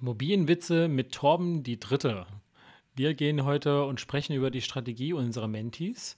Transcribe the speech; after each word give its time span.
Immobilienwitze 0.00 0.86
mit 0.88 1.12
Torben 1.12 1.62
die 1.64 1.80
Dritte. 1.80 2.26
Wir 2.94 3.14
gehen 3.14 3.44
heute 3.44 3.84
und 3.84 4.00
sprechen 4.00 4.34
über 4.34 4.50
die 4.50 4.60
Strategie 4.60 5.12
unserer 5.12 5.48
Mentis, 5.48 6.16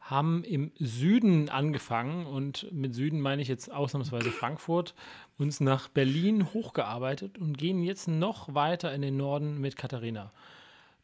haben 0.00 0.44
im 0.44 0.70
Süden 0.78 1.48
angefangen 1.48 2.26
und 2.26 2.70
mit 2.72 2.94
Süden 2.94 3.20
meine 3.20 3.40
ich 3.40 3.48
jetzt 3.48 3.72
ausnahmsweise 3.72 4.30
Frankfurt, 4.30 4.94
uns 5.38 5.60
nach 5.60 5.88
Berlin 5.88 6.52
hochgearbeitet 6.52 7.38
und 7.38 7.56
gehen 7.56 7.82
jetzt 7.82 8.06
noch 8.06 8.54
weiter 8.54 8.92
in 8.92 9.00
den 9.00 9.16
Norden 9.16 9.60
mit 9.60 9.76
Katharina. 9.76 10.32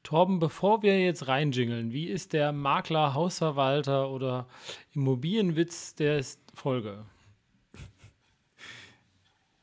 Torben, 0.02 0.38
bevor 0.38 0.82
wir 0.82 1.00
jetzt 1.00 1.28
reinjingeln, 1.28 1.92
wie 1.92 2.08
ist 2.08 2.34
der 2.34 2.52
Makler, 2.52 3.14
Hausverwalter 3.14 4.10
oder 4.10 4.46
Immobilienwitz 4.92 5.94
der 5.94 6.22
Folge? 6.52 7.04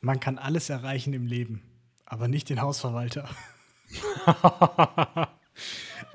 Man 0.02 0.20
kann 0.20 0.38
alles 0.38 0.70
erreichen 0.70 1.14
im 1.14 1.28
Leben 1.28 1.62
aber 2.06 2.28
nicht 2.28 2.50
den 2.50 2.62
Hausverwalter. 2.62 3.28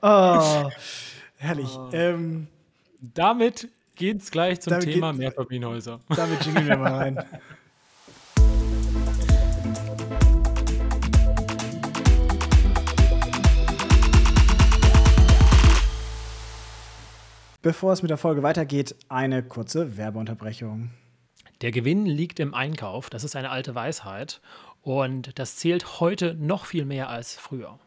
oh, 0.03 0.71
herrlich. 1.37 1.71
Oh. 1.77 1.91
Ähm, 1.93 2.47
damit 3.01 3.69
geht's 3.97 4.31
gleich 4.31 4.61
zum 4.61 4.79
Thema 4.81 5.11
geht, 5.13 5.21
Mehrfamilienhäuser. 5.21 6.01
Damit 6.09 6.45
jingeln 6.45 6.69
wir 6.69 6.77
mal 6.77 6.95
rein. 6.95 7.25
Bevor 17.63 17.93
es 17.93 18.01
mit 18.01 18.09
der 18.09 18.17
Folge 18.17 18.43
weitergeht, 18.43 18.97
eine 19.11 19.43
kurze 19.43 19.99
Werbeunterbrechung. 19.99 20.93
Der 21.61 21.73
Gewinn 21.73 22.07
liegt 22.07 22.41
im 22.41 22.55
Einkauf, 22.55 23.11
das 23.11 23.23
ist 23.23 23.37
eine 23.37 23.51
alte 23.51 23.75
Weisheit. 23.75 24.41
Und 24.83 25.39
das 25.39 25.57
zählt 25.57 26.01
heute 26.01 26.35
noch 26.35 26.65
viel 26.65 26.85
mehr 26.85 27.09
als 27.09 27.35
früher. 27.35 27.79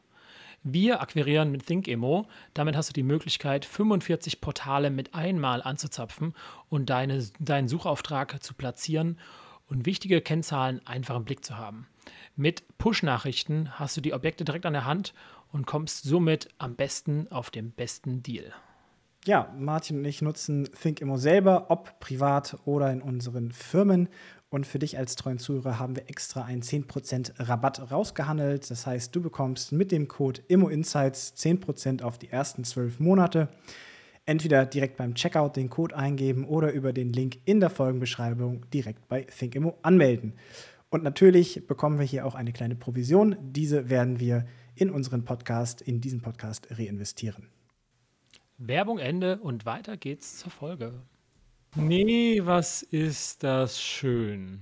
Wir 0.66 1.02
akquirieren 1.02 1.52
mit 1.52 1.66
ThinkEmo. 1.66 2.26
Damit 2.54 2.78
hast 2.78 2.90
du 2.90 2.94
die 2.94 3.04
Möglichkeit, 3.04 3.66
45 3.66 4.40
Portale 4.40 4.92
mit 4.92 5.14
einmal 5.14 5.62
anzuzapfen 5.62 6.34
und 6.70 6.90
deine, 6.90 7.28
deinen 7.40 7.68
Suchauftrag 7.68 8.42
zu 8.42 8.54
platzieren 8.54 9.20
und 9.68 9.86
wichtige 9.86 10.22
Kennzahlen 10.22 10.80
einfach 10.86 11.18
im 11.18 11.26
Blick 11.26 11.44
zu 11.44 11.58
haben. 11.58 11.88
Mit 12.36 12.64
Push-Nachrichten 12.78 13.78
hast 13.78 13.98
du 13.98 14.02
die 14.02 14.14
Objekte 14.14 14.46
direkt 14.46 14.66
an 14.66 14.74
der 14.74 14.86
Hand 14.86 15.14
und 15.52 15.68
kommst 15.68 16.04
somit 16.04 16.48
am 16.58 16.76
besten 16.76 17.28
auf 17.30 17.52
den 17.52 17.72
besten 17.72 18.24
Deal. 18.24 18.54
Ja, 19.26 19.54
Martin 19.58 20.00
und 20.00 20.06
ich 20.06 20.22
nutzen 20.22 20.70
ThinkEmo 20.82 21.18
selber, 21.18 21.68
ob 21.70 22.00
privat 22.00 22.58
oder 22.66 22.92
in 22.92 23.02
unseren 23.02 23.52
Firmen. 23.52 24.10
Und 24.54 24.68
für 24.68 24.78
dich 24.78 25.00
als 25.00 25.16
treuen 25.16 25.40
Zuhörer 25.40 25.80
haben 25.80 25.96
wir 25.96 26.08
extra 26.12 26.44
einen 26.44 26.62
10% 26.62 27.50
Rabatt 27.50 27.90
rausgehandelt. 27.92 28.70
Das 28.70 28.86
heißt, 28.86 29.16
du 29.16 29.20
bekommst 29.20 29.72
mit 29.72 29.92
dem 29.92 30.08
Code 30.08 30.42
IMMOINSIGHTS 30.48 31.34
10% 31.36 32.04
auf 32.04 32.20
die 32.20 32.30
ersten 32.30 32.64
12 32.64 33.00
Monate. 33.00 33.48
Entweder 34.28 34.68
direkt 34.68 34.96
beim 34.98 35.16
Checkout 35.16 35.56
den 35.56 35.72
Code 35.72 35.98
eingeben 35.98 36.46
oder 36.46 36.72
über 36.72 36.94
den 36.94 37.12
Link 37.12 37.40
in 37.46 37.62
der 37.62 37.72
Folgenbeschreibung 37.72 38.70
direkt 38.70 39.08
bei 39.08 39.24
ThinkImmo 39.24 39.80
anmelden. 39.82 40.34
Und 40.92 41.04
natürlich 41.04 41.66
bekommen 41.66 41.98
wir 41.98 42.06
hier 42.06 42.24
auch 42.24 42.36
eine 42.36 42.54
kleine 42.54 42.76
Provision. 42.76 43.36
Diese 43.42 43.90
werden 43.90 44.20
wir 44.20 44.46
in 44.76 44.92
unseren 44.92 45.26
Podcast, 45.26 45.82
in 45.82 46.00
diesen 46.00 46.22
Podcast 46.22 46.68
reinvestieren. 46.70 47.48
Werbung 48.60 49.00
Ende 49.00 49.40
und 49.40 49.66
weiter 49.66 49.98
geht's 49.98 50.38
zur 50.38 50.52
Folge. 50.52 51.02
Nee, 51.76 52.42
was 52.44 52.84
ist 52.84 53.44
das 53.44 53.82
schön. 53.82 54.62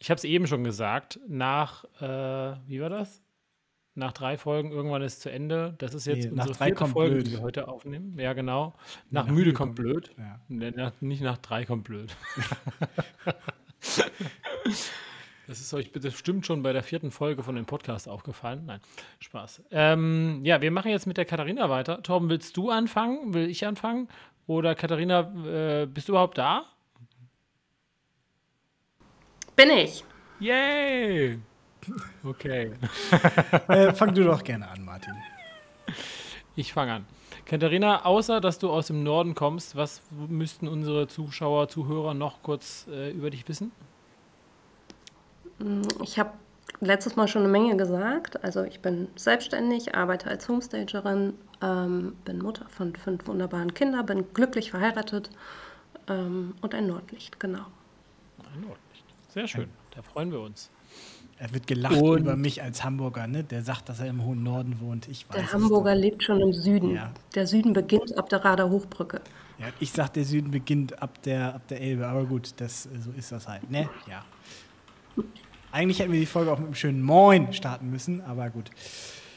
Ich 0.00 0.10
habe 0.10 0.16
es 0.16 0.24
eben 0.24 0.46
schon 0.46 0.64
gesagt, 0.64 1.20
nach, 1.28 1.84
äh, 2.00 2.56
wie 2.66 2.80
war 2.80 2.90
das? 2.90 3.22
Nach 3.94 4.12
drei 4.12 4.38
Folgen, 4.38 4.72
irgendwann 4.72 5.02
ist 5.02 5.20
zu 5.20 5.30
Ende. 5.30 5.74
Das 5.78 5.94
ist 5.94 6.06
jetzt 6.06 6.24
nee, 6.24 6.30
unsere 6.30 6.54
vierte 6.54 6.86
Folge, 6.86 7.16
blöd. 7.16 7.26
die 7.26 7.32
wir 7.32 7.42
heute 7.42 7.68
aufnehmen. 7.68 8.18
Ja, 8.18 8.32
genau. 8.32 8.74
Nach, 9.10 9.26
nach 9.26 9.32
müde 9.32 9.52
kommt 9.52 9.74
blöd. 9.74 10.10
Ja. 10.16 10.40
Nach, 10.48 10.92
nicht 11.00 11.22
nach 11.22 11.38
drei 11.38 11.64
kommt 11.64 11.84
blöd. 11.84 12.16
das 15.46 15.60
ist 15.60 15.74
euch 15.74 15.92
bestimmt 15.92 16.46
schon 16.46 16.62
bei 16.62 16.72
der 16.72 16.82
vierten 16.82 17.10
Folge 17.10 17.42
von 17.42 17.56
dem 17.56 17.66
Podcast 17.66 18.08
aufgefallen. 18.08 18.64
Nein, 18.66 18.80
Spaß. 19.18 19.64
Ähm, 19.70 20.40
ja, 20.44 20.62
wir 20.62 20.70
machen 20.70 20.90
jetzt 20.90 21.06
mit 21.06 21.16
der 21.16 21.26
Katharina 21.26 21.68
weiter. 21.68 22.02
Torben, 22.02 22.30
willst 22.30 22.56
du 22.56 22.70
anfangen? 22.70 23.34
Will 23.34 23.50
ich 23.50 23.66
anfangen? 23.66 24.08
Oder 24.50 24.74
Katharina, 24.74 25.20
äh, 25.46 25.86
bist 25.86 26.08
du 26.08 26.12
überhaupt 26.12 26.36
da? 26.36 26.64
Bin 29.54 29.70
ich. 29.70 30.04
Yay! 30.40 31.38
Okay. 32.24 32.72
äh, 33.68 33.94
fang 33.94 34.12
du 34.12 34.24
doch 34.24 34.42
gerne 34.42 34.68
an, 34.68 34.84
Martin. 34.84 35.14
Ich 36.56 36.72
fange 36.72 36.94
an. 36.94 37.06
Katharina, 37.46 38.04
außer 38.04 38.40
dass 38.40 38.58
du 38.58 38.70
aus 38.70 38.88
dem 38.88 39.04
Norden 39.04 39.36
kommst, 39.36 39.76
was 39.76 40.02
müssten 40.10 40.66
unsere 40.66 41.06
Zuschauer, 41.06 41.68
Zuhörer 41.68 42.14
noch 42.14 42.42
kurz 42.42 42.88
äh, 42.90 43.12
über 43.12 43.30
dich 43.30 43.48
wissen? 43.48 43.70
Mm, 45.60 45.82
ich 46.02 46.18
habe 46.18 46.32
letztes 46.80 47.14
Mal 47.14 47.28
schon 47.28 47.42
eine 47.42 47.52
Menge 47.52 47.76
gesagt. 47.76 48.42
Also 48.42 48.64
ich 48.64 48.80
bin 48.80 49.06
selbstständig, 49.14 49.94
arbeite 49.94 50.28
als 50.28 50.48
Homestagerin, 50.48 51.34
ähm, 51.62 52.16
bin 52.24 52.38
Mutter 52.38 52.66
von 52.68 52.94
fünf 52.94 53.26
wunderbaren 53.26 53.74
Kindern, 53.74 54.06
bin 54.06 54.24
glücklich 54.34 54.70
verheiratet 54.70 55.30
ähm, 56.08 56.54
und 56.60 56.74
ein 56.74 56.86
Nordlicht, 56.86 57.38
genau. 57.40 57.66
Ein 58.54 58.62
Nordlicht. 58.62 59.04
Sehr 59.28 59.46
schön. 59.46 59.68
Da 59.94 60.02
freuen 60.02 60.32
wir 60.32 60.40
uns. 60.40 60.70
Er 61.38 61.54
wird 61.54 61.66
gelacht 61.66 61.96
und 61.96 62.18
über 62.18 62.36
mich 62.36 62.62
als 62.62 62.84
Hamburger, 62.84 63.26
ne? 63.26 63.42
Der 63.44 63.62
sagt, 63.62 63.88
dass 63.88 64.00
er 64.00 64.06
im 64.08 64.22
hohen 64.24 64.42
Norden 64.42 64.78
wohnt. 64.80 65.08
Ich 65.08 65.26
weiß 65.28 65.36
Der 65.36 65.52
Hamburger 65.52 65.94
lebt 65.94 66.22
schon 66.22 66.38
im 66.40 66.52
Süden. 66.52 66.94
Ja. 66.94 67.12
Der 67.34 67.46
Süden 67.46 67.72
beginnt 67.72 68.16
ab 68.18 68.28
der 68.28 68.44
Rader 68.44 68.68
Hochbrücke. 68.68 69.22
Ja, 69.58 69.66
ich 69.78 69.90
sag, 69.90 70.12
der 70.12 70.24
Süden 70.24 70.50
beginnt 70.50 71.00
ab 71.02 71.22
der, 71.22 71.54
ab 71.54 71.66
der 71.68 71.80
Elbe, 71.80 72.06
aber 72.06 72.24
gut, 72.24 72.52
das, 72.58 72.82
so 72.82 73.10
ist 73.16 73.32
das 73.32 73.48
halt, 73.48 73.70
ne? 73.70 73.88
Ja. 74.06 74.22
Eigentlich 75.72 76.00
hätten 76.00 76.12
wir 76.12 76.20
die 76.20 76.26
Folge 76.26 76.52
auch 76.52 76.58
mit 76.58 76.66
einem 76.66 76.74
schönen 76.74 77.02
Moin 77.02 77.52
starten 77.52 77.90
müssen, 77.90 78.20
aber 78.22 78.50
gut. 78.50 78.70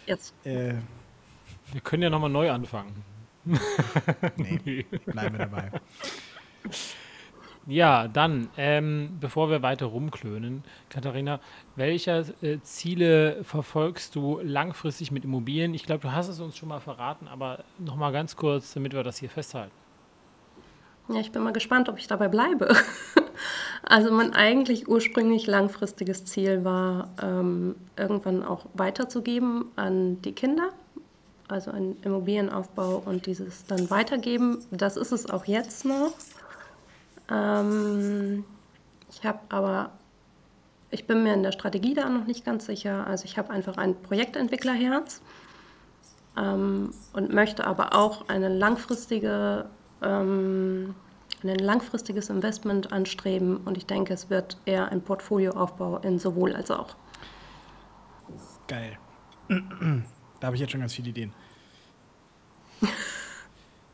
Jetzt. 0.06 0.34
Äh, 0.46 0.76
wir 1.74 1.82
können 1.82 2.04
ja 2.04 2.10
nochmal 2.10 2.30
neu 2.30 2.52
anfangen. 2.52 3.04
nee, 4.38 4.86
bleiben 5.06 5.38
wir 5.38 5.46
dabei. 5.46 5.72
Ja, 7.66 8.10
dann, 8.10 8.50
ähm, 8.58 9.18
bevor 9.22 9.50
wir 9.50 9.62
weiter 9.62 9.86
rumklönen, 9.86 10.64
Katharina, 10.90 11.40
welche 11.78 12.26
äh, 12.42 12.60
Ziele 12.62 13.44
verfolgst 13.44 14.16
du 14.16 14.42
langfristig 14.44 15.12
mit 15.12 15.24
Immobilien? 15.24 15.74
Ich 15.74 15.86
glaube, 15.86 16.02
du 16.02 16.12
hast 16.12 16.28
es 16.28 16.42
uns 16.42 16.58
schon 16.58 16.70
mal 16.70 16.82
verraten, 16.82 17.28
aber 17.30 17.64
nochmal 17.80 18.12
ganz 18.12 18.36
kurz, 18.36 18.74
damit 18.74 18.94
wir 18.94 19.04
das 19.04 19.18
hier 19.18 19.30
festhalten. 19.30 19.72
Ja, 21.08 21.20
ich 21.20 21.32
bin 21.32 21.42
mal 21.42 21.54
gespannt, 21.54 21.88
ob 21.88 21.98
ich 21.98 22.08
dabei 22.08 22.28
bleibe. 22.28 22.76
also 23.84 24.12
mein 24.12 24.34
eigentlich 24.34 24.90
ursprünglich 24.90 25.48
langfristiges 25.48 26.26
Ziel 26.26 26.66
war, 26.66 27.10
ähm, 27.22 27.76
irgendwann 27.98 28.44
auch 28.44 28.66
weiterzugeben 28.74 29.66
an 29.78 30.22
die 30.22 30.34
Kinder, 30.34 30.70
also 31.48 31.72
einen 31.72 32.02
Immobilienaufbau 32.04 33.02
und 33.06 33.26
dieses 33.26 33.66
dann 33.66 33.90
weitergeben. 33.90 34.60
Das 34.72 34.98
ist 34.98 35.12
es 35.12 35.30
auch 35.30 35.46
jetzt 35.46 35.86
noch. 35.86 36.14
Ähm, 37.30 38.44
ich 39.12 39.26
habe 39.26 39.40
aber, 39.50 39.92
ich 40.92 41.06
bin 41.06 41.24
mir 41.24 41.34
in 41.34 41.44
der 41.44 41.52
Strategie 41.52 41.94
da 41.94 42.10
noch 42.10 42.26
nicht 42.26 42.46
ganz 42.46 42.66
sicher. 42.66 43.06
Also 43.08 43.26
ich 43.26 43.38
habe 43.38 43.50
einfach 43.50 43.78
ein 43.78 43.96
Projektentwicklerherz 44.02 45.22
ähm, 46.38 46.94
und 47.14 47.34
möchte 47.34 47.66
aber 47.66 47.94
auch 47.94 48.30
eine 48.30 48.50
langfristige 48.50 49.66
ähm, 50.02 50.96
ein 51.44 51.60
langfristiges 51.60 52.30
Investment 52.30 52.92
anstreben 52.92 53.58
und 53.58 53.78
ich 53.78 53.86
denke, 53.86 54.14
es 54.14 54.30
wird 54.30 54.58
eher 54.66 54.92
ein 54.92 55.02
Portfolioaufbau 55.02 55.98
in 55.98 56.20
sowohl 56.20 56.56
als 56.56 56.72
auch. 56.72 56.96
Geil. 58.68 58.98
Da 60.40 60.48
habe 60.48 60.58
ich 60.58 60.62
jetzt 60.62 60.72
schon 60.72 60.82
ganz 60.82 60.94
viele 60.94 61.08
Ideen. 61.08 61.32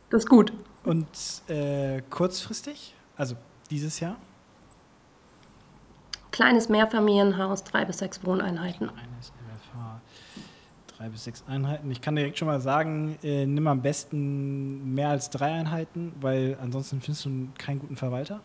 Das 0.10 0.24
ist 0.24 0.30
gut. 0.30 0.54
Und 0.84 1.08
äh, 1.48 2.02
kurzfristig, 2.10 2.96
also 3.16 3.36
dieses 3.70 4.00
Jahr? 4.00 4.16
Kleines 6.32 6.70
Mehrfamilienhaus, 6.70 7.64
drei 7.64 7.86
bis 7.86 8.00
sechs 8.00 8.24
Wohneinheiten. 8.24 8.88
Kleines 8.88 9.32
Drei 11.00 11.08
bis 11.08 11.24
sechs 11.24 11.46
Einheiten. 11.48 11.90
Ich 11.92 12.02
kann 12.02 12.16
direkt 12.18 12.38
schon 12.38 12.50
mal 12.50 12.60
sagen, 12.60 13.18
äh, 13.24 13.46
nimm 13.46 13.68
am 13.68 13.82
besten 13.82 14.94
mehr 14.94 15.08
als 15.10 15.30
drei 15.30 15.54
Einheiten, 15.54 16.12
weil 16.20 16.58
ansonsten 16.62 17.00
findest 17.00 17.26
du 17.26 17.48
keinen 17.58 17.80
guten 17.80 17.96
Verwalter. 17.96 18.42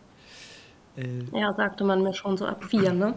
Äh, 0.95 1.23
ja, 1.37 1.53
sagte 1.53 1.83
man 1.83 2.01
mir 2.01 2.13
schon 2.13 2.37
so 2.37 2.45
ab 2.45 2.63
vier, 2.63 2.93
ne? 2.93 3.13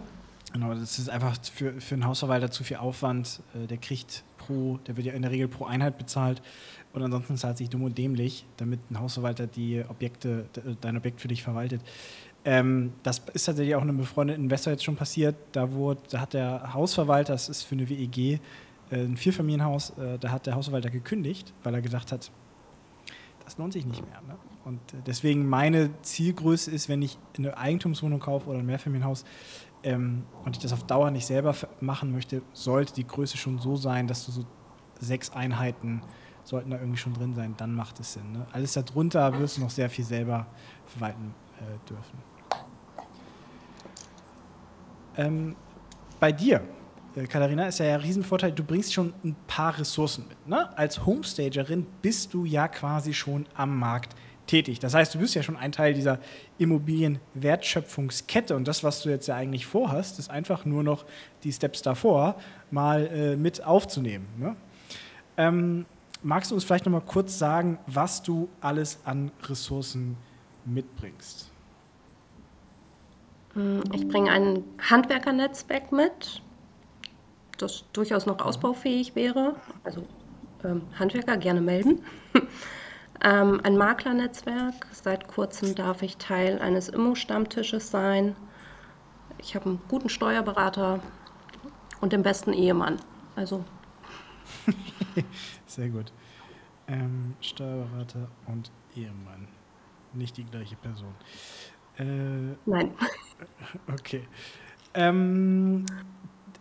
Genau, 0.53 0.75
das 0.75 0.99
ist 0.99 1.09
einfach 1.09 1.37
für, 1.53 1.81
für 1.81 1.95
einen 1.95 2.05
Hausverwalter 2.05 2.50
zu 2.50 2.65
viel 2.65 2.79
Aufwand. 2.79 3.41
Äh, 3.55 3.69
der 3.69 3.79
kriegt 3.79 4.25
pro, 4.49 4.79
der 4.87 4.97
wird 4.97 5.06
ja 5.06 5.12
in 5.12 5.23
der 5.23 5.31
Regel 5.31 5.49
pro 5.49 5.67
Einheit 5.67 5.99
bezahlt 5.99 6.43
und 6.93 7.03
ansonsten 7.03 7.37
zahlt 7.37 7.59
sich 7.59 7.69
dumm 7.69 7.83
und 7.85 7.97
dämlich, 7.97 8.47
damit 8.56 8.81
ein 8.91 8.99
Hausverwalter 8.99 9.47
die 9.47 9.85
Objekte, 9.89 10.47
dein 10.81 10.97
Objekt 10.97 11.21
für 11.21 11.29
dich 11.29 11.43
verwaltet. 11.43 11.83
Ähm, 12.45 12.93
das 13.03 13.23
ist 13.35 13.45
tatsächlich 13.45 13.75
auch 13.75 13.83
einem 13.83 13.99
befreundeten 13.99 14.45
Investor 14.45 14.73
jetzt 14.73 14.85
schon 14.85 14.97
passiert. 14.97 15.37
Da, 15.53 15.73
wurde, 15.73 16.00
da 16.11 16.21
hat 16.21 16.33
der 16.33 16.73
Hausverwalter, 16.73 17.35
das 17.35 17.49
ist 17.49 17.65
für 17.65 17.75
eine 17.75 17.89
WEG, 17.89 18.19
äh, 18.19 18.39
ein 18.91 19.17
Vierfamilienhaus, 19.17 19.91
äh, 19.99 20.19
da 20.19 20.31
hat 20.31 20.47
der 20.47 20.55
Hausverwalter 20.55 20.91
gekündigt, 20.91 21.53
weil 21.62 21.75
er 21.75 21.83
gesagt 21.83 22.11
hat, 22.11 22.31
das 23.45 23.59
lohnt 23.59 23.73
sich 23.73 23.87
nicht 23.87 24.03
mehr. 24.05 24.21
Ne? 24.27 24.37
Und 24.65 24.81
äh, 24.93 24.97
deswegen 25.06 25.47
meine 25.47 25.91
Zielgröße 26.03 26.71
ist, 26.71 26.89
wenn 26.89 27.03
ich 27.03 27.19
eine 27.37 27.56
Eigentumswohnung 27.56 28.21
kaufe 28.21 28.49
oder 28.49 28.59
ein 28.59 28.67
Mehrfamilienhaus 28.67 29.25
ähm, 29.83 30.25
und 30.45 30.57
ich 30.57 30.63
das 30.63 30.73
auf 30.73 30.85
Dauer 30.85 31.11
nicht 31.11 31.27
selber 31.27 31.55
machen 31.81 32.13
möchte, 32.13 32.43
sollte 32.53 32.95
die 32.95 33.07
Größe 33.07 33.37
schon 33.37 33.59
so 33.59 33.77
sein, 33.77 34.07
dass 34.07 34.27
du 34.27 34.33
so 34.33 34.45
sechs 35.01 35.31
Einheiten 35.31 36.03
sollten 36.45 36.71
da 36.71 36.79
irgendwie 36.79 36.99
schon 36.99 37.15
drin 37.15 37.35
sein, 37.35 37.55
dann 37.57 37.75
macht 37.75 38.01
es 38.01 38.15
Sinn. 38.15 38.33
Ne? 38.33 38.47
Alles 38.53 38.73
darunter 38.73 39.39
wirst 39.39 39.59
du 39.59 39.61
noch 39.61 39.71
sehr 39.71 39.91
viel 39.91 40.05
selber 40.05 40.47
verwalten 40.87 41.35
äh, 41.59 41.89
dürfen. 41.89 42.19
Ähm, 45.17 45.57
bei 46.19 46.33
dir, 46.33 46.63
äh, 47.15 47.27
Katharina, 47.27 47.67
ist 47.67 47.81
ja 47.81 47.95
ein 47.95 48.01
Riesenvorteil, 48.01 48.53
du 48.53 48.65
bringst 48.65 48.95
schon 48.95 49.13
ein 49.25 49.37
paar 49.47 49.79
Ressourcen 49.79 50.27
mit. 50.29 50.49
Ne? 50.49 50.77
Als 50.77 51.05
Homestagerin 51.05 51.87
bist 52.01 52.33
du 52.33 52.45
ja 52.45 52.67
quasi 52.67 53.13
schon 53.13 53.47
am 53.55 53.79
Markt 53.79 54.17
tätig. 54.49 54.81
Das 54.81 54.95
heißt, 54.95 55.15
du 55.15 55.19
bist 55.19 55.35
ja 55.37 55.43
schon 55.45 55.56
ein 55.56 55.71
Teil 55.71 55.95
dieser 55.95 56.19
Immobilienwertschöpfungskette 56.59 58.56
und 58.56 58.67
das, 58.67 58.83
was 58.83 59.03
du 59.03 59.11
jetzt 59.11 59.29
ja 59.29 59.37
eigentlich 59.37 59.67
vorhast, 59.67 60.19
ist 60.19 60.31
einfach 60.31 60.65
nur 60.65 60.83
noch 60.83 61.05
die 61.45 61.53
Steps 61.53 61.83
davor 61.83 62.35
mal 62.71 63.06
äh, 63.06 63.37
mit 63.37 63.65
aufzunehmen. 63.65 64.27
Ne? 64.37 64.56
Ähm, 65.37 65.87
magst 66.23 66.50
du 66.50 66.56
uns 66.56 66.65
vielleicht 66.65 66.87
noch 66.87 66.93
mal 66.93 67.00
kurz 67.00 67.39
sagen, 67.39 67.79
was 67.87 68.23
du 68.23 68.49
alles 68.61 68.99
an 69.05 69.31
Ressourcen 69.45 70.17
mitbringst? 70.65 71.50
Hm, 73.55 73.83
ich 73.93 74.09
bringe 74.09 74.31
ein 74.31 74.65
Handwerkernetzwerk 74.91 75.93
mit, 75.93 76.43
das 77.59 77.85
durchaus 77.93 78.27
noch 78.27 78.41
ausbaufähig 78.41 79.15
wäre. 79.15 79.56
Also 79.85 80.05
ähm, 80.65 80.83
Handwerker 80.99 81.37
gerne 81.37 81.61
melden. 81.61 82.03
ähm, 83.23 83.61
ein 83.65 83.76
Maklernetzwerk. 83.76 84.87
Seit 84.93 85.29
kurzem 85.29 85.75
darf 85.75 86.03
ich 86.03 86.17
Teil 86.17 86.59
eines 86.61 86.88
Immo-Stammtisches 86.88 87.91
sein. 87.91 88.37
Ich 89.38 89.55
habe 89.55 89.67
einen 89.67 89.81
guten 89.88 90.09
Steuerberater 90.09 91.00
und 92.00 92.12
den 92.12 92.23
besten 92.23 92.53
Ehemann. 92.53 93.00
Also 93.37 93.65
Sehr 95.67 95.88
gut. 95.88 96.12
Ähm, 96.87 97.35
Steuerberater 97.41 98.29
und 98.47 98.70
Ehemann. 98.94 99.49
Nicht 100.12 100.37
die 100.37 100.44
gleiche 100.44 100.76
Person. 100.76 101.14
Äh, 101.99 102.56
Nein. 102.67 102.93
Okay. 103.93 104.26
Ähm, 104.94 105.87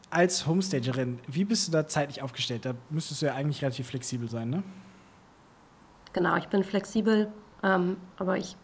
als 0.10 0.46
Homestagerin, 0.46 1.20
wie 1.28 1.44
bist 1.44 1.68
du 1.68 1.72
da 1.72 1.88
zeitlich 1.88 2.22
aufgestellt? 2.22 2.66
Da 2.66 2.76
müsstest 2.90 3.22
du 3.22 3.28
ja 3.28 3.34
eigentlich 3.34 3.62
relativ 3.62 3.88
flexibel 3.88 4.30
sein, 4.30 4.50
ne? 4.50 4.64
Genau, 6.18 6.36
ich 6.36 6.48
bin 6.48 6.64
flexibel, 6.64 7.32
ähm, 7.62 7.96
aber 8.18 8.40
ich 8.40 8.58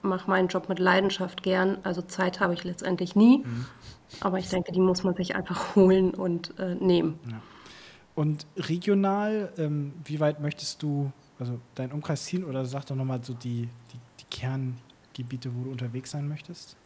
mache 0.00 0.30
meinen 0.30 0.46
Job 0.46 0.68
mit 0.68 0.78
Leidenschaft 0.78 1.42
gern. 1.42 1.78
Also 1.82 2.02
Zeit 2.02 2.38
habe 2.38 2.54
ich 2.54 2.62
letztendlich 2.62 3.16
nie. 3.16 3.38
Mhm. 3.38 3.66
Aber 4.20 4.38
ich 4.38 4.48
denke, 4.48 4.70
die 4.70 4.78
muss 4.78 5.02
man 5.02 5.16
sich 5.16 5.34
einfach 5.34 5.74
holen 5.74 6.14
und 6.14 6.56
äh, 6.60 6.76
nehmen. 6.76 7.18
Ja. 7.28 7.42
Und 8.14 8.46
regional, 8.56 9.52
ähm, 9.58 9.92
wie 10.04 10.20
weit 10.20 10.38
möchtest 10.38 10.84
du, 10.84 11.10
also 11.40 11.58
deinen 11.74 11.90
Umkreis 11.90 12.24
ziehen 12.26 12.44
oder 12.44 12.64
sag 12.64 12.86
doch 12.86 12.94
nochmal 12.94 13.24
so 13.24 13.34
die, 13.34 13.68
die, 13.92 13.98
die 14.20 14.24
Kerngebiete, 14.30 15.50
wo 15.52 15.64
du 15.64 15.72
unterwegs 15.72 16.12
sein 16.12 16.28
möchtest? 16.28 16.76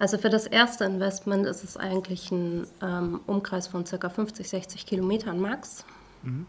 Also 0.00 0.18
für 0.18 0.30
das 0.30 0.48
erste 0.48 0.84
Investment 0.84 1.46
ist 1.46 1.62
es 1.62 1.76
eigentlich 1.76 2.32
ein 2.32 2.66
ähm, 2.82 3.20
Umkreis 3.28 3.68
von 3.68 3.84
ca. 3.84 4.08
50, 4.08 4.48
60 4.48 4.84
Kilometern 4.84 5.38
max. 5.38 5.84
Mhm. 6.24 6.46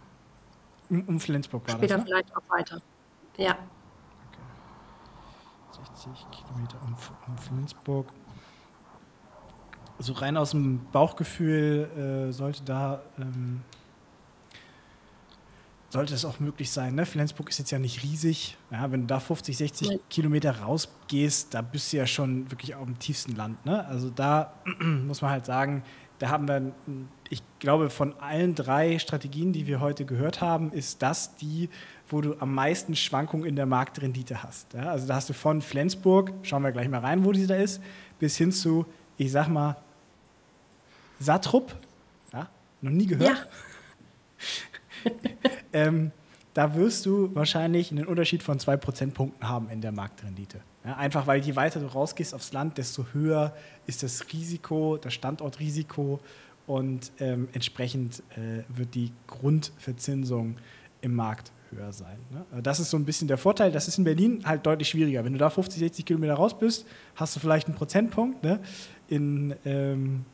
Um, 0.89 1.03
um, 1.07 1.19
Flensburg 1.19 1.67
war 1.67 1.75
Später 1.75 1.95
das, 1.95 2.05
ne? 2.05 2.11
vielleicht 2.11 2.35
auch 2.35 2.49
weiter. 2.49 2.81
Ja. 3.37 3.57
Okay. 4.29 5.81
60 5.93 6.11
Kilometer 6.31 6.77
um, 6.83 6.95
um 7.27 7.37
Flensburg 7.37 8.07
so 9.99 10.13
rein 10.13 10.37
aus 10.37 10.51
dem 10.51 10.85
Bauchgefühl 10.91 12.27
äh, 12.29 12.33
sollte 12.33 12.63
da 12.63 13.01
ähm, 13.17 13.61
sollte 15.89 16.13
es 16.13 16.25
auch 16.25 16.41
möglich 16.41 16.71
sein. 16.71 16.95
Ne? 16.95 17.05
Flensburg 17.05 17.49
ist 17.49 17.59
jetzt 17.59 17.71
ja 17.71 17.79
nicht 17.79 18.03
riesig. 18.03 18.57
Ja, 18.69 18.91
wenn 18.91 19.01
du 19.01 19.07
da 19.07 19.21
50, 19.21 19.55
60 19.55 19.87
Nein. 19.87 19.99
Kilometer 20.09 20.59
rausgehst, 20.59 21.53
da 21.53 21.61
bist 21.61 21.93
du 21.93 21.97
ja 21.97 22.05
schon 22.05 22.51
wirklich 22.51 22.75
auf 22.75 22.83
dem 22.83 22.99
tiefsten 22.99 23.35
Land. 23.37 23.65
Ne? 23.65 23.85
Also 23.87 24.09
da 24.09 24.53
muss 24.79 25.21
man 25.21 25.31
halt 25.31 25.45
sagen, 25.45 25.83
da 26.19 26.29
haben 26.29 26.47
wir, 26.47 26.71
ich 27.29 27.43
glaube, 27.59 27.89
von 27.89 28.17
allen 28.19 28.55
drei 28.55 28.99
Strategien, 28.99 29.51
die 29.53 29.67
wir 29.67 29.79
heute 29.79 30.05
gehört 30.05 30.41
haben, 30.41 30.71
ist 30.71 31.01
das 31.01 31.35
die, 31.35 31.69
wo 32.07 32.21
du 32.21 32.35
am 32.39 32.53
meisten 32.53 32.95
Schwankungen 32.95 33.45
in 33.45 33.55
der 33.55 33.65
Marktrendite 33.65 34.43
hast. 34.43 34.73
Ja? 34.73 34.91
Also 34.91 35.07
da 35.07 35.15
hast 35.15 35.29
du 35.29 35.33
von 35.33 35.61
Flensburg, 35.61 36.31
schauen 36.43 36.63
wir 36.63 36.71
gleich 36.71 36.87
mal 36.87 36.99
rein, 36.99 37.25
wo 37.25 37.31
die 37.31 37.47
da 37.47 37.55
ist, 37.55 37.81
bis 38.19 38.37
hin 38.37 38.51
zu, 38.51 38.85
ich 39.17 39.31
sag 39.31 39.47
mal, 39.47 39.77
Satrup, 41.19 41.75
ja, 42.33 42.49
noch 42.81 42.91
nie 42.91 43.07
gehört. 43.07 43.47
Ja. 45.03 45.11
ähm, 45.73 46.11
da 46.53 46.75
wirst 46.75 47.05
du 47.05 47.33
wahrscheinlich 47.35 47.91
einen 47.91 48.05
Unterschied 48.05 48.43
von 48.43 48.59
zwei 48.59 48.77
Prozentpunkten 48.77 49.47
haben 49.47 49.69
in 49.69 49.81
der 49.81 49.91
Marktrendite. 49.91 50.61
Ja, 50.85 50.97
einfach 50.97 51.25
weil 51.25 51.41
je 51.41 51.55
weiter 51.55 51.79
du 51.79 51.87
rausgehst 51.87 52.33
aufs 52.33 52.53
Land, 52.53 52.77
desto 52.77 53.05
höher 53.13 53.53
ist 53.87 54.03
das 54.03 54.31
Risiko, 54.31 54.97
das 54.97 55.13
Standortrisiko 55.13 56.19
und 56.67 57.11
ähm, 57.19 57.47
entsprechend 57.53 58.21
äh, 58.31 58.63
wird 58.69 58.93
die 58.93 59.11
Grundverzinsung 59.27 60.57
im 61.01 61.15
Markt 61.15 61.51
höher 61.71 61.91
sein. 61.91 62.17
Ne? 62.31 62.61
Das 62.61 62.79
ist 62.79 62.89
so 62.89 62.97
ein 62.97 63.05
bisschen 63.05 63.27
der 63.27 63.37
Vorteil. 63.37 63.71
Das 63.71 63.87
ist 63.87 63.97
in 63.97 64.03
Berlin 64.03 64.41
halt 64.45 64.65
deutlich 64.65 64.89
schwieriger. 64.89 65.25
Wenn 65.25 65.33
du 65.33 65.39
da 65.39 65.49
50, 65.49 65.79
60 65.79 66.05
Kilometer 66.05 66.35
raus 66.35 66.57
bist, 66.57 66.85
hast 67.15 67.35
du 67.35 67.39
vielleicht 67.39 67.67
einen 67.67 67.75
Prozentpunkt. 67.75 68.43
Ne? 68.43 68.59
In, 69.07 69.55
ähm, 69.65 70.25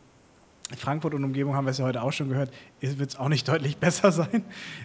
Frankfurt 0.78 1.14
und 1.14 1.24
Umgebung 1.24 1.56
haben 1.56 1.66
wir 1.66 1.72
es 1.72 1.78
ja 1.78 1.86
heute 1.86 2.02
auch 2.02 2.14
schon 2.14 2.30
gehört, 2.30 2.52
wird 2.80 3.10
es 3.10 3.16
auch 3.18 3.30
nicht 3.30 3.48
deutlich 3.48 3.78
besser 3.78 4.12
sein. 4.12 4.44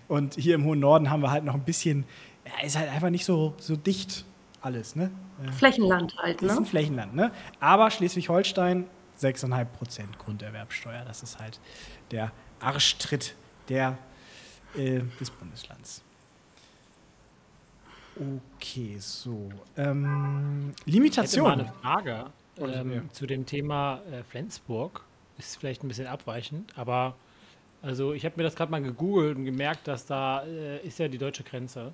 Und 0.08 0.34
hier 0.34 0.54
im 0.54 0.64
hohen 0.64 0.80
Norden 0.80 1.10
haben 1.10 1.22
wir 1.22 1.30
halt 1.30 1.44
noch 1.44 1.54
ein 1.54 1.64
bisschen, 1.64 2.04
ja, 2.44 2.66
ist 2.66 2.78
halt 2.78 2.90
einfach 2.90 3.10
nicht 3.10 3.24
so, 3.24 3.54
so 3.58 3.76
dicht 3.76 4.24
alles. 4.66 4.96
Ne? 4.96 5.10
Flächenland 5.56 6.16
halt, 6.18 6.42
ne? 6.42 6.48
Ist 6.48 6.58
ein 6.58 6.66
Flächenland, 6.66 7.14
ne? 7.14 7.30
Aber 7.60 7.90
Schleswig-Holstein 7.90 8.86
6,5 9.18 9.64
Prozent 9.66 10.18
Grunderwerbsteuer. 10.18 11.04
Das 11.06 11.22
ist 11.22 11.38
halt 11.38 11.60
der 12.10 12.32
Arschtritt 12.60 13.34
der, 13.68 13.96
äh, 14.76 15.00
des 15.20 15.30
Bundeslands. 15.30 16.02
Okay, 18.58 18.96
so. 18.98 19.50
Ähm, 19.76 20.74
Limitation. 20.84 21.44
Ich 21.44 21.50
hätte 21.50 21.72
mal 21.82 21.92
eine 21.92 22.12
Frage 22.12 22.30
ähm, 22.58 22.92
ja. 22.92 23.02
zu 23.12 23.26
dem 23.26 23.46
Thema 23.46 24.00
äh, 24.10 24.22
Flensburg 24.24 25.04
ist 25.38 25.56
vielleicht 25.56 25.84
ein 25.84 25.88
bisschen 25.88 26.06
abweichend, 26.06 26.72
aber 26.78 27.14
also 27.82 28.14
ich 28.14 28.24
habe 28.24 28.38
mir 28.38 28.44
das 28.44 28.56
gerade 28.56 28.70
mal 28.70 28.82
gegoogelt 28.82 29.36
und 29.36 29.44
gemerkt, 29.44 29.86
dass 29.86 30.06
da 30.06 30.44
äh, 30.44 30.84
ist 30.86 30.98
ja 30.98 31.08
die 31.08 31.18
deutsche 31.18 31.42
Grenze. 31.42 31.92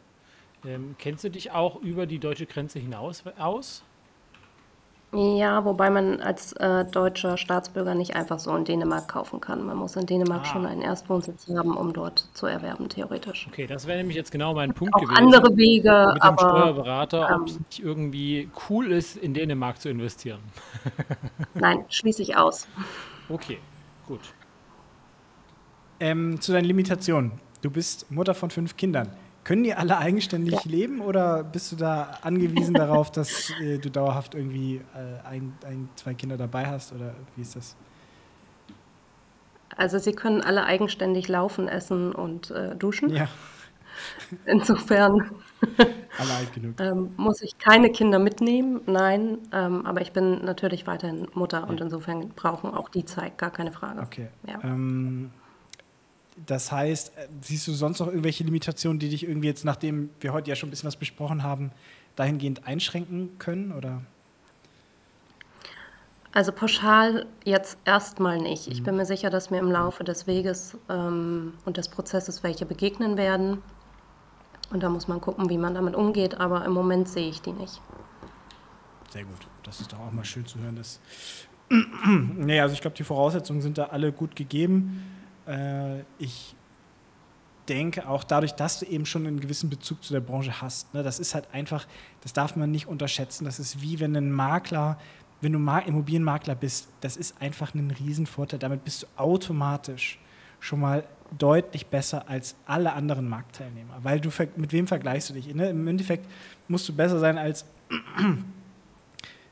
Ähm, 0.64 0.95
kennst 0.99 1.25
du 1.25 1.31
dich 1.31 1.50
auch 1.50 1.81
über 1.81 2.07
die 2.07 2.19
deutsche 2.19 2.47
Grenze 2.47 2.78
hinaus 2.78 3.25
aus? 3.38 3.83
Ja, 5.14 5.62
wobei 5.66 5.90
man 5.90 6.23
als 6.23 6.54
äh, 6.54 6.87
deutscher 6.87 7.37
Staatsbürger 7.37 7.95
nicht 7.95 8.16
einfach 8.16 8.38
so 8.38 8.57
in 8.57 8.64
Dänemark 8.64 9.09
kaufen 9.09 9.42
kann. 9.42 9.66
Man 9.66 9.76
muss 9.76 9.95
in 9.95 10.07
Dänemark 10.07 10.40
ah. 10.42 10.45
schon 10.47 10.64
einen 10.64 10.81
Erstwohnsitz 10.81 11.49
haben, 11.54 11.76
um 11.76 11.92
dort 11.92 12.31
zu 12.33 12.47
erwerben, 12.47 12.88
theoretisch. 12.88 13.47
Okay, 13.47 13.66
das 13.66 13.87
wäre 13.87 13.99
nämlich 13.99 14.16
jetzt 14.16 14.31
genau 14.31 14.54
mein 14.54 14.73
Punkt 14.73 14.95
auch 14.95 15.00
gewesen. 15.00 15.19
andere 15.19 15.54
Wege, 15.54 16.12
mit 16.14 16.23
dem 16.23 16.28
aber, 16.28 16.38
Steuerberater, 16.38 17.28
ähm, 17.28 17.42
ob 17.42 17.49
es 17.49 17.59
nicht 17.59 17.81
irgendwie 17.81 18.49
cool 18.71 18.90
ist, 18.90 19.19
in 19.19 19.35
Dänemark 19.35 19.83
zu 19.83 19.90
investieren. 19.90 20.40
Nein, 21.54 21.85
schließe 21.90 22.23
ich 22.23 22.35
aus. 22.35 22.66
Okay, 23.28 23.59
gut. 24.09 24.21
Ähm, 26.00 26.40
zu 26.40 26.52
deinen 26.52 26.64
Limitationen. 26.64 27.33
Du 27.61 27.71
bist 27.71 28.11
Mutter 28.11 28.33
von 28.35 28.49
fünf 28.49 28.78
Kindern. 28.78 29.09
Können 29.45 29.65
die 29.65 29.75
alle 29.75 29.99
eigenständig 29.99 30.55
ja. 30.55 30.61
leben 30.65 31.01
oder 31.01 31.43
bist 31.43 31.73
du 31.73 31.77
da 31.77 32.19
angewiesen 32.23 32.75
darauf, 32.75 33.11
dass 33.11 33.51
äh, 33.61 33.79
du 33.79 33.91
dauerhaft 33.91 34.35
irgendwie 34.35 34.77
äh, 34.95 35.27
ein, 35.27 35.53
ein, 35.67 35.89
zwei 35.97 36.15
Kinder 36.15 36.37
dabei 36.37 36.67
hast 36.67 36.93
oder 36.93 37.15
wie 37.35 37.43
ist 37.43 37.57
das? 37.57 37.77
Also 39.77 39.99
sie 39.99 40.13
können 40.13 40.43
alle 40.43 40.65
eigenständig 40.65 41.29
laufen, 41.29 41.67
essen 41.67 42.13
und 42.13 42.51
äh, 42.51 42.77
duschen. 42.77 43.11
Ja. 43.11 43.29
Insofern 44.47 45.31
ähm, 46.79 47.11
muss 47.17 47.43
ich 47.43 47.59
keine 47.59 47.91
Kinder 47.91 48.19
mitnehmen, 48.19 48.81
nein, 48.87 49.39
ähm, 49.53 49.85
aber 49.87 50.01
ich 50.01 50.13
bin 50.13 50.45
natürlich 50.45 50.87
weiterhin 50.87 51.29
Mutter 51.35 51.61
ja. 51.61 51.65
und 51.65 51.81
insofern 51.81 52.29
brauchen 52.31 52.73
auch 52.73 52.89
die 52.89 53.05
Zeit, 53.05 53.39
gar 53.39 53.51
keine 53.51 53.73
Frage. 53.73 54.01
Okay. 54.01 54.29
Ja. 54.47 54.61
Ähm, 54.63 55.31
das 56.47 56.73
heißt, 56.73 57.17
äh, 57.17 57.29
siehst 57.43 57.67
du 57.69 57.73
sonst 57.73 58.01
noch 58.01 58.09
irgendwelche 58.09 58.45
Limitationen, 58.45 58.99
die 58.99 59.09
dich 59.09 59.25
irgendwie 59.25 59.49
jetzt, 59.49 59.65
nachdem 59.65 60.11
wir 60.21 60.33
heute 60.33 60.51
ja 60.51 60.57
schon 60.57 60.69
ein 60.69 60.71
bisschen 60.71 60.87
was 60.87 60.97
besprochen 60.97 61.43
haben, 61.43 61.73
dahingehend 62.17 62.67
einschränken 62.67 63.39
können? 63.39 63.73
Oder? 63.73 64.03
Also 66.33 66.51
pauschal 66.53 67.27
jetzt 67.45 67.77
erstmal 67.85 68.39
nicht. 68.39 68.67
Ich 68.67 68.83
bin 68.83 68.97
mir 68.97 69.05
sicher, 69.05 69.29
dass 69.29 69.51
mir 69.51 69.59
im 69.59 69.71
Laufe 69.71 70.03
des 70.03 70.27
Weges 70.27 70.79
ähm, 70.89 71.53
und 71.67 71.77
des 71.77 71.91
Prozesses 71.91 72.43
welche 72.43 72.65
begegnen 72.65 73.19
werden. 73.19 73.62
Und 74.71 74.83
da 74.83 74.89
muss 74.89 75.09
man 75.09 75.21
gucken, 75.21 75.51
wie 75.51 75.59
man 75.59 75.75
damit 75.75 75.95
umgeht, 75.95 76.41
aber 76.41 76.65
im 76.65 76.73
Moment 76.73 77.07
sehe 77.07 77.29
ich 77.29 77.43
die 77.43 77.53
nicht. 77.53 77.83
Sehr 79.11 79.25
gut. 79.25 79.47
Das 79.62 79.81
ist 79.81 79.93
doch 79.93 80.01
auch 80.01 80.11
mal 80.11 80.25
schön 80.25 80.47
zu 80.47 80.59
hören. 80.59 80.77
Dass 80.77 81.01
nee, 82.09 82.59
also 82.61 82.73
ich 82.73 82.81
glaube, 82.81 82.97
die 82.97 83.05
Voraussetzungen 83.05 83.61
sind 83.61 83.77
da 83.77 83.87
alle 83.87 84.11
gut 84.11 84.35
gegeben. 84.35 85.12
Äh, 85.47 86.01
ich 86.19 86.55
denke 87.69 88.09
auch 88.09 88.25
dadurch, 88.25 88.53
dass 88.53 88.81
du 88.81 88.87
eben 88.87 89.07
schon 89.07 89.27
einen 89.27 89.41
gewissen 89.41 89.71
Bezug 89.71 90.03
zu 90.03 90.13
der 90.13 90.21
Branche 90.21 90.61
hast. 90.61 90.93
Ne, 90.95 91.03
das 91.03 91.19
ist 91.19 91.35
halt 91.35 91.53
einfach, 91.53 91.87
das 92.23 92.33
darf 92.33 92.57
man 92.57 92.71
nicht 92.71 92.87
unterschätzen. 92.87 93.45
Das 93.45 93.59
ist 93.59 93.81
wie 93.81 94.01
wenn 94.01 94.17
ein 94.17 94.33
Makler, 94.33 94.99
wenn 95.41 95.53
du 95.53 95.59
Immobilienmakler 95.59 96.55
bist, 96.55 96.89
das 97.01 97.17
ist 97.17 97.41
einfach 97.41 97.75
ein 97.75 97.91
Riesenvorteil. 97.91 98.59
Damit 98.59 98.85
bist 98.85 99.03
du 99.03 99.07
automatisch 99.17 100.19
schon 100.61 100.81
mal 100.81 101.05
deutlich 101.37 101.87
besser 101.87 102.29
als 102.29 102.55
alle 102.67 102.93
anderen 102.93 103.29
Marktteilnehmer. 103.29 103.99
Weil 104.03 104.21
du, 104.21 104.31
mit 104.57 104.73
wem 104.73 104.87
vergleichst 104.87 105.31
du 105.31 105.35
dich? 105.35 105.53
Ne? 105.55 105.71
Im 105.71 105.89
Endeffekt 105.89 106.27
musst 106.69 106.89
du 106.89 106.95
besser 106.95 107.19
sein 107.19 107.39
als 107.39 107.65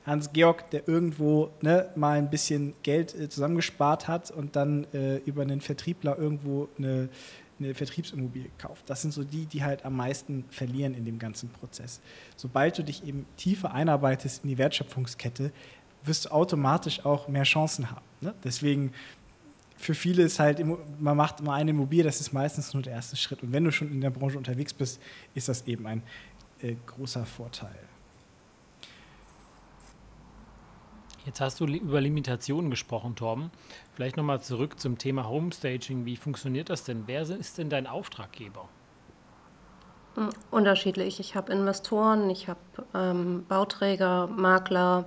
Hans-Georg, 0.07 0.71
der 0.71 0.89
irgendwo 0.89 1.51
ne, 1.61 1.89
mal 1.95 2.19
ein 2.19 2.31
bisschen 2.31 2.75
Geld 2.83 3.15
äh, 3.15 3.29
zusammengespart 3.29 4.09
hat 4.09 4.31
und 4.31 4.57
dann 4.57 4.87
äh, 4.93 5.17
über 5.19 5.43
einen 5.43 5.61
Vertriebler 5.61 6.19
irgendwo 6.19 6.69
eine, 6.79 7.09
eine 7.59 7.75
Vertriebsimmobilie 7.75 8.51
kauft. 8.59 8.89
Das 8.89 9.03
sind 9.03 9.13
so 9.13 9.25
die, 9.25 9.47
die 9.47 9.63
halt 9.63 9.85
am 9.85 9.97
meisten 9.97 10.45
verlieren 10.51 10.95
in 10.95 11.05
dem 11.05 11.19
ganzen 11.19 11.51
Prozess. 11.51 12.01
Sobald 12.37 12.79
du 12.79 12.83
dich 12.83 13.05
eben 13.07 13.27
tiefer 13.37 13.73
einarbeitest 13.73 14.43
in 14.45 14.51
die 14.51 14.59
Wertschöpfungskette, 14.59 15.53
wirst 16.03 16.27
du 16.27 16.31
automatisch 16.31 17.05
auch 17.05 17.29
mehr 17.29 17.43
Chancen 17.43 17.91
haben. 17.91 18.07
Ne? 18.23 18.35
Deswegen 18.43 18.93
für 19.77 19.95
viele 19.95 20.23
ist 20.23 20.39
halt, 20.39 20.63
man 21.01 21.17
macht 21.17 21.41
immer 21.41 21.55
eine 21.55 21.71
Immobilie, 21.71 22.05
das 22.05 22.21
ist 22.21 22.33
meistens 22.33 22.75
nur 22.75 22.83
der 22.83 22.95
erste 22.95 23.17
Schritt. 23.17 23.43
Und 23.43 23.53
wenn 23.53 23.65
du 23.65 23.73
schon 23.73 23.91
in 23.91 24.01
der 24.01 24.11
Branche 24.11 24.37
unterwegs 24.37 24.75
bist, 24.75 25.01
ist 25.35 25.49
das 25.49 25.67
eben 25.67 25.87
ein 25.87 26.03
äh, 26.61 26.75
großer 26.87 27.25
Vorteil. 27.25 27.90
Jetzt 31.27 31.41
hast 31.41 31.61
du 31.61 31.67
über 31.67 32.01
Limitationen 32.01 32.71
gesprochen, 32.71 33.15
Torben. 33.15 33.51
Vielleicht 33.95 34.17
nochmal 34.17 34.41
zurück 34.41 34.81
zum 34.81 34.97
Thema 34.97 35.29
Homestaging. 35.29 36.07
Wie 36.07 36.17
funktioniert 36.17 36.71
das 36.71 36.85
denn? 36.85 37.03
Wer 37.07 37.23
ist 37.23 37.59
denn 37.59 37.69
dein 37.69 37.87
Auftraggeber? 37.87 38.69
Hm, 40.15 40.31
unterschiedlich. 40.51 41.21
Ich 41.21 41.37
habe 41.37 41.53
Investoren, 41.53 42.31
ich 42.31 42.49
habe 42.49 42.61
ähm, 42.95 43.45
Bauträger, 43.49 44.29
Makler, 44.29 45.05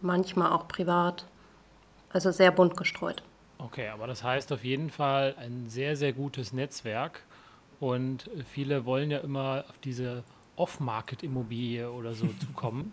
manchmal 0.00 0.52
auch 0.52 0.68
privat. 0.68 1.26
Also 2.10 2.30
sehr 2.30 2.50
bunt 2.50 2.76
gestreut. 2.76 3.22
Okay, 3.58 3.88
aber 3.88 4.06
das 4.06 4.22
heißt 4.22 4.52
auf 4.52 4.64
jeden 4.64 4.90
Fall 4.90 5.34
ein 5.38 5.68
sehr, 5.68 5.96
sehr 5.96 6.12
gutes 6.12 6.52
Netzwerk. 6.52 7.24
Und 7.80 8.30
viele 8.52 8.84
wollen 8.84 9.10
ja 9.10 9.18
immer 9.18 9.64
auf 9.68 9.78
diese 9.78 10.24
Off-Market-Immobilie 10.56 11.90
oder 11.90 12.12
so 12.12 12.26
zukommen. 12.40 12.92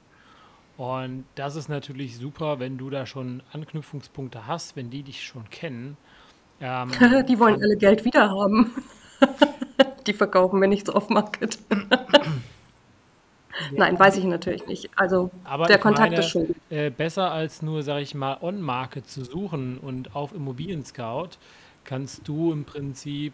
Und 0.77 1.23
das 1.35 1.55
ist 1.55 1.69
natürlich 1.69 2.17
super, 2.17 2.59
wenn 2.59 2.77
du 2.77 2.89
da 2.89 3.05
schon 3.05 3.41
Anknüpfungspunkte 3.53 4.45
hast, 4.45 4.75
wenn 4.75 4.89
die 4.89 5.03
dich 5.03 5.23
schon 5.23 5.49
kennen. 5.49 5.95
Ähm, 6.59 6.91
die 7.27 7.39
wollen 7.39 7.61
alle 7.61 7.77
Geld 7.77 8.03
wieder 8.03 8.29
haben. 8.29 8.71
die 10.07 10.13
verkaufen 10.13 10.59
mir 10.59 10.67
nichts 10.67 10.89
Off-Market. 10.89 11.59
Nein, 13.71 13.97
weiß 13.97 14.17
ich 14.17 14.25
natürlich 14.25 14.67
nicht. 14.67 14.89
Also 14.97 15.31
Aber 15.45 15.67
der 15.67 15.77
Kontakt 15.77 16.09
meine, 16.09 16.19
ist 16.19 16.29
schon. 16.29 16.53
Äh, 16.69 16.89
besser 16.89 17.31
als 17.31 17.61
nur, 17.61 17.83
sage 17.83 18.01
ich 18.01 18.13
mal, 18.13 18.37
on-Market 18.41 19.07
zu 19.09 19.23
suchen 19.23 19.77
und 19.77 20.13
auf 20.13 20.33
Immobilien 20.33 20.83
Scout 20.83 21.29
kannst 21.85 22.27
du 22.27 22.51
im 22.51 22.65
Prinzip 22.65 23.33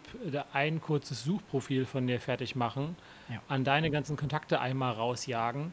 ein 0.52 0.80
kurzes 0.80 1.24
Suchprofil 1.24 1.86
von 1.86 2.06
dir 2.06 2.20
fertig 2.20 2.54
machen, 2.54 2.94
ja. 3.28 3.40
an 3.48 3.64
deine 3.64 3.90
ganzen 3.90 4.16
Kontakte 4.16 4.60
einmal 4.60 4.92
rausjagen 4.92 5.72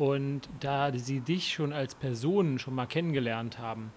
und 0.00 0.48
da 0.60 0.90
sie 0.96 1.20
dich 1.20 1.52
schon 1.52 1.74
als 1.74 1.94
Person 1.94 2.58
schon 2.58 2.74
mal 2.74 2.86
kennengelernt 2.86 3.58
haben, 3.58 3.92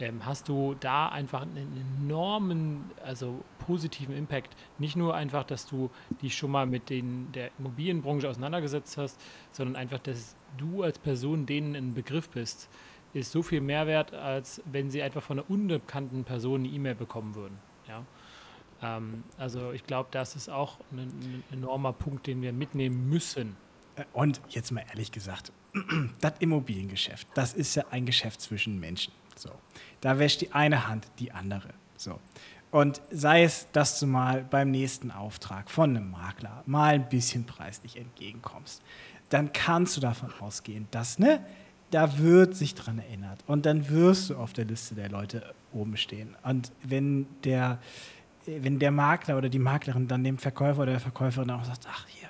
ähm, 0.00 0.24
hast 0.24 0.48
du 0.48 0.74
da 0.80 1.10
einfach 1.10 1.42
einen 1.42 2.00
enormen, 2.00 2.90
also 3.04 3.44
positiven 3.58 4.16
Impact. 4.16 4.56
Nicht 4.78 4.96
nur 4.96 5.14
einfach, 5.14 5.44
dass 5.44 5.66
du 5.66 5.90
dich 6.22 6.34
schon 6.34 6.50
mal 6.50 6.64
mit 6.64 6.88
den, 6.88 7.30
der 7.32 7.50
Immobilienbranche 7.58 8.26
auseinandergesetzt 8.26 8.96
hast, 8.96 9.20
sondern 9.52 9.76
einfach, 9.76 9.98
dass 9.98 10.34
du 10.56 10.82
als 10.82 10.98
Person 10.98 11.44
denen 11.44 11.76
ein 11.76 11.92
Begriff 11.92 12.30
bist, 12.30 12.70
ist 13.12 13.30
so 13.30 13.42
viel 13.42 13.60
Mehrwert, 13.60 14.14
als 14.14 14.62
wenn 14.64 14.90
sie 14.90 15.02
einfach 15.02 15.22
von 15.22 15.40
einer 15.40 15.50
unbekannten 15.50 16.24
Person 16.24 16.60
eine 16.60 16.68
E-Mail 16.68 16.94
bekommen 16.94 17.34
würden. 17.34 17.58
Ja? 17.86 18.02
Ähm, 18.82 19.24
also 19.36 19.72
ich 19.72 19.84
glaube, 19.84 20.08
das 20.10 20.36
ist 20.36 20.48
auch 20.48 20.78
ein, 20.90 21.00
ein 21.00 21.44
enormer 21.52 21.92
Punkt, 21.92 22.26
den 22.26 22.40
wir 22.40 22.54
mitnehmen 22.54 23.10
müssen. 23.10 23.62
Äh, 23.96 24.04
und 24.12 24.40
jetzt 24.48 24.70
mal 24.70 24.84
ehrlich 24.88 25.12
gesagt, 25.12 25.52
das 26.20 26.34
Immobiliengeschäft, 26.38 27.28
das 27.34 27.54
ist 27.54 27.74
ja 27.74 27.84
ein 27.90 28.06
Geschäft 28.06 28.40
zwischen 28.40 28.78
Menschen. 28.78 29.12
So. 29.36 29.50
Da 30.00 30.18
wäscht 30.18 30.40
die 30.40 30.52
eine 30.52 30.88
Hand 30.88 31.08
die 31.18 31.32
andere. 31.32 31.70
So. 31.96 32.20
Und 32.70 33.00
sei 33.10 33.44
es, 33.44 33.68
dass 33.72 34.00
du 34.00 34.06
mal 34.06 34.42
beim 34.42 34.70
nächsten 34.70 35.10
Auftrag 35.10 35.70
von 35.70 35.90
einem 35.90 36.10
Makler 36.10 36.62
mal 36.66 36.94
ein 36.94 37.08
bisschen 37.08 37.44
preislich 37.44 37.96
entgegenkommst, 37.96 38.82
dann 39.28 39.52
kannst 39.52 39.96
du 39.96 40.00
davon 40.00 40.32
ausgehen, 40.40 40.88
dass, 40.90 41.18
ne, 41.18 41.44
da 41.90 42.18
wird 42.18 42.56
sich 42.56 42.74
dran 42.74 42.98
erinnert. 42.98 43.44
Und 43.46 43.66
dann 43.66 43.88
wirst 43.88 44.30
du 44.30 44.36
auf 44.36 44.52
der 44.52 44.64
Liste 44.64 44.96
der 44.96 45.08
Leute 45.08 45.54
oben 45.72 45.96
stehen. 45.96 46.34
Und 46.42 46.72
wenn 46.82 47.26
der, 47.44 47.78
wenn 48.46 48.80
der 48.80 48.90
Makler 48.90 49.38
oder 49.38 49.48
die 49.48 49.60
Maklerin 49.60 50.08
dann 50.08 50.24
dem 50.24 50.38
Verkäufer 50.38 50.82
oder 50.82 50.92
der 50.92 51.00
Verkäuferin 51.00 51.50
auch 51.50 51.64
sagt, 51.64 51.86
ach 51.88 52.06
hier, 52.08 52.28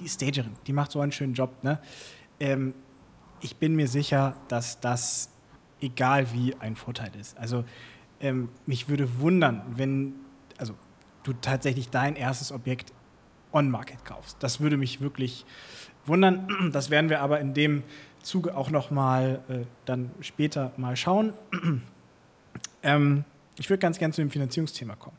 die 0.00 0.08
Stagerin, 0.08 0.52
die 0.66 0.72
macht 0.72 0.92
so 0.92 1.00
einen 1.00 1.12
schönen 1.12 1.34
Job, 1.34 1.62
ne? 1.62 1.78
Ähm, 2.40 2.74
ich 3.40 3.56
bin 3.56 3.76
mir 3.76 3.88
sicher, 3.88 4.34
dass 4.48 4.80
das, 4.80 5.30
egal 5.80 6.32
wie, 6.32 6.54
ein 6.56 6.74
Vorteil 6.74 7.10
ist. 7.20 7.36
Also 7.36 7.64
ähm, 8.20 8.48
mich 8.64 8.88
würde 8.88 9.20
wundern, 9.20 9.62
wenn 9.76 10.14
also, 10.58 10.74
du 11.22 11.34
tatsächlich 11.34 11.90
dein 11.90 12.16
erstes 12.16 12.50
Objekt 12.50 12.92
on-market 13.52 14.04
kaufst. 14.04 14.36
Das 14.40 14.60
würde 14.60 14.76
mich 14.76 15.00
wirklich 15.00 15.44
wundern. 16.06 16.70
Das 16.72 16.90
werden 16.90 17.10
wir 17.10 17.20
aber 17.20 17.40
in 17.40 17.54
dem 17.54 17.82
Zuge 18.22 18.56
auch 18.56 18.70
noch 18.70 18.90
mal 18.90 19.42
äh, 19.48 19.66
dann 19.84 20.10
später 20.20 20.72
mal 20.76 20.96
schauen. 20.96 21.32
ähm, 22.82 23.24
ich 23.58 23.70
würde 23.70 23.80
ganz 23.80 23.98
gerne 23.98 24.12
zu 24.12 24.20
dem 24.20 24.30
Finanzierungsthema 24.30 24.96
kommen. 24.96 25.16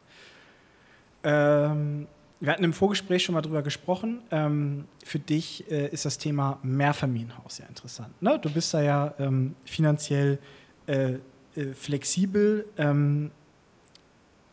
Ähm, 1.23 2.07
wir 2.39 2.51
hatten 2.51 2.63
im 2.63 2.73
Vorgespräch 2.73 3.23
schon 3.23 3.33
mal 3.33 3.41
drüber 3.41 3.63
gesprochen. 3.63 4.21
Ähm, 4.31 4.85
für 5.03 5.19
dich 5.19 5.69
äh, 5.71 5.87
ist 5.89 6.05
das 6.05 6.17
Thema 6.17 6.59
Mehrfamilienhaus 6.61 7.57
ja 7.57 7.65
interessant. 7.65 8.21
Ne? 8.21 8.37
Du 8.39 8.49
bist 8.49 8.73
da 8.73 8.81
ja 8.81 9.13
ähm, 9.19 9.55
finanziell 9.65 10.39
äh, 10.85 11.13
äh, 11.55 11.73
flexibel. 11.73 12.65
Ähm, 12.77 13.31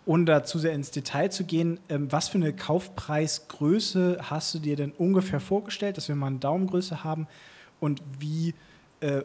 ohne 0.07 0.25
da 0.27 0.45
zu 0.45 0.59
sehr 0.59 0.73
ins 0.73 0.91
Detail 0.91 1.31
zu 1.31 1.45
gehen, 1.45 1.81
ähm, 1.89 2.11
was 2.13 2.29
für 2.29 2.39
eine 2.39 2.53
Kaufpreisgröße 2.53 4.19
hast 4.23 4.55
du 4.55 4.59
dir 4.59 4.77
denn 4.77 4.93
ungefähr 4.93 5.41
vorgestellt, 5.41 5.97
dass 5.97 6.09
wir 6.09 6.15
mal 6.15 6.29
eine 6.29 6.39
Daumengröße 6.39 7.05
haben? 7.05 7.27
Und 7.81 8.03
wie 8.19 8.55
äh, 9.01 9.23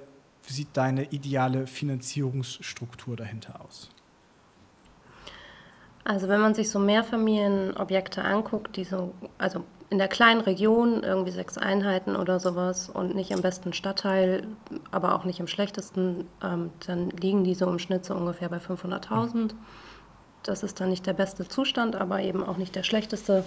sieht 0.48 0.70
deine 0.74 1.06
ideale 1.12 1.68
Finanzierungsstruktur 1.68 3.16
dahinter 3.16 3.62
aus? 3.62 3.89
Also 6.03 6.27
wenn 6.27 6.41
man 6.41 6.56
sich 6.56 6.70
so 6.70 6.79
Mehrfamilienobjekte 6.79 8.24
anguckt, 8.24 8.75
die 8.77 8.84
so, 8.84 9.13
also 9.38 9.63
in 9.89 9.98
der 9.98 10.08
kleinen 10.08 10.41
Region, 10.41 11.03
irgendwie 11.03 11.32
sechs 11.32 11.58
Einheiten 11.58 12.15
oder 12.15 12.39
sowas 12.39 12.89
und 12.89 13.15
nicht 13.15 13.32
im 13.32 13.41
besten 13.41 13.74
Stadtteil, 13.74 14.48
aber 14.91 15.15
auch 15.15 15.25
nicht 15.25 15.39
im 15.39 15.48
schlechtesten, 15.48 16.27
ähm, 16.44 16.72
dann 16.86 17.10
liegen 17.10 17.44
die 17.44 17.56
so 17.56 17.68
im 17.68 17.79
Schnitt 17.79 18.06
so 18.06 18.13
ungefähr 18.13 18.50
bei 18.50 18.58
500.000. 18.58 19.53
Das 20.44 20.63
ist 20.63 20.79
dann 20.79 20.89
nicht 20.89 21.06
der 21.06 21.13
beste 21.13 21.48
Zustand, 21.48 21.96
aber 21.96 22.22
eben 22.22 22.44
auch 22.44 22.58
nicht 22.58 22.75
der 22.75 22.84
schlechteste 22.84 23.44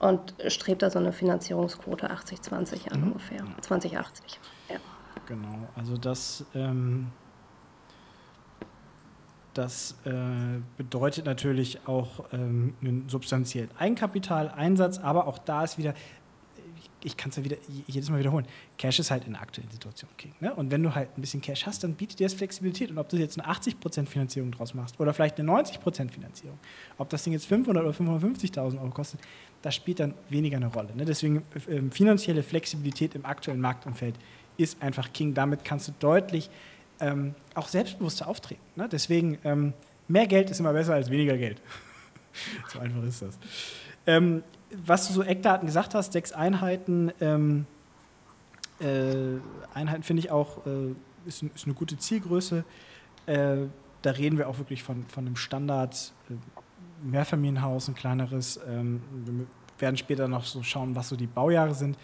und 0.00 0.34
strebt 0.48 0.82
da 0.82 0.90
so 0.90 0.98
eine 0.98 1.12
Finanzierungsquote 1.12 2.10
80-20 2.10 2.92
an 2.92 3.00
mhm. 3.00 3.06
ungefähr, 3.08 3.44
2080. 3.60 4.40
Ja. 4.68 4.76
Genau, 5.26 5.68
also 5.76 5.96
das 5.96 6.44
ähm, 6.54 7.08
das 9.58 9.96
äh, 10.04 10.12
bedeutet 10.76 11.26
natürlich 11.26 11.80
auch 11.86 12.24
ähm, 12.32 12.74
einen 12.80 13.08
substanziellen 13.08 13.70
Eigenkapitaleinsatz, 13.76 14.98
aber 14.98 15.26
auch 15.26 15.38
da 15.38 15.64
ist 15.64 15.78
wieder, 15.78 15.94
ich 17.02 17.16
kann 17.16 17.30
es 17.30 17.36
ja 17.36 17.44
wieder 17.44 17.56
jedes 17.88 18.08
Mal 18.08 18.20
wiederholen, 18.20 18.46
Cash 18.76 19.00
ist 19.00 19.10
halt 19.10 19.26
in 19.26 19.32
der 19.32 19.42
aktuellen 19.42 19.68
Situation 19.70 20.08
King. 20.16 20.32
Ne? 20.38 20.54
Und 20.54 20.70
wenn 20.70 20.80
du 20.80 20.94
halt 20.94 21.08
ein 21.16 21.20
bisschen 21.20 21.40
Cash 21.40 21.66
hast, 21.66 21.82
dann 21.82 21.94
bietet 21.94 22.20
dir 22.20 22.26
das 22.26 22.34
Flexibilität. 22.34 22.92
Und 22.92 22.98
ob 22.98 23.08
du 23.08 23.16
jetzt 23.16 23.36
eine 23.36 23.52
80% 23.52 24.06
Finanzierung 24.06 24.52
draus 24.52 24.74
machst 24.74 25.00
oder 25.00 25.12
vielleicht 25.12 25.40
eine 25.40 25.50
90% 25.50 26.12
Finanzierung, 26.12 26.58
ob 26.96 27.08
das 27.08 27.24
Ding 27.24 27.32
jetzt 27.32 27.46
500 27.46 27.84
oder 27.84 27.92
550.000 27.92 28.80
Euro 28.80 28.90
kostet, 28.90 29.20
das 29.62 29.74
spielt 29.74 29.98
dann 29.98 30.14
weniger 30.28 30.58
eine 30.58 30.68
Rolle. 30.68 30.94
Ne? 30.94 31.04
Deswegen 31.04 31.42
äh, 31.66 31.82
finanzielle 31.90 32.44
Flexibilität 32.44 33.16
im 33.16 33.24
aktuellen 33.24 33.60
Marktumfeld 33.60 34.14
ist 34.56 34.80
einfach 34.80 35.12
King. 35.12 35.34
Damit 35.34 35.64
kannst 35.64 35.88
du 35.88 35.92
deutlich 35.98 36.48
ähm, 37.00 37.34
auch 37.54 37.68
selbstbewusster 37.68 38.26
auftreten. 38.28 38.62
Ne? 38.76 38.88
Deswegen, 38.90 39.38
ähm, 39.44 39.72
mehr 40.08 40.26
Geld 40.26 40.50
ist 40.50 40.60
immer 40.60 40.72
besser 40.72 40.94
als 40.94 41.10
weniger 41.10 41.36
Geld. 41.36 41.60
so 42.68 42.78
einfach 42.78 43.02
ist 43.02 43.22
das. 43.22 43.38
Ähm, 44.06 44.42
was 44.70 45.08
du 45.08 45.14
so 45.14 45.22
Eckdaten 45.22 45.66
gesagt 45.66 45.94
hast, 45.94 46.12
sechs 46.12 46.32
Einheiten, 46.32 47.12
ähm, 47.20 47.66
äh, 48.80 49.38
Einheiten 49.74 50.02
finde 50.02 50.20
ich 50.20 50.30
auch, 50.30 50.66
äh, 50.66 50.94
ist, 51.26 51.42
ist, 51.42 51.64
eine 51.64 51.74
gute 51.74 51.98
Zielgröße. 51.98 52.64
Äh, 53.26 53.56
da 54.02 54.10
reden 54.10 54.38
wir 54.38 54.48
auch 54.48 54.58
wirklich 54.58 54.82
von, 54.82 55.04
von 55.06 55.26
einem 55.26 55.36
Standard 55.36 56.12
äh, 56.30 56.34
Mehrfamilienhaus, 57.02 57.88
ein 57.88 57.94
kleineres. 57.94 58.60
Ähm, 58.68 59.02
wir 59.24 59.46
werden 59.78 59.96
später 59.96 60.28
noch 60.28 60.44
so 60.44 60.62
schauen, 60.62 60.94
was 60.96 61.08
so 61.08 61.16
die 61.16 61.26
Baujahre 61.26 61.74
sind. 61.74 61.98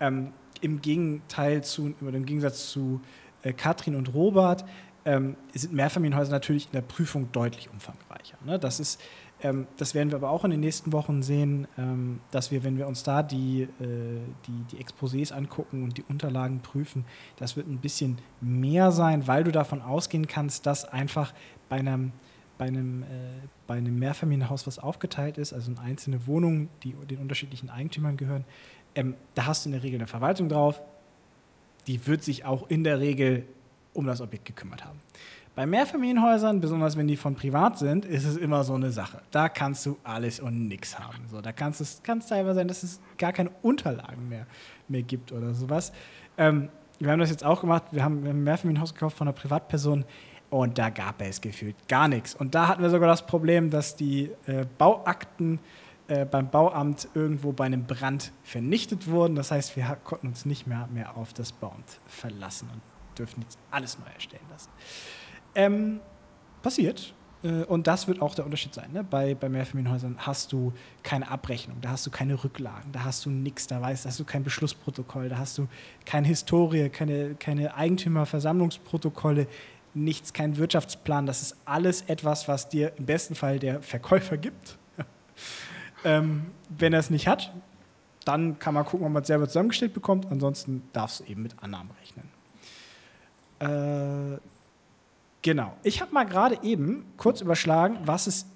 Ähm, 0.00 0.32
Im 0.60 0.80
Gegenteil 0.80 1.62
zu, 1.64 1.94
im 2.00 2.26
Gegensatz 2.26 2.70
zu 2.70 3.00
äh, 3.42 3.52
Katrin 3.52 3.94
und 3.94 4.14
Robert 4.14 4.64
ähm, 5.04 5.36
sind 5.54 5.72
Mehrfamilienhäuser 5.72 6.32
natürlich 6.32 6.66
in 6.66 6.72
der 6.72 6.82
Prüfung 6.82 7.32
deutlich 7.32 7.70
umfangreicher. 7.70 8.36
Ne? 8.44 8.58
Das 8.58 8.80
ist 8.80 9.00
ähm, 9.42 9.66
das 9.76 9.94
werden 9.94 10.10
wir 10.10 10.16
aber 10.16 10.30
auch 10.30 10.44
in 10.44 10.50
den 10.50 10.60
nächsten 10.60 10.92
Wochen 10.92 11.22
sehen, 11.22 11.66
ähm, 11.78 12.20
dass 12.30 12.50
wir, 12.50 12.62
wenn 12.62 12.76
wir 12.76 12.86
uns 12.86 13.02
da 13.02 13.22
die, 13.22 13.62
äh, 13.62 13.66
die, 14.46 14.76
die 14.76 14.84
Exposés 14.84 15.32
angucken 15.32 15.82
und 15.82 15.96
die 15.96 16.04
Unterlagen 16.08 16.60
prüfen, 16.60 17.04
das 17.36 17.56
wird 17.56 17.66
ein 17.66 17.78
bisschen 17.78 18.18
mehr 18.40 18.92
sein, 18.92 19.26
weil 19.26 19.44
du 19.44 19.52
davon 19.52 19.80
ausgehen 19.80 20.26
kannst, 20.26 20.66
dass 20.66 20.84
einfach 20.84 21.32
bei 21.68 21.76
einem, 21.76 22.12
bei 22.58 22.66
einem, 22.66 23.02
äh, 23.02 23.06
bei 23.66 23.76
einem 23.76 23.98
Mehrfamilienhaus, 23.98 24.66
was 24.66 24.78
aufgeteilt 24.78 25.38
ist, 25.38 25.52
also 25.52 25.70
in 25.70 25.78
einzelne 25.78 26.26
Wohnungen, 26.26 26.68
die 26.82 26.92
den 26.92 27.18
unterschiedlichen 27.18 27.70
Eigentümern 27.70 28.16
gehören, 28.16 28.44
ähm, 28.94 29.14
da 29.34 29.46
hast 29.46 29.64
du 29.64 29.68
in 29.68 29.72
der 29.72 29.82
Regel 29.82 30.00
eine 30.00 30.08
Verwaltung 30.08 30.48
drauf, 30.48 30.82
die 31.86 32.06
wird 32.06 32.22
sich 32.22 32.44
auch 32.44 32.68
in 32.68 32.84
der 32.84 33.00
Regel 33.00 33.44
um 33.92 34.06
das 34.06 34.20
Objekt 34.20 34.44
gekümmert 34.44 34.84
haben. 34.84 34.98
Bei 35.56 35.66
Mehrfamilienhäusern, 35.66 36.60
besonders 36.60 36.96
wenn 36.96 37.08
die 37.08 37.16
von 37.16 37.34
privat 37.34 37.78
sind, 37.78 38.04
ist 38.04 38.24
es 38.24 38.36
immer 38.36 38.62
so 38.62 38.74
eine 38.74 38.92
Sache. 38.92 39.20
Da 39.30 39.48
kannst 39.48 39.84
du 39.84 39.98
alles 40.04 40.38
und 40.38 40.68
nichts 40.68 40.98
haben. 40.98 41.24
So, 41.30 41.40
da 41.40 41.52
kann 41.52 41.72
es 41.72 42.00
teilweise 42.02 42.54
sein, 42.54 42.68
dass 42.68 42.82
es 42.82 43.00
gar 43.18 43.32
keine 43.32 43.50
Unterlagen 43.62 44.28
mehr, 44.28 44.46
mehr 44.88 45.02
gibt 45.02 45.32
oder 45.32 45.52
sowas. 45.52 45.92
Ähm, 46.38 46.68
wir 47.00 47.10
haben 47.10 47.18
das 47.18 47.30
jetzt 47.30 47.44
auch 47.44 47.60
gemacht. 47.62 47.84
Wir 47.90 48.04
haben, 48.04 48.24
ein 48.24 48.44
Mehrfamilienhaus 48.44 48.94
gekauft 48.94 49.18
von 49.18 49.26
einer 49.26 49.34
Privatperson 49.34 50.04
und 50.50 50.78
da 50.78 50.90
gab 50.90 51.20
es 51.22 51.40
gefühlt 51.40 51.76
gar 51.88 52.08
nichts. 52.08 52.34
Und 52.34 52.54
da 52.54 52.68
hatten 52.68 52.82
wir 52.82 52.90
sogar 52.90 53.08
das 53.08 53.26
Problem, 53.26 53.70
dass 53.70 53.96
die 53.96 54.30
äh, 54.46 54.66
Bauakten 54.78 55.58
äh, 56.10 56.24
beim 56.24 56.50
Bauamt 56.50 57.08
irgendwo 57.14 57.52
bei 57.52 57.66
einem 57.66 57.84
Brand 57.84 58.32
vernichtet 58.42 59.06
wurden. 59.06 59.36
Das 59.36 59.52
heißt, 59.52 59.76
wir 59.76 59.96
konnten 60.02 60.26
uns 60.26 60.44
nicht 60.44 60.66
mehr, 60.66 60.88
mehr 60.92 61.16
auf 61.16 61.32
das 61.32 61.52
Bauamt 61.52 62.00
verlassen 62.08 62.68
und 62.72 62.82
dürfen 63.16 63.42
jetzt 63.42 63.58
alles 63.70 63.96
neu 63.96 64.06
erstellen 64.12 64.42
lassen. 64.50 64.70
Ähm, 65.54 66.00
passiert. 66.62 67.14
Äh, 67.44 67.62
und 67.64 67.86
das 67.86 68.08
wird 68.08 68.20
auch 68.22 68.34
der 68.34 68.44
Unterschied 68.44 68.74
sein. 68.74 68.90
Ne? 68.92 69.04
Bei, 69.04 69.36
bei 69.36 69.48
Mehrfamilienhäusern 69.48 70.16
hast 70.18 70.52
du 70.52 70.72
keine 71.04 71.30
Abrechnung, 71.30 71.80
da 71.80 71.90
hast 71.90 72.06
du 72.06 72.10
keine 72.10 72.42
Rücklagen, 72.42 72.90
da 72.90 73.04
hast 73.04 73.24
du 73.24 73.30
nichts, 73.30 73.68
da 73.68 73.80
weißt, 73.80 74.04
hast 74.04 74.18
du 74.18 74.24
kein 74.24 74.42
Beschlussprotokoll, 74.42 75.28
da 75.28 75.38
hast 75.38 75.58
du 75.58 75.68
keine 76.04 76.26
Historie, 76.26 76.88
keine, 76.88 77.36
keine 77.36 77.76
Eigentümerversammlungsprotokolle, 77.76 79.46
nichts, 79.94 80.32
kein 80.32 80.56
Wirtschaftsplan. 80.56 81.26
Das 81.26 81.40
ist 81.40 81.56
alles 81.64 82.02
etwas, 82.02 82.48
was 82.48 82.68
dir 82.68 82.92
im 82.96 83.06
besten 83.06 83.36
Fall 83.36 83.60
der 83.60 83.80
Verkäufer 83.80 84.36
gibt. 84.36 84.76
Ähm, 86.04 86.46
wenn 86.68 86.92
er 86.92 87.00
es 87.00 87.10
nicht 87.10 87.28
hat, 87.28 87.52
dann 88.24 88.58
kann 88.58 88.74
man 88.74 88.84
gucken, 88.84 89.06
ob 89.06 89.12
man 89.12 89.22
es 89.22 89.28
selber 89.28 89.46
zusammengestellt 89.46 89.94
bekommt. 89.94 90.30
Ansonsten 90.30 90.82
darfst 90.92 91.20
du 91.20 91.24
eben 91.24 91.42
mit 91.42 91.62
Annahmen 91.62 91.90
rechnen. 92.00 92.28
Äh, 93.60 94.38
Genau. 95.42 95.76
Ich 95.82 96.00
habe 96.00 96.12
mal 96.12 96.24
gerade 96.24 96.58
eben 96.62 97.04
kurz 97.16 97.40
überschlagen, 97.40 97.98
was 98.04 98.26
ist 98.26 98.46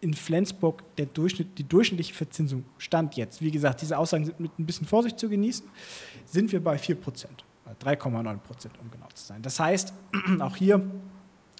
in 0.00 0.14
Flensburg 0.14 0.82
der 0.96 1.06
Durchschnitt, 1.06 1.58
die 1.58 1.64
durchschnittliche 1.64 2.14
Verzinsung 2.14 2.64
stand 2.78 3.16
jetzt. 3.16 3.42
Wie 3.42 3.50
gesagt, 3.50 3.82
diese 3.82 3.98
Aussagen 3.98 4.24
sind 4.24 4.40
mit 4.40 4.58
ein 4.58 4.64
bisschen 4.64 4.86
Vorsicht 4.86 5.18
zu 5.18 5.28
genießen. 5.28 5.68
Sind 6.24 6.50
wir 6.52 6.64
bei 6.64 6.78
4 6.78 6.94
Prozent, 6.94 7.44
3,9 7.82 8.38
Prozent, 8.38 8.74
um 8.80 8.90
genau 8.90 9.08
zu 9.12 9.26
sein. 9.26 9.42
Das 9.42 9.60
heißt, 9.60 9.92
auch 10.40 10.56
hier 10.56 10.80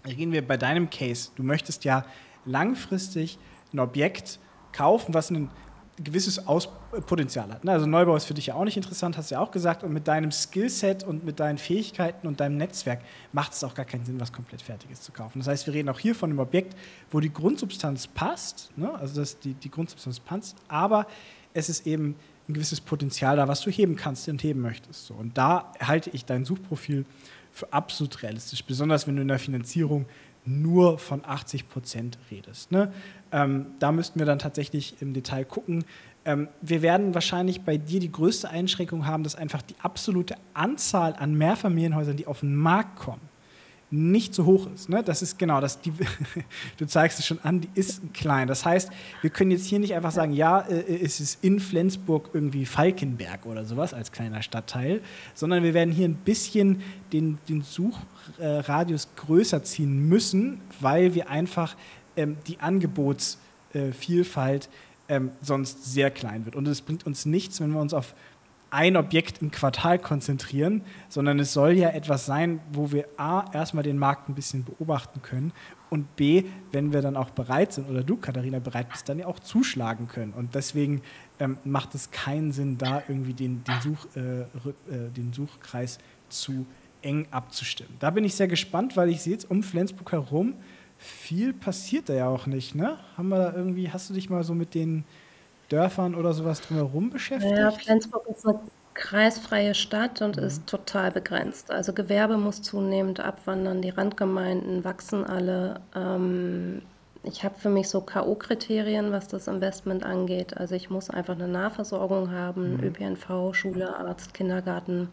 reden 0.06 0.32
wir 0.32 0.46
bei 0.46 0.56
deinem 0.56 0.88
Case. 0.88 1.30
Du 1.36 1.42
möchtest 1.42 1.84
ja 1.84 2.06
langfristig 2.46 3.38
ein 3.74 3.80
Objekt 3.80 4.38
kaufen, 4.72 5.14
was 5.14 5.30
einen 5.30 5.50
gewisses 6.02 6.46
Aus 6.46 6.68
Potenzial 7.06 7.52
hat. 7.52 7.64
Ne? 7.64 7.72
Also 7.72 7.86
Neubau 7.86 8.16
ist 8.16 8.24
für 8.24 8.34
dich 8.34 8.46
ja 8.46 8.54
auch 8.54 8.64
nicht 8.64 8.76
interessant, 8.76 9.16
hast 9.16 9.30
du 9.30 9.34
ja 9.34 9.40
auch 9.40 9.50
gesagt. 9.50 9.84
Und 9.84 9.92
mit 9.92 10.08
deinem 10.08 10.32
Skillset 10.32 11.04
und 11.04 11.24
mit 11.24 11.40
deinen 11.40 11.58
Fähigkeiten 11.58 12.26
und 12.26 12.40
deinem 12.40 12.56
Netzwerk 12.56 13.00
macht 13.32 13.52
es 13.52 13.62
auch 13.62 13.74
gar 13.74 13.84
keinen 13.84 14.04
Sinn, 14.04 14.18
was 14.18 14.32
komplett 14.32 14.62
Fertiges 14.62 15.02
zu 15.02 15.12
kaufen. 15.12 15.38
Das 15.38 15.48
heißt, 15.48 15.66
wir 15.66 15.74
reden 15.74 15.88
auch 15.88 15.98
hier 15.98 16.14
von 16.14 16.30
einem 16.30 16.38
Objekt, 16.38 16.74
wo 17.10 17.20
die 17.20 17.32
Grundsubstanz 17.32 18.06
passt, 18.06 18.70
ne? 18.76 18.92
also 18.94 19.20
dass 19.20 19.38
die, 19.38 19.54
die 19.54 19.70
Grundsubstanz 19.70 20.20
passt, 20.20 20.56
aber 20.68 21.06
es 21.52 21.68
ist 21.68 21.86
eben 21.86 22.16
ein 22.48 22.54
gewisses 22.54 22.80
Potenzial 22.80 23.36
da, 23.36 23.46
was 23.46 23.60
du 23.60 23.70
heben 23.70 23.96
kannst 23.96 24.28
und 24.28 24.42
heben 24.42 24.60
möchtest. 24.60 25.06
So. 25.06 25.14
Und 25.14 25.36
da 25.38 25.72
halte 25.80 26.10
ich 26.10 26.24
dein 26.24 26.44
Suchprofil 26.44 27.04
für 27.52 27.72
absolut 27.72 28.22
realistisch, 28.22 28.64
besonders 28.64 29.06
wenn 29.06 29.16
du 29.16 29.22
in 29.22 29.28
der 29.28 29.38
Finanzierung 29.38 30.06
nur 30.50 30.98
von 30.98 31.24
80 31.24 31.68
Prozent 31.68 32.18
redest. 32.30 32.72
Ne? 32.72 32.92
Ähm, 33.32 33.66
da 33.78 33.92
müssten 33.92 34.18
wir 34.18 34.26
dann 34.26 34.38
tatsächlich 34.38 35.00
im 35.00 35.14
Detail 35.14 35.44
gucken. 35.44 35.84
Ähm, 36.24 36.48
wir 36.60 36.82
werden 36.82 37.14
wahrscheinlich 37.14 37.62
bei 37.62 37.76
dir 37.76 38.00
die 38.00 38.12
größte 38.12 38.50
Einschränkung 38.50 39.06
haben, 39.06 39.22
dass 39.22 39.36
einfach 39.36 39.62
die 39.62 39.76
absolute 39.80 40.34
Anzahl 40.52 41.14
an 41.14 41.34
Mehrfamilienhäusern, 41.34 42.16
die 42.16 42.26
auf 42.26 42.40
den 42.40 42.54
Markt 42.54 42.96
kommen, 42.98 43.29
nicht 43.90 44.34
so 44.34 44.44
hoch 44.44 44.68
ist. 44.72 44.88
Ne? 44.88 45.02
Das 45.02 45.20
ist 45.20 45.36
genau, 45.38 45.60
das, 45.60 45.80
die, 45.80 45.92
du 46.78 46.86
zeigst 46.86 47.18
es 47.18 47.26
schon 47.26 47.40
an, 47.42 47.62
die 47.62 47.68
ist 47.74 48.00
klein. 48.14 48.46
Das 48.46 48.64
heißt, 48.64 48.90
wir 49.20 49.30
können 49.30 49.50
jetzt 49.50 49.66
hier 49.66 49.80
nicht 49.80 49.94
einfach 49.94 50.12
sagen, 50.12 50.32
ja, 50.32 50.60
äh, 50.60 50.80
äh, 50.80 51.04
es 51.04 51.18
ist 51.20 51.42
in 51.42 51.58
Flensburg 51.58 52.30
irgendwie 52.32 52.66
Falkenberg 52.66 53.46
oder 53.46 53.64
sowas 53.64 53.92
als 53.92 54.12
kleiner 54.12 54.42
Stadtteil, 54.42 55.00
sondern 55.34 55.64
wir 55.64 55.74
werden 55.74 55.92
hier 55.92 56.08
ein 56.08 56.14
bisschen 56.14 56.82
den, 57.12 57.38
den 57.48 57.62
Suchradius 57.62 59.08
größer 59.16 59.64
ziehen 59.64 60.08
müssen, 60.08 60.60
weil 60.78 61.14
wir 61.14 61.28
einfach 61.28 61.74
ähm, 62.16 62.36
die 62.46 62.60
Angebotsvielfalt 62.60 64.68
ähm, 65.08 65.32
sonst 65.42 65.92
sehr 65.92 66.12
klein 66.12 66.44
wird. 66.44 66.54
Und 66.54 66.68
es 66.68 66.80
bringt 66.80 67.04
uns 67.04 67.26
nichts, 67.26 67.60
wenn 67.60 67.72
wir 67.72 67.80
uns 67.80 67.92
auf 67.92 68.14
ein 68.70 68.96
Objekt 68.96 69.42
im 69.42 69.50
Quartal 69.50 69.98
konzentrieren, 69.98 70.82
sondern 71.08 71.38
es 71.40 71.52
soll 71.52 71.72
ja 71.72 71.90
etwas 71.90 72.26
sein, 72.26 72.60
wo 72.72 72.92
wir 72.92 73.06
A, 73.16 73.44
erstmal 73.52 73.82
den 73.82 73.98
Markt 73.98 74.28
ein 74.28 74.34
bisschen 74.34 74.64
beobachten 74.64 75.22
können 75.22 75.52
und 75.90 76.16
B, 76.16 76.44
wenn 76.72 76.92
wir 76.92 77.02
dann 77.02 77.16
auch 77.16 77.30
bereit 77.30 77.72
sind 77.72 77.90
oder 77.90 78.02
du, 78.02 78.16
Katharina, 78.16 78.60
bereit 78.60 78.88
bist, 78.88 79.08
dann 79.08 79.18
ja 79.18 79.26
auch 79.26 79.40
zuschlagen 79.40 80.06
können. 80.06 80.32
Und 80.32 80.54
deswegen 80.54 81.02
ähm, 81.40 81.58
macht 81.64 81.94
es 81.94 82.12
keinen 82.12 82.52
Sinn, 82.52 82.78
da 82.78 83.02
irgendwie 83.08 83.34
den, 83.34 83.64
den, 83.64 83.80
Such, 83.82 84.06
äh, 84.16 84.40
äh, 84.40 85.10
den 85.16 85.32
Suchkreis 85.32 85.98
zu 86.28 86.64
eng 87.02 87.26
abzustimmen. 87.32 87.94
Da 87.98 88.10
bin 88.10 88.24
ich 88.24 88.34
sehr 88.34 88.48
gespannt, 88.48 88.96
weil 88.96 89.08
ich 89.08 89.20
sehe 89.20 89.32
jetzt 89.32 89.50
um 89.50 89.62
Flensburg 89.62 90.12
herum, 90.12 90.54
viel 90.96 91.52
passiert 91.52 92.08
da 92.08 92.14
ja 92.14 92.28
auch 92.28 92.46
nicht, 92.46 92.74
ne? 92.74 92.98
Haben 93.16 93.30
wir 93.30 93.38
da 93.38 93.56
irgendwie, 93.56 93.90
hast 93.90 94.10
du 94.10 94.14
dich 94.14 94.28
mal 94.28 94.44
so 94.44 94.54
mit 94.54 94.74
den 94.74 95.04
Dörfern 95.70 96.14
oder 96.14 96.34
sowas 96.34 96.60
drumherum 96.60 97.10
beschäftigt? 97.10 97.56
Ja, 97.56 97.70
Flensburg 97.70 98.26
ist 98.28 98.46
eine 98.46 98.60
kreisfreie 98.94 99.74
Stadt 99.74 100.20
und 100.20 100.36
mhm. 100.36 100.44
ist 100.44 100.66
total 100.66 101.10
begrenzt. 101.10 101.70
Also 101.70 101.92
Gewerbe 101.92 102.36
muss 102.36 102.62
zunehmend 102.62 103.20
abwandern, 103.20 103.80
die 103.80 103.90
Randgemeinden 103.90 104.84
wachsen 104.84 105.24
alle. 105.24 105.80
Ähm, 105.94 106.82
ich 107.22 107.44
habe 107.44 107.58
für 107.58 107.68
mich 107.68 107.88
so 107.88 108.00
K.O.-Kriterien, 108.00 109.12
was 109.12 109.28
das 109.28 109.46
Investment 109.46 110.04
angeht. 110.04 110.56
Also 110.56 110.74
ich 110.74 110.90
muss 110.90 111.10
einfach 111.10 111.34
eine 111.34 111.48
Nahversorgung 111.48 112.30
haben, 112.30 112.76
mhm. 112.76 112.84
ÖPNV, 112.84 113.54
Schule, 113.54 113.94
Arzt, 113.96 114.34
Kindergarten. 114.34 115.08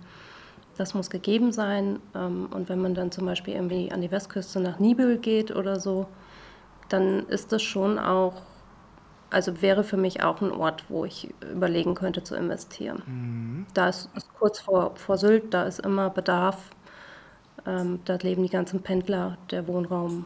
Das 0.78 0.94
muss 0.94 1.10
gegeben 1.10 1.52
sein. 1.52 2.00
Ähm, 2.16 2.48
und 2.54 2.70
wenn 2.70 2.82
man 2.82 2.94
dann 2.94 3.12
zum 3.12 3.26
Beispiel 3.26 3.56
irgendwie 3.56 3.92
an 3.92 4.02
die 4.02 4.12
Westküste 4.12 4.60
nach 4.60 4.80
Nibel 4.80 5.18
geht 5.18 5.56
oder 5.56 5.80
so, 5.80 6.08
dann 6.90 7.28
ist 7.28 7.52
das 7.52 7.62
schon 7.62 8.00
auch, 8.00 8.42
also 9.30 9.62
wäre 9.62 9.84
für 9.84 9.98
mich 9.98 10.24
auch 10.24 10.42
ein 10.42 10.52
Ort, 10.52 10.86
wo 10.90 11.06
ich 11.06 11.34
überlegen 11.52 11.96
könnte 11.96 12.24
zu 12.24 12.36
investieren. 12.36 13.02
Mhm. 13.06 13.66
Da 13.74 13.90
ist, 13.90 14.10
ist, 14.16 14.34
kurz 14.34 14.60
vor, 14.60 14.96
vor 14.96 15.18
Sylt, 15.18 15.54
da 15.54 15.64
ist 15.64 15.80
immer 15.80 16.10
Bedarf. 16.10 16.72
Ähm, 17.66 18.00
da 18.06 18.16
leben 18.16 18.44
die 18.44 18.50
ganzen 18.50 18.82
Pendler, 18.82 19.38
der 19.52 19.68
Wohnraum 19.68 20.26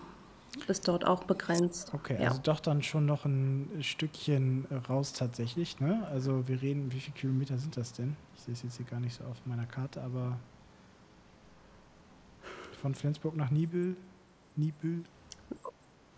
ist 0.68 0.88
dort 0.88 1.06
auch 1.06 1.24
begrenzt. 1.24 1.94
Okay, 1.94 2.18
ja. 2.22 2.28
also 2.28 2.42
doch 2.44 2.60
dann 2.60 2.84
schon 2.84 3.06
noch 3.06 3.26
ein 3.26 3.70
Stückchen 3.82 4.68
raus 4.90 5.14
tatsächlich. 5.14 5.80
Ne? 5.80 6.06
Also 6.12 6.48
wir 6.48 6.62
reden, 6.62 6.92
wie 6.92 7.00
viele 7.00 7.16
Kilometer 7.16 7.58
sind 7.58 7.78
das 7.78 7.94
denn? 7.94 8.16
Ich 8.36 8.42
sehe 8.42 8.54
es 8.54 8.64
jetzt 8.64 8.78
hier 8.78 8.86
gar 8.86 9.00
nicht 9.00 9.16
so 9.16 9.24
auf 9.24 9.38
meiner 9.46 9.66
Karte, 9.66 10.02
aber 10.02 10.38
von 12.82 12.96
Flensburg 12.96 13.36
nach 13.36 13.50
Nibel, 13.52 13.96
Nibel. 14.56 15.04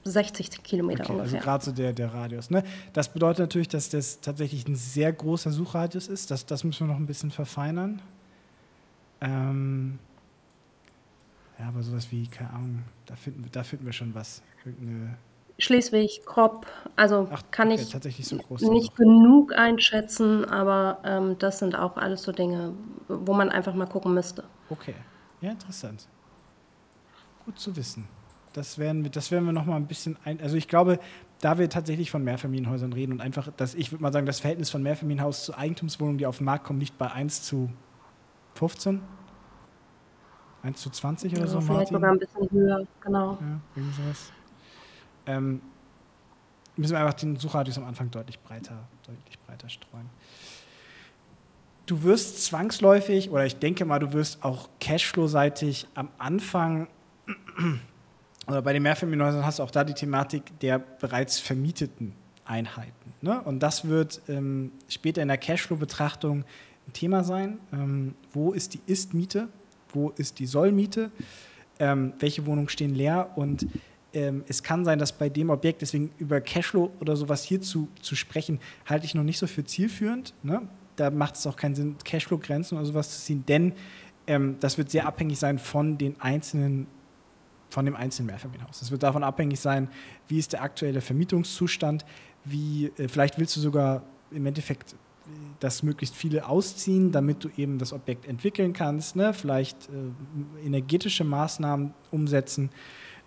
60 0.03 0.63
Kilometer 0.63 1.03
okay, 1.03 1.11
also 1.11 1.21
ungefähr. 1.21 1.39
Also 1.39 1.45
gerade 1.45 1.65
so 1.65 1.71
der, 1.71 1.93
der 1.93 2.13
Radius. 2.13 2.49
Ne? 2.49 2.63
Das 2.93 3.09
bedeutet 3.09 3.39
natürlich, 3.39 3.69
dass 3.69 3.89
das 3.89 4.19
tatsächlich 4.21 4.67
ein 4.67 4.75
sehr 4.75 5.11
großer 5.13 5.51
Suchradius 5.51 6.07
ist. 6.07 6.31
Das, 6.31 6.45
das 6.45 6.63
müssen 6.63 6.87
wir 6.87 6.93
noch 6.93 6.99
ein 6.99 7.05
bisschen 7.05 7.31
verfeinern. 7.31 8.01
Ähm, 9.21 9.99
ja, 11.57 11.67
aber 11.67 11.81
sowas 11.83 12.11
wie, 12.11 12.27
keine 12.27 12.49
Ahnung, 12.51 12.83
da 13.05 13.15
finden, 13.15 13.45
da 13.51 13.63
finden 13.63 13.85
wir 13.85 13.93
schon 13.93 14.13
was. 14.13 14.41
Irgendeine 14.65 15.17
Schleswig, 15.59 16.23
Kropp, 16.25 16.65
also 16.95 17.27
Ach, 17.31 17.43
kann 17.51 17.71
okay, 17.71 17.81
ich 18.05 18.27
so 18.27 18.71
nicht 18.71 18.95
genug 18.95 19.53
einschätzen, 19.53 20.45
aber 20.45 20.97
ähm, 21.05 21.37
das 21.37 21.59
sind 21.59 21.75
auch 21.75 21.95
alles 21.95 22.23
so 22.23 22.31
Dinge, 22.31 22.73
wo 23.07 23.33
man 23.33 23.49
einfach 23.49 23.75
mal 23.75 23.85
gucken 23.85 24.13
müsste. 24.13 24.43
Okay, 24.69 24.95
ja, 25.41 25.51
interessant. 25.51 26.07
Gut 27.45 27.59
zu 27.59 27.75
wissen. 27.75 28.07
Das 28.53 28.77
werden 28.77 29.03
wir, 29.03 29.11
das 29.11 29.31
werden 29.31 29.45
wir 29.45 29.51
noch 29.51 29.65
mal 29.65 29.75
ein 29.75 29.87
bisschen 29.87 30.15
ein. 30.23 30.39
Also 30.39 30.55
ich 30.55 30.67
glaube, 30.67 30.99
da 31.41 31.57
wir 31.57 31.69
tatsächlich 31.69 32.11
von 32.11 32.23
Mehrfamilienhäusern 32.23 32.93
reden 32.93 33.13
und 33.13 33.21
einfach, 33.21 33.49
dass 33.57 33.73
ich 33.75 33.91
würde 33.91 34.01
mal 34.03 34.13
sagen, 34.13 34.25
das 34.25 34.39
Verhältnis 34.39 34.69
von 34.69 34.81
Mehrfamilienhaus 34.83 35.43
zu 35.45 35.57
Eigentumswohnungen, 35.57 36.17
die 36.19 36.25
auf 36.25 36.37
den 36.37 36.45
Markt 36.45 36.63
kommen, 36.65 36.79
liegt 36.79 36.97
bei 36.97 37.11
1 37.11 37.43
zu 37.43 37.69
15, 38.55 39.01
1 40.61 40.79
zu 40.79 40.89
20 40.89 41.33
oder 41.33 41.41
Ja, 41.41 41.47
so, 41.47 41.59
vielleicht 41.61 41.91
Martin. 41.91 41.95
sogar 41.95 42.11
ein 42.11 42.19
bisschen 42.19 42.51
höher, 42.51 42.87
genau. 43.01 43.31
Ja, 43.41 43.59
irgendwie 43.75 44.01
sowas. 44.01 44.31
Ähm, 45.25 45.61
müssen 46.75 46.93
wir 46.93 46.99
einfach 46.99 47.15
den 47.15 47.35
Suchradius 47.35 47.77
am 47.77 47.85
Anfang 47.85 48.11
deutlich 48.11 48.39
breiter, 48.39 48.87
deutlich 49.05 49.39
breiter 49.39 49.67
streuen. 49.69 50.09
Du 51.85 52.03
wirst 52.03 52.45
zwangsläufig, 52.45 53.29
oder 53.29 53.45
ich 53.45 53.57
denke 53.57 53.83
mal, 53.83 53.99
du 53.99 54.13
wirst 54.13 54.43
auch 54.45 54.69
Cashflow-seitig 54.79 55.87
am 55.95 56.07
Anfang, 56.17 56.87
oder 58.47 58.61
bei 58.61 58.73
den 58.73 58.83
Mehrfamilienhäusern 58.83 59.45
hast 59.45 59.59
du 59.59 59.63
auch 59.63 59.71
da 59.71 59.83
die 59.83 59.93
Thematik 59.93 60.59
der 60.59 60.79
bereits 60.79 61.39
vermieteten 61.39 62.13
Einheiten. 62.45 63.13
Ne? 63.21 63.41
Und 63.41 63.61
das 63.61 63.87
wird 63.87 64.21
ähm, 64.27 64.71
später 64.89 65.21
in 65.21 65.29
der 65.29 65.37
Cashflow-Betrachtung 65.37 66.43
ein 66.87 66.93
Thema 66.93 67.23
sein. 67.23 67.59
Ähm, 67.71 68.15
wo 68.33 68.51
ist 68.51 68.73
die 68.73 68.81
Ist-Miete? 68.85 69.47
Wo 69.89 70.09
ist 70.09 70.39
die 70.39 70.45
Soll-Miete? 70.45 71.11
Ähm, 71.79 72.13
welche 72.19 72.45
Wohnungen 72.45 72.69
stehen 72.69 72.93
leer? 72.93 73.31
Und 73.35 73.67
ähm, 74.13 74.43
es 74.47 74.61
kann 74.61 74.83
sein, 74.83 74.99
dass 74.99 75.13
bei 75.13 75.29
dem 75.29 75.49
Objekt, 75.49 75.81
deswegen 75.81 76.11
über 76.17 76.41
Cashflow 76.41 76.91
oder 76.99 77.15
sowas 77.15 77.43
hier 77.43 77.61
zu, 77.61 77.87
zu 78.01 78.15
sprechen, 78.15 78.59
halte 78.85 79.05
ich 79.05 79.15
noch 79.15 79.23
nicht 79.23 79.39
so 79.39 79.47
für 79.47 79.63
zielführend. 79.63 80.33
Ne? 80.43 80.61
Da 80.97 81.09
macht 81.09 81.35
es 81.35 81.47
auch 81.47 81.55
keinen 81.55 81.75
Sinn, 81.75 81.95
Cashflow-Grenzen 82.03 82.77
oder 82.77 82.85
sowas 82.85 83.09
zu 83.09 83.21
ziehen, 83.25 83.45
denn 83.47 83.73
ähm, 84.27 84.57
das 84.59 84.77
wird 84.77 84.91
sehr 84.91 85.05
abhängig 85.07 85.39
sein 85.39 85.59
von 85.59 85.97
den 85.97 86.19
einzelnen 86.21 86.87
von 87.73 87.85
dem 87.85 87.95
einzelnen 87.95 88.27
Mehrfamilienhaus. 88.27 88.81
Es 88.81 88.91
wird 88.91 89.01
davon 89.01 89.23
abhängig 89.23 89.59
sein, 89.59 89.89
wie 90.27 90.37
ist 90.37 90.53
der 90.53 90.61
aktuelle 90.61 91.01
Vermietungszustand, 91.01 92.05
wie, 92.45 92.91
äh, 92.97 93.07
vielleicht 93.07 93.39
willst 93.39 93.55
du 93.55 93.59
sogar 93.59 94.03
im 94.31 94.45
Endeffekt, 94.45 94.93
äh, 94.93 94.95
dass 95.59 95.81
möglichst 95.81 96.15
viele 96.15 96.47
ausziehen, 96.47 97.11
damit 97.11 97.43
du 97.43 97.49
eben 97.57 97.79
das 97.79 97.91
Objekt 97.91 98.27
entwickeln 98.27 98.73
kannst, 98.73 99.15
ne? 99.15 99.33
vielleicht 99.33 99.89
äh, 99.89 100.65
energetische 100.65 101.23
Maßnahmen 101.23 101.95
umsetzen. 102.11 102.69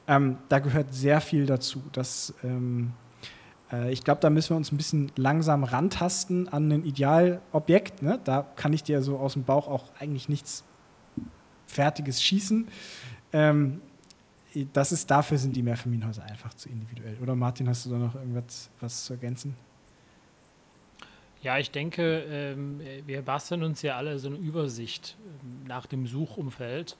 Ähm, 0.06 0.38
da 0.48 0.60
gehört 0.60 0.94
sehr 0.94 1.20
viel 1.20 1.46
dazu. 1.46 1.82
Das, 1.90 2.32
ähm, 2.44 2.92
äh, 3.72 3.92
ich 3.92 4.04
glaube, 4.04 4.20
da 4.20 4.30
müssen 4.30 4.50
wir 4.50 4.56
uns 4.58 4.70
ein 4.70 4.76
bisschen 4.76 5.10
langsam 5.16 5.64
rantasten 5.64 6.48
an 6.48 6.70
ein 6.70 6.84
Idealobjekt. 6.84 8.00
Ne? 8.00 8.20
Da 8.22 8.42
kann 8.54 8.72
ich 8.72 8.84
dir 8.84 9.02
so 9.02 9.18
aus 9.18 9.32
dem 9.32 9.42
Bauch 9.42 9.66
auch 9.66 9.86
eigentlich 9.98 10.28
nichts 10.28 10.62
Fertiges 11.66 12.22
schießen. 12.22 12.68
Ähm, 13.32 13.80
das 14.64 14.92
ist, 14.92 15.10
dafür 15.10 15.38
sind 15.38 15.54
die 15.54 15.62
Mehrfamilienhäuser 15.62 16.24
einfach 16.24 16.54
zu 16.54 16.68
individuell. 16.68 17.16
Oder 17.22 17.34
Martin, 17.34 17.68
hast 17.68 17.86
du 17.86 17.90
da 17.90 17.98
noch 17.98 18.14
irgendwas 18.14 18.70
was 18.80 19.04
zu 19.04 19.12
ergänzen? 19.12 19.54
Ja, 21.42 21.58
ich 21.58 21.70
denke, 21.70 22.24
ähm, 22.28 22.80
wir 23.04 23.22
basteln 23.22 23.62
uns 23.62 23.82
ja 23.82 23.96
alle 23.96 24.18
so 24.18 24.28
eine 24.28 24.36
Übersicht 24.36 25.16
ähm, 25.20 25.66
nach 25.66 25.86
dem 25.86 26.06
Suchumfeld. 26.06 26.96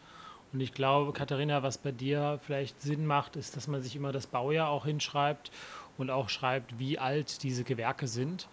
Und 0.52 0.60
ich 0.60 0.72
glaube, 0.72 1.12
Katharina, 1.12 1.62
was 1.62 1.78
bei 1.78 1.92
dir 1.92 2.38
vielleicht 2.44 2.80
Sinn 2.80 3.06
macht, 3.06 3.36
ist, 3.36 3.56
dass 3.56 3.66
man 3.66 3.82
sich 3.82 3.96
immer 3.96 4.12
das 4.12 4.26
Baujahr 4.26 4.68
auch 4.68 4.84
hinschreibt 4.84 5.50
und 5.98 6.10
auch 6.10 6.28
schreibt, 6.28 6.78
wie 6.78 6.98
alt 6.98 7.42
diese 7.42 7.64
Gewerke 7.64 8.06
sind. 8.06 8.48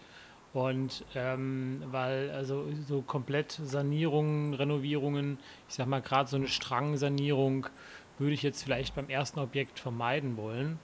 Und 0.52 1.04
ähm, 1.14 1.82
weil 1.86 2.30
also 2.30 2.66
so 2.86 3.02
komplett 3.02 3.52
Sanierungen, 3.62 4.54
Renovierungen, 4.54 5.38
ich 5.68 5.74
sag 5.74 5.86
mal 5.86 6.00
gerade 6.00 6.28
so 6.28 6.36
eine 6.36 6.48
Strangsanierung 6.48 7.66
würde 8.18 8.34
ich 8.34 8.42
jetzt 8.42 8.62
vielleicht 8.62 8.94
beim 8.94 9.08
ersten 9.08 9.40
Objekt 9.40 9.78
vermeiden 9.78 10.36
wollen. 10.36 10.78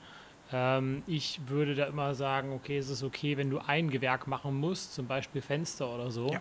Ähm, 0.52 1.02
ich 1.06 1.40
würde 1.46 1.74
da 1.74 1.86
immer 1.86 2.14
sagen, 2.14 2.52
okay, 2.52 2.78
es 2.78 2.88
ist 2.88 3.02
okay, 3.02 3.36
wenn 3.36 3.50
du 3.50 3.58
ein 3.58 3.90
Gewerk 3.90 4.26
machen 4.26 4.54
musst, 4.54 4.94
zum 4.94 5.06
Beispiel 5.06 5.42
Fenster 5.42 5.92
oder 5.94 6.10
so. 6.10 6.32
Ja. 6.32 6.40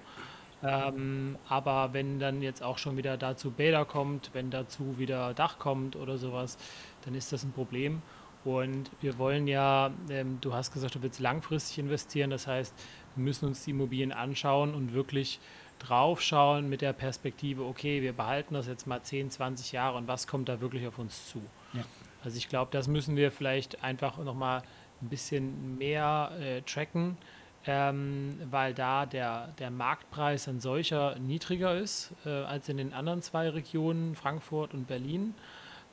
Ähm, 0.61 1.37
aber 1.47 1.93
wenn 1.93 2.19
dann 2.19 2.41
jetzt 2.41 2.61
auch 2.61 2.77
schon 2.77 2.97
wieder 2.97 3.17
dazu 3.17 3.51
Bäder 3.51 3.85
kommt, 3.85 4.31
wenn 4.33 4.49
dazu 4.49 4.99
wieder 4.99 5.33
Dach 5.33 5.57
kommt 5.57 5.95
oder 5.95 6.17
sowas, 6.17 6.57
dann 7.05 7.15
ist 7.15 7.31
das 7.31 7.43
ein 7.43 7.53
Problem. 7.53 8.01
Und 8.43 8.89
wir 9.01 9.17
wollen 9.17 9.47
ja, 9.47 9.91
ähm, 10.09 10.37
du 10.41 10.53
hast 10.53 10.73
gesagt, 10.73 10.95
du 10.95 11.01
willst 11.01 11.19
langfristig 11.19 11.79
investieren, 11.79 12.29
das 12.29 12.47
heißt, 12.47 12.73
wir 13.15 13.23
müssen 13.23 13.45
uns 13.45 13.65
die 13.65 13.71
Immobilien 13.71 14.11
anschauen 14.11 14.73
und 14.73 14.93
wirklich 14.93 15.39
draufschauen 15.79 16.69
mit 16.69 16.81
der 16.81 16.93
Perspektive, 16.93 17.63
okay, 17.63 18.01
wir 18.01 18.13
behalten 18.13 18.53
das 18.53 18.67
jetzt 18.67 18.87
mal 18.87 19.01
10, 19.01 19.31
20 19.31 19.71
Jahre 19.71 19.97
und 19.97 20.07
was 20.07 20.27
kommt 20.27 20.49
da 20.49 20.61
wirklich 20.61 20.85
auf 20.87 20.99
uns 20.99 21.27
zu? 21.29 21.41
Ja. 21.73 21.83
Also 22.23 22.37
ich 22.37 22.49
glaube, 22.49 22.71
das 22.71 22.87
müssen 22.87 23.15
wir 23.15 23.31
vielleicht 23.31 23.83
einfach 23.83 24.17
nochmal 24.17 24.61
ein 25.01 25.09
bisschen 25.09 25.77
mehr 25.77 26.31
äh, 26.39 26.61
tracken, 26.61 27.17
ähm, 27.65 28.37
weil 28.49 28.73
da 28.73 29.05
der, 29.05 29.49
der 29.59 29.71
Marktpreis 29.71 30.47
ein 30.47 30.59
solcher 30.59 31.17
niedriger 31.19 31.77
ist 31.77 32.11
äh, 32.25 32.29
als 32.29 32.69
in 32.69 32.77
den 32.77 32.93
anderen 32.93 33.21
zwei 33.21 33.49
Regionen, 33.49 34.15
Frankfurt 34.15 34.73
und 34.73 34.87
Berlin. 34.87 35.33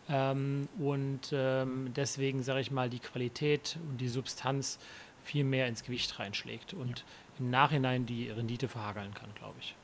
Ähm, 0.08 0.68
und 0.78 1.32
ähm, 1.32 1.92
deswegen 1.94 2.42
sage 2.42 2.60
ich 2.60 2.70
mal, 2.70 2.88
die 2.88 3.00
Qualität 3.00 3.78
und 3.88 3.98
die 4.00 4.08
Substanz 4.08 4.78
viel 5.24 5.44
mehr 5.44 5.66
ins 5.66 5.82
Gewicht 5.82 6.18
reinschlägt 6.18 6.72
und 6.72 7.04
im 7.38 7.50
Nachhinein 7.50 8.06
die 8.06 8.28
Rendite 8.30 8.68
verhageln 8.68 9.12
kann, 9.14 9.30
glaube 9.34 9.56
ich. 9.60 9.74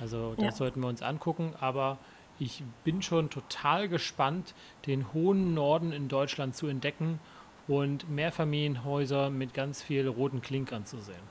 Also 0.00 0.34
das 0.36 0.44
Ja. 0.44 0.52
sollten 0.52 0.80
wir 0.80 0.88
uns 0.88 1.02
angucken, 1.02 1.54
aber 1.60 1.98
ich 2.38 2.62
bin 2.84 3.02
schon 3.02 3.30
total 3.30 3.88
gespannt, 3.88 4.54
den 4.86 5.12
hohen 5.12 5.54
Norden 5.54 5.92
in 5.92 6.08
Deutschland 6.08 6.56
zu 6.56 6.66
entdecken 6.66 7.20
und 7.68 8.10
Mehrfamilienhäuser 8.10 9.30
mit 9.30 9.54
ganz 9.54 9.82
viel 9.82 10.08
roten 10.08 10.40
Klinkern 10.40 10.84
zu 10.84 10.98
sehen. 10.98 11.22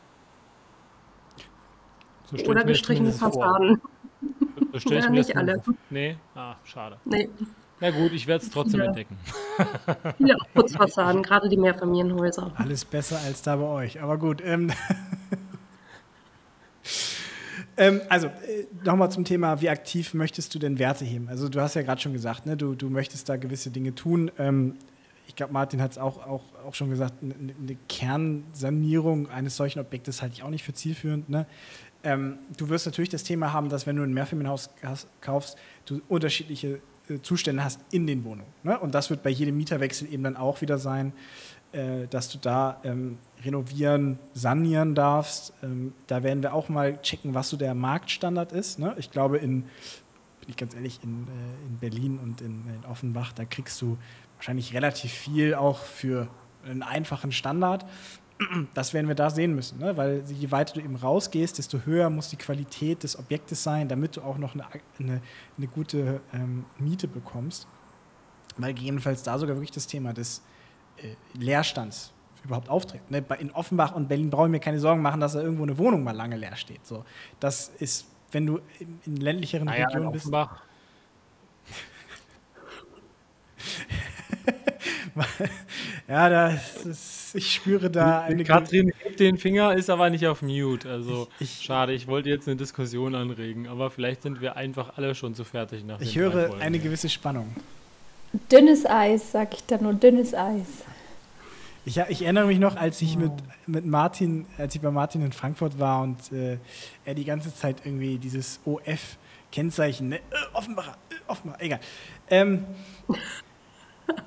So 2.34 2.38
Oder 2.50 2.64
gestrichene 2.64 3.12
vor. 3.12 3.32
Fassaden. 3.34 3.82
So 4.72 4.80
stell 4.80 5.00
ich 5.00 5.04
Ja, 5.06 5.10
mir 5.10 5.18
das 5.18 5.28
nicht 5.28 5.38
alle. 5.38 5.62
zumindest- 5.62 5.92
Nee? 5.92 6.16
Ah, 6.36 6.56
schade. 6.64 6.98
Nee, 7.06 7.30
Na 7.82 7.90
gut, 7.90 8.12
ich 8.14 8.28
werde 8.28 8.46
es 8.46 8.52
trotzdem 8.52 8.80
Ja. 8.82 8.86
entdecken. 8.86 9.18
viele 10.18 10.36
auch 10.36 10.48
Putzfassaden, 10.54 11.24
gerade 11.24 11.50
die 11.50 11.58
Mehrfamilienhäuser. 11.58 12.52
Alles 12.56 12.86
besser 12.86 13.20
als 13.26 13.42
da 13.42 13.56
bei 13.56 13.66
euch. 13.66 14.00
Aber 14.02 14.18
gut. 14.20 14.40
Ähm, 14.46 14.72
ähm, 17.82 18.02
also, 18.10 18.28
äh, 18.28 18.66
nochmal 18.84 19.12
zum 19.12 19.26
Thema, 19.26 19.60
wie 19.60 19.70
aktiv 19.70 20.14
möchtest 20.14 20.54
du 20.54 20.60
denn 20.60 20.78
Werte 20.78 21.04
heben? 21.04 21.30
Also, 21.30 21.50
du 21.50 21.60
hast 21.62 21.74
ja 21.74 21.82
gerade 21.82 22.00
schon 22.00 22.14
gesagt, 22.14 22.46
ne, 22.46 22.56
du, 22.56 22.76
du 22.76 22.90
möchtest 22.90 23.28
da 23.28 23.38
gewisse 23.38 23.72
Dinge 23.72 23.96
tun. 23.96 24.30
Ähm, 24.38 24.76
ich 25.28 25.36
glaube, 25.36 25.54
Martin 25.54 25.82
hat 25.82 25.92
es 25.92 25.98
auch, 25.98 26.26
auch, 26.28 26.44
auch 26.64 26.76
schon 26.76 26.92
gesagt, 26.92 27.16
eine, 27.24 27.34
eine 27.34 27.78
Kernsanierung 27.90 29.30
eines 29.30 29.56
solchen 29.56 29.80
Objektes 29.80 30.22
halte 30.22 30.36
ich 30.36 30.44
auch 30.44 30.50
nicht 30.50 30.64
für 30.64 30.74
zielführend. 30.74 31.30
Ne? 31.30 31.48
Ähm, 32.04 32.38
du 32.56 32.70
wirst 32.70 32.86
natürlich 32.86 33.10
das 33.10 33.24
Thema 33.24 33.52
haben, 33.52 33.70
dass 33.70 33.88
wenn 33.88 33.96
du 33.96 34.04
ein 34.04 34.14
Mehrfamilienhaus 34.14 34.70
kaufst, 35.22 35.58
du 35.86 36.02
unterschiedliche 36.08 36.82
äh, 37.10 37.20
Zustände 37.22 37.64
hast 37.64 37.80
in 37.92 38.06
den 38.06 38.24
Wohnungen. 38.26 38.52
Ne? 38.64 38.78
Und 38.80 38.94
das 38.94 39.10
wird 39.10 39.24
bei 39.24 39.32
jedem 39.32 39.58
Mieterwechsel 39.58 40.12
eben 40.14 40.22
dann 40.22 40.38
auch 40.38 40.62
wieder 40.62 40.78
sein, 40.78 41.14
äh, 41.72 42.08
dass 42.10 42.30
du 42.30 42.38
da 42.38 42.80
ähm, 42.84 43.18
renovieren, 43.44 44.20
sanieren 44.34 44.96
darfst. 44.96 45.54
Ähm, 45.64 45.94
da 46.08 46.24
werden 46.24 46.44
wir 46.44 46.54
auch 46.54 46.70
mal 46.70 47.02
checken, 47.02 47.34
was 47.34 47.50
so 47.50 47.58
der 47.58 47.74
Marktstandard 47.74 48.52
ist. 48.52 48.80
Ne? 48.80 48.96
Ich 48.98 49.12
glaube, 49.12 49.38
in, 49.38 49.64
bin 49.64 50.50
ich 50.50 50.58
ganz 50.58 50.76
ehrlich, 50.76 51.00
in, 51.04 51.28
äh, 51.28 51.68
in 51.68 51.78
Berlin 51.80 52.20
und 52.20 52.42
in, 52.42 52.64
in 52.68 52.86
Offenbach, 52.90 53.34
da 53.34 53.46
kriegst 53.46 53.82
du 53.82 53.98
wahrscheinlich 54.36 54.74
relativ 54.74 55.12
viel 55.12 55.56
auch 55.56 55.80
für 55.80 56.28
einen 56.66 56.84
einfachen 56.84 57.32
Standard. 57.32 57.86
Das 58.74 58.96
werden 58.96 59.08
wir 59.08 59.14
da 59.14 59.30
sehen 59.30 59.54
müssen, 59.54 59.78
ne? 59.78 59.98
weil 59.98 60.24
je 60.28 60.50
weiter 60.50 60.74
du 60.74 60.80
eben 60.80 60.96
rausgehst, 60.96 61.60
desto 61.60 61.86
höher 61.86 62.10
muss 62.10 62.30
die 62.30 62.38
Qualität 62.38 63.04
des 63.04 63.20
Objektes 63.20 63.62
sein, 63.62 63.88
damit 63.88 64.18
du 64.18 64.22
auch 64.22 64.40
noch 64.40 64.56
eine, 64.56 64.66
eine, 64.98 65.22
eine 65.60 65.68
gute 65.68 66.22
ähm, 66.34 66.66
Miete 66.80 67.08
bekommst. 67.08 67.68
Weil 68.58 68.74
gegebenenfalls 68.74 69.22
da 69.22 69.38
sogar 69.38 69.58
wirklich 69.58 69.70
das 69.70 69.86
Thema 69.86 70.12
des 70.12 70.42
äh, 70.98 71.14
Leerstands 71.38 72.14
überhaupt 72.44 72.70
auftritt. 72.70 73.10
Ne? 73.10 73.24
In 73.40 73.52
Offenbach 73.52 73.96
und 73.96 74.08
Berlin 74.08 74.30
brauche 74.30 74.46
ich 74.46 74.52
mir 74.52 74.60
keine 74.60 74.80
Sorgen 74.80 75.02
machen, 75.02 75.20
dass 75.20 75.34
da 75.34 75.42
irgendwo 75.42 75.64
eine 75.64 75.78
Wohnung 75.78 76.04
mal 76.04 76.16
lange 76.16 76.38
leer 76.38 76.56
steht. 76.56 76.86
So, 76.86 77.06
das 77.40 77.72
ist, 77.80 78.08
wenn 78.32 78.46
du 78.46 78.60
in, 78.80 79.00
in 79.06 79.18
ländlicheren 79.18 79.66
Naja, 79.66 79.84
in 79.84 79.88
Regionen 79.88 80.12
bist. 80.12 80.26
Offenbach. 80.26 80.62
ja, 86.08 86.30
das 86.30 86.86
ist, 86.86 87.36
ich 87.36 87.54
spüre 87.54 87.90
da 87.90 88.22
eine. 88.22 88.44
Katrin 88.44 88.92
hebt 89.00 89.20
den 89.20 89.38
Finger, 89.38 89.74
ist 89.74 89.90
aber 89.90 90.10
nicht 90.10 90.26
auf 90.28 90.42
Mute. 90.42 90.90
Also 90.90 91.28
ich, 91.40 91.60
ich, 91.60 91.66
schade, 91.66 91.94
ich 91.94 92.08
wollte 92.08 92.30
jetzt 92.30 92.48
eine 92.48 92.58
Diskussion 92.58 93.14
anregen, 93.16 93.68
aber 93.68 93.90
vielleicht 93.92 94.22
sind 94.22 94.42
wir 94.42 94.56
einfach 94.56 94.98
alle 94.98 95.14
schon 95.16 95.36
zu 95.36 95.44
fertig 95.44 95.86
nach 95.86 96.00
Ich 96.00 96.18
höre 96.18 96.56
eine 96.60 96.80
gewisse 96.80 97.10
Spannung. 97.10 97.54
Dünnes 98.52 98.86
Eis, 98.86 99.34
sag 99.34 99.54
ich 99.54 99.66
da 99.66 99.78
nur, 99.78 99.94
dünnes 99.94 100.34
Eis. 100.34 100.86
Ich, 101.84 101.98
ich, 101.98 102.22
erinnere 102.22 102.46
mich 102.46 102.60
noch, 102.60 102.76
als 102.76 103.02
ich 103.02 103.18
mit, 103.18 103.32
mit 103.66 103.86
Martin, 103.86 104.46
als 104.60 104.76
ich 104.76 104.82
bei 104.82 104.92
Martin 104.92 105.24
in 105.24 105.32
Frankfurt 105.32 105.80
war 105.80 106.04
und 106.04 106.32
äh, 106.32 106.60
er 107.06 107.16
die 107.16 107.26
ganze 107.26 107.54
Zeit 107.56 107.86
irgendwie 107.86 108.20
dieses 108.20 108.60
OF-Kennzeichen, 108.66 110.10
ne? 110.10 110.18
äh, 110.18 110.22
Offenbacher, 110.54 110.96
äh, 111.10 111.16
Offenbacher, 111.28 111.64
egal. 111.64 111.80
Ähm, 112.30 112.66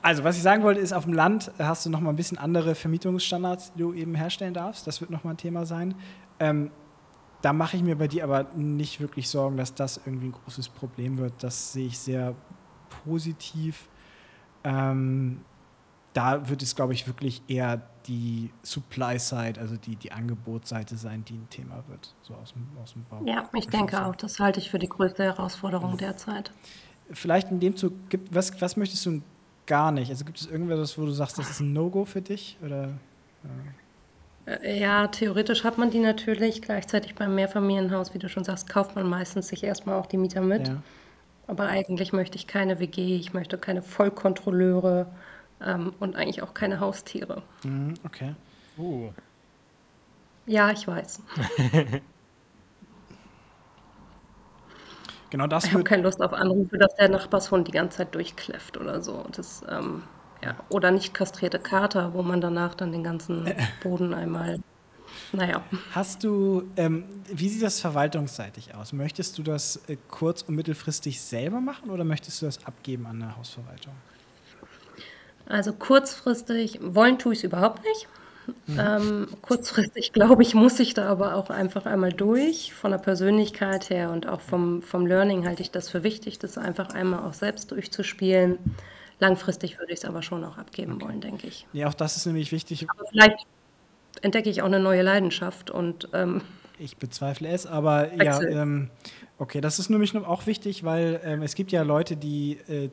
also, 0.02 0.24
was 0.24 0.36
ich 0.36 0.42
sagen 0.42 0.64
wollte, 0.64 0.80
ist, 0.80 0.92
auf 0.92 1.04
dem 1.04 1.12
Land 1.12 1.52
hast 1.58 1.86
du 1.86 1.90
noch 1.90 2.00
mal 2.00 2.10
ein 2.10 2.16
bisschen 2.16 2.38
andere 2.38 2.74
Vermietungsstandards, 2.74 3.72
die 3.74 3.78
du 3.78 3.92
eben 3.92 4.16
herstellen 4.16 4.54
darfst. 4.54 4.86
Das 4.86 5.00
wird 5.00 5.10
noch 5.10 5.22
mal 5.22 5.30
ein 5.30 5.36
Thema 5.36 5.64
sein. 5.64 5.94
Ähm, 6.40 6.72
da 7.40 7.52
mache 7.52 7.76
ich 7.76 7.82
mir 7.82 7.96
bei 7.96 8.08
dir 8.08 8.24
aber 8.24 8.44
nicht 8.56 9.00
wirklich 9.00 9.28
Sorgen, 9.28 9.56
dass 9.58 9.74
das 9.74 10.00
irgendwie 10.04 10.26
ein 10.28 10.32
großes 10.32 10.70
Problem 10.70 11.18
wird. 11.18 11.34
Das 11.40 11.72
sehe 11.72 11.86
ich 11.86 11.98
sehr 11.98 12.34
positiv. 13.04 13.88
Ähm, 14.64 15.42
da 16.14 16.48
wird 16.48 16.62
es, 16.62 16.74
glaube 16.74 16.94
ich, 16.94 17.06
wirklich 17.06 17.42
eher 17.48 17.82
die 18.06 18.50
Supply-Side, 18.62 19.60
also 19.60 19.76
die, 19.76 19.96
die 19.96 20.12
Angebotsseite 20.12 20.96
sein, 20.96 21.24
die 21.24 21.34
ein 21.34 21.48
Thema 21.50 21.82
wird, 21.88 22.14
so 22.22 22.34
aus 22.34 22.52
dem, 22.52 22.66
aus 22.82 22.92
dem 22.92 23.04
Bau. 23.04 23.20
Ja, 23.26 23.48
ich 23.52 23.68
denke 23.68 24.04
auch. 24.06 24.14
Das 24.14 24.38
halte 24.40 24.60
ich 24.60 24.70
für 24.70 24.78
die 24.78 24.88
größte 24.88 25.22
Herausforderung 25.22 25.92
ja. 25.92 25.96
derzeit. 25.96 26.52
Vielleicht 27.10 27.50
in 27.50 27.60
dem 27.60 27.76
Zug, 27.76 27.92
was, 28.30 28.60
was 28.60 28.76
möchtest 28.76 29.04
du 29.06 29.22
gar 29.66 29.90
nicht? 29.90 30.10
Also 30.10 30.24
gibt 30.24 30.40
es 30.40 30.46
irgendwas, 30.46 30.96
wo 30.96 31.04
du 31.04 31.10
sagst, 31.10 31.38
das 31.38 31.50
ist 31.50 31.60
ein 31.60 31.72
No-Go 31.72 32.04
für 32.04 32.22
dich? 32.22 32.58
Oder, 32.64 32.90
äh? 34.46 34.78
Ja, 34.78 35.08
theoretisch 35.08 35.64
hat 35.64 35.78
man 35.78 35.90
die 35.90 36.00
natürlich. 36.00 36.60
Gleichzeitig 36.62 37.14
beim 37.14 37.34
Mehrfamilienhaus, 37.34 38.12
wie 38.14 38.18
du 38.18 38.28
schon 38.28 38.44
sagst, 38.44 38.68
kauft 38.68 38.94
man 38.94 39.08
meistens 39.08 39.48
sich 39.48 39.64
erstmal 39.64 39.98
auch 39.98 40.06
die 40.06 40.18
Mieter 40.18 40.42
mit. 40.42 40.68
Ja. 40.68 40.82
Aber 41.46 41.66
eigentlich 41.66 42.12
möchte 42.12 42.36
ich 42.36 42.46
keine 42.46 42.78
WG, 42.78 43.16
ich 43.16 43.32
möchte 43.32 43.58
keine 43.58 43.82
Vollkontrolleure 43.82 45.06
ähm, 45.60 45.92
und 46.00 46.16
eigentlich 46.16 46.42
auch 46.42 46.54
keine 46.54 46.80
Haustiere. 46.80 47.42
Mhm, 47.64 47.94
okay. 48.04 48.34
Uh. 48.78 49.10
Ja, 50.46 50.70
ich 50.70 50.86
weiß. 50.86 51.22
genau 55.30 55.46
das 55.46 55.64
ich 55.64 55.72
habe 55.72 55.84
keine 55.84 56.02
Lust 56.02 56.20
auf 56.20 56.32
Anrufe, 56.32 56.76
dass 56.76 56.94
der 56.96 57.08
Nachbarshund 57.08 57.68
die 57.68 57.72
ganze 57.72 57.98
Zeit 57.98 58.14
durchkläfft 58.14 58.76
oder 58.76 59.00
so. 59.02 59.24
Das, 59.32 59.64
ähm, 59.68 60.02
ja. 60.42 60.56
Oder 60.68 60.90
nicht 60.90 61.14
kastrierte 61.14 61.58
Kater, 61.58 62.12
wo 62.12 62.22
man 62.22 62.40
danach 62.40 62.74
dann 62.74 62.92
den 62.92 63.04
ganzen 63.04 63.50
Boden 63.82 64.12
einmal 64.12 64.58
naja. 65.32 65.62
Hast 65.92 66.24
du, 66.24 66.70
ähm, 66.76 67.04
wie 67.32 67.48
sieht 67.48 67.62
das 67.62 67.80
verwaltungsseitig 67.80 68.74
aus? 68.74 68.92
Möchtest 68.92 69.38
du 69.38 69.42
das 69.42 69.80
äh, 69.88 69.96
kurz- 70.08 70.42
und 70.42 70.54
mittelfristig 70.54 71.20
selber 71.20 71.60
machen 71.60 71.90
oder 71.90 72.04
möchtest 72.04 72.42
du 72.42 72.46
das 72.46 72.64
abgeben 72.64 73.06
an 73.06 73.20
der 73.20 73.36
Hausverwaltung? 73.36 73.94
Also 75.46 75.72
kurzfristig, 75.72 76.78
wollen 76.82 77.18
tue 77.18 77.32
ich 77.32 77.40
es 77.40 77.44
überhaupt 77.44 77.82
nicht. 77.84 78.08
Mhm. 78.66 78.78
Ähm, 78.78 79.28
kurzfristig, 79.42 80.12
glaube 80.14 80.42
ich, 80.42 80.54
muss 80.54 80.78
ich 80.80 80.94
da 80.94 81.08
aber 81.08 81.34
auch 81.34 81.50
einfach 81.50 81.86
einmal 81.86 82.12
durch. 82.12 82.72
Von 82.74 82.90
der 82.90 82.98
Persönlichkeit 82.98 83.90
her 83.90 84.10
und 84.10 84.26
auch 84.28 84.40
vom, 84.40 84.82
vom 84.82 85.06
Learning 85.06 85.46
halte 85.46 85.62
ich 85.62 85.70
das 85.70 85.90
für 85.90 86.02
wichtig, 86.02 86.38
das 86.38 86.58
einfach 86.58 86.90
einmal 86.90 87.24
auch 87.24 87.34
selbst 87.34 87.70
durchzuspielen. 87.70 88.58
Langfristig 89.20 89.78
würde 89.78 89.92
ich 89.92 90.00
es 90.00 90.04
aber 90.04 90.22
schon 90.22 90.44
auch 90.44 90.58
abgeben 90.58 90.94
okay. 90.94 91.04
wollen, 91.04 91.20
denke 91.20 91.46
ich. 91.46 91.66
Ja, 91.72 91.88
auch 91.88 91.94
das 91.94 92.16
ist 92.16 92.26
nämlich 92.26 92.52
wichtig. 92.52 92.86
Aber 92.90 93.06
vielleicht 93.08 93.46
entdecke 94.22 94.50
ich 94.50 94.62
auch 94.62 94.66
eine 94.66 94.80
neue 94.80 95.02
Leidenschaft 95.02 95.70
und 95.70 96.08
ähm, 96.12 96.42
ich 96.78 96.96
bezweifle 96.96 97.48
es, 97.48 97.66
aber 97.66 98.10
Wechsel. 98.16 98.52
ja, 98.52 98.62
ähm, 98.62 98.90
okay, 99.38 99.60
das 99.60 99.78
ist 99.78 99.90
nämlich 99.90 100.16
auch 100.16 100.46
wichtig, 100.46 100.82
weil 100.84 101.20
ähm, 101.22 101.42
es 101.42 101.54
gibt 101.54 101.70
ja 101.70 101.82
Leute, 101.82 102.16
die 102.16 102.58
äh, 102.68 102.90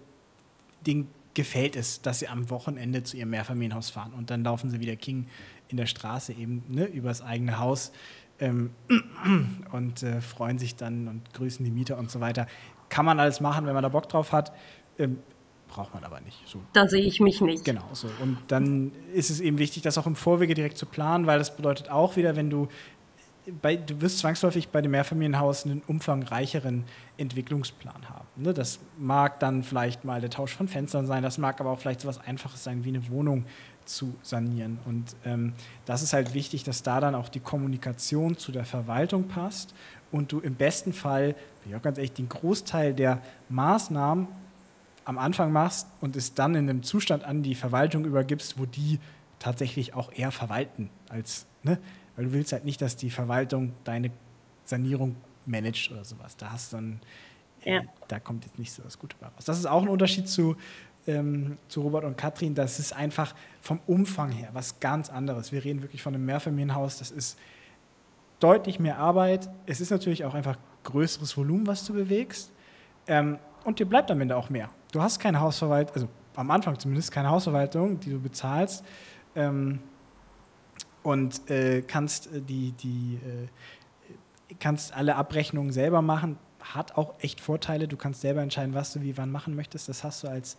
denen 0.86 1.10
gefällt 1.34 1.76
es, 1.76 2.02
dass 2.02 2.20
sie 2.20 2.28
am 2.28 2.50
Wochenende 2.50 3.04
zu 3.04 3.18
ihrem 3.18 3.30
Mehrfamilienhaus 3.30 3.90
fahren 3.90 4.14
und 4.14 4.30
dann 4.30 4.44
laufen 4.44 4.70
sie 4.70 4.80
wieder 4.80 4.96
King 4.96 5.28
in 5.70 5.78
der 5.78 5.86
Straße 5.86 6.34
eben 6.34 6.64
ne, 6.68 6.86
übers 6.86 7.22
eigene 7.22 7.60
Haus 7.60 7.92
ähm, 8.40 8.72
und 9.72 10.04
äh, 10.04 10.20
freuen 10.22 10.60
sich 10.60 10.76
dann 10.76 11.08
und 11.08 11.34
grüßen 11.34 11.64
die 11.64 11.72
Mieter 11.72 11.98
und 11.98 12.12
so 12.12 12.20
weiter. 12.20 12.48
Kann 12.90 13.06
man 13.06 13.20
alles 13.20 13.40
machen, 13.40 13.66
wenn 13.66 13.74
man 13.74 13.84
da 13.84 13.90
Bock 13.90 14.10
drauf 14.10 14.34
hat. 14.34 14.52
Ähm, 15.00 15.20
braucht 15.70 15.94
man 15.94 16.04
aber 16.04 16.20
nicht. 16.20 16.38
So. 16.46 16.60
Da 16.74 16.88
sehe 16.88 17.02
ich 17.02 17.22
mich 17.22 17.40
nicht. 17.40 17.64
Genau 17.64 17.88
so. 17.94 18.10
Und 18.22 18.38
dann 18.50 18.92
ist 19.14 19.30
es 19.30 19.40
eben 19.40 19.58
wichtig, 19.58 19.84
das 19.84 19.98
auch 19.98 20.06
im 20.06 20.18
Vorwege 20.18 20.54
direkt 20.54 20.78
zu 20.78 20.86
planen, 20.86 21.26
weil 21.28 21.40
das 21.40 21.56
bedeutet 21.56 21.90
auch 21.90 22.18
wieder, 22.18 22.36
wenn 22.36 22.50
du 22.50 22.68
bei, 23.62 23.76
du 23.76 24.02
wirst 24.02 24.20
zwangsläufig 24.20 24.70
bei 24.70 24.82
dem 24.82 24.92
Mehrfamilienhaus 24.92 25.66
einen 25.66 25.82
umfangreicheren 25.88 26.84
Entwicklungsplan 27.18 28.10
haben. 28.10 28.28
Ne? 28.36 28.54
Das 28.54 28.80
mag 28.98 29.40
dann 29.40 29.64
vielleicht 29.64 30.06
mal 30.06 30.22
der 30.22 30.30
Tausch 30.30 30.54
von 30.54 30.68
Fenstern 30.68 31.08
sein, 31.08 31.24
das 31.24 31.38
mag 31.38 31.60
aber 31.60 31.72
auch 31.72 31.80
vielleicht 31.80 32.02
so 32.02 32.10
etwas 32.10 32.26
Einfaches 32.26 32.64
sein, 32.64 32.84
wie 32.84 32.90
eine 32.90 33.10
Wohnung 33.10 33.46
zu 33.86 34.14
sanieren. 34.22 34.80
Und 34.86 35.16
ähm, 35.26 35.54
das 35.86 36.04
ist 36.04 36.14
halt 36.14 36.34
wichtig, 36.34 36.64
dass 36.64 36.84
da 36.84 37.00
dann 37.00 37.16
auch 37.16 37.30
die 37.30 37.40
Kommunikation 37.40 38.38
zu 38.38 38.52
der 38.52 38.66
Verwaltung 38.66 39.28
passt 39.28 39.74
und 40.12 40.32
du 40.32 40.40
im 40.40 40.56
besten 40.56 40.94
Fall, 40.94 41.34
bin 41.64 41.72
ich 41.72 41.76
auch 41.76 41.82
ganz 41.82 41.98
ehrlich, 41.98 42.14
den 42.14 42.30
Großteil 42.30 42.94
der 42.94 43.22
Maßnahmen 43.50 44.28
am 45.06 45.18
Anfang 45.18 45.52
machst 45.52 45.88
und 46.00 46.16
es 46.16 46.36
dann 46.36 46.54
in 46.54 46.70
einem 46.70 46.84
Zustand 46.84 47.24
an 47.24 47.42
die 47.42 47.56
Verwaltung 47.56 48.06
übergibst, 48.06 48.60
wo 48.60 48.66
die 48.66 49.00
tatsächlich 49.40 49.96
auch 49.96 50.12
eher 50.14 50.32
verwalten 50.32 50.92
als, 51.10 51.48
ne? 51.64 51.80
Weil 52.16 52.26
du 52.26 52.34
willst 52.34 52.52
halt 52.54 52.66
nicht, 52.66 52.82
dass 52.82 52.96
die 52.96 53.10
Verwaltung 53.10 53.74
deine 53.84 54.12
Sanierung 54.66 55.16
managt 55.46 55.92
oder 55.92 56.04
sowas. 56.04 56.38
Da 56.38 56.52
hast 56.52 56.72
du 56.72 56.78
dann, 56.78 57.00
äh, 57.64 57.76
ja. 57.76 57.82
da 58.08 58.20
kommt 58.20 58.46
jetzt 58.46 58.60
nicht 58.60 58.72
so 58.72 58.84
das 58.84 59.00
Gute 59.00 59.16
raus. 59.22 59.46
Das 59.46 59.58
ist 59.58 59.66
auch 59.66 59.82
ein 59.82 59.90
Unterschied 59.90 60.28
zu, 60.28 60.56
ähm, 61.08 61.58
zu 61.68 61.82
Robert 61.82 62.04
und 62.04 62.18
Katrin. 62.18 62.56
Das 62.56 62.80
ist 62.80 62.94
einfach 62.94 63.36
vom 63.62 63.80
Umfang 63.88 64.32
her 64.32 64.50
was 64.54 64.80
ganz 64.80 65.10
anderes. 65.10 65.52
Wir 65.52 65.64
reden 65.64 65.82
wirklich 65.82 66.02
von 66.02 66.14
einem 66.14 66.26
Mehrfamilienhaus. 66.26 67.00
Das 67.00 67.12
ist 67.12 67.38
deutlich 68.40 68.80
mehr 68.80 68.98
Arbeit. 68.98 69.50
Es 69.66 69.82
ist 69.82 69.92
natürlich 69.92 70.26
auch 70.26 70.34
einfach 70.34 70.58
größeres 70.84 71.36
Volumen, 71.38 71.68
was 71.68 71.86
du 71.86 71.94
bewegst. 71.94 72.52
Ähm, 73.08 73.38
und 73.64 73.80
dir 73.80 73.86
bleibt 73.86 74.10
am 74.12 74.20
Ende 74.22 74.36
auch 74.36 74.50
mehr. 74.50 74.70
Du 74.92 75.02
hast 75.02 75.20
keine 75.20 75.40
Hausverwaltung, 75.40 75.94
also 75.94 76.08
am 76.36 76.50
Anfang 76.52 76.78
zumindest 76.80 77.12
keine 77.12 77.30
Hausverwaltung, 77.30 78.00
die 78.00 78.10
du 78.10 78.20
bezahlst. 78.20 78.84
Ähm, 79.36 79.80
und 81.04 81.50
äh, 81.50 81.82
kannst 81.82 82.28
äh, 82.28 82.42
die, 82.42 82.72
die 82.74 83.20
äh, 83.24 84.56
kannst 84.60 84.94
alle 84.94 85.16
Abrechnungen 85.16 85.72
selber 85.72 86.02
machen. 86.02 86.38
Hat 86.60 86.98
auch 86.98 87.16
echt 87.20 87.42
Vorteile. 87.42 87.88
Du 87.88 87.98
kannst 87.98 88.22
selber 88.22 88.42
entscheiden, 88.42 88.74
was 88.74 88.94
du 88.94 89.02
wie 89.02 89.18
wann 89.18 89.32
machen 89.32 89.56
möchtest. 89.56 89.90
Das 89.90 90.04
hast 90.04 90.24
du 90.24 90.28
als 90.28 90.58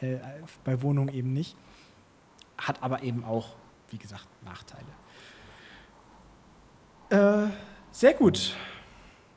äh, 0.00 0.18
bei 0.64 0.80
Wohnungen 0.82 1.12
eben 1.12 1.32
nicht. 1.32 1.56
Hat 2.56 2.82
aber 2.82 3.02
eben 3.02 3.24
auch, 3.24 3.56
wie 3.90 3.98
gesagt, 3.98 4.26
Nachteile. 4.44 4.86
Äh, 7.10 7.50
sehr 7.90 8.14
gut. 8.14 8.54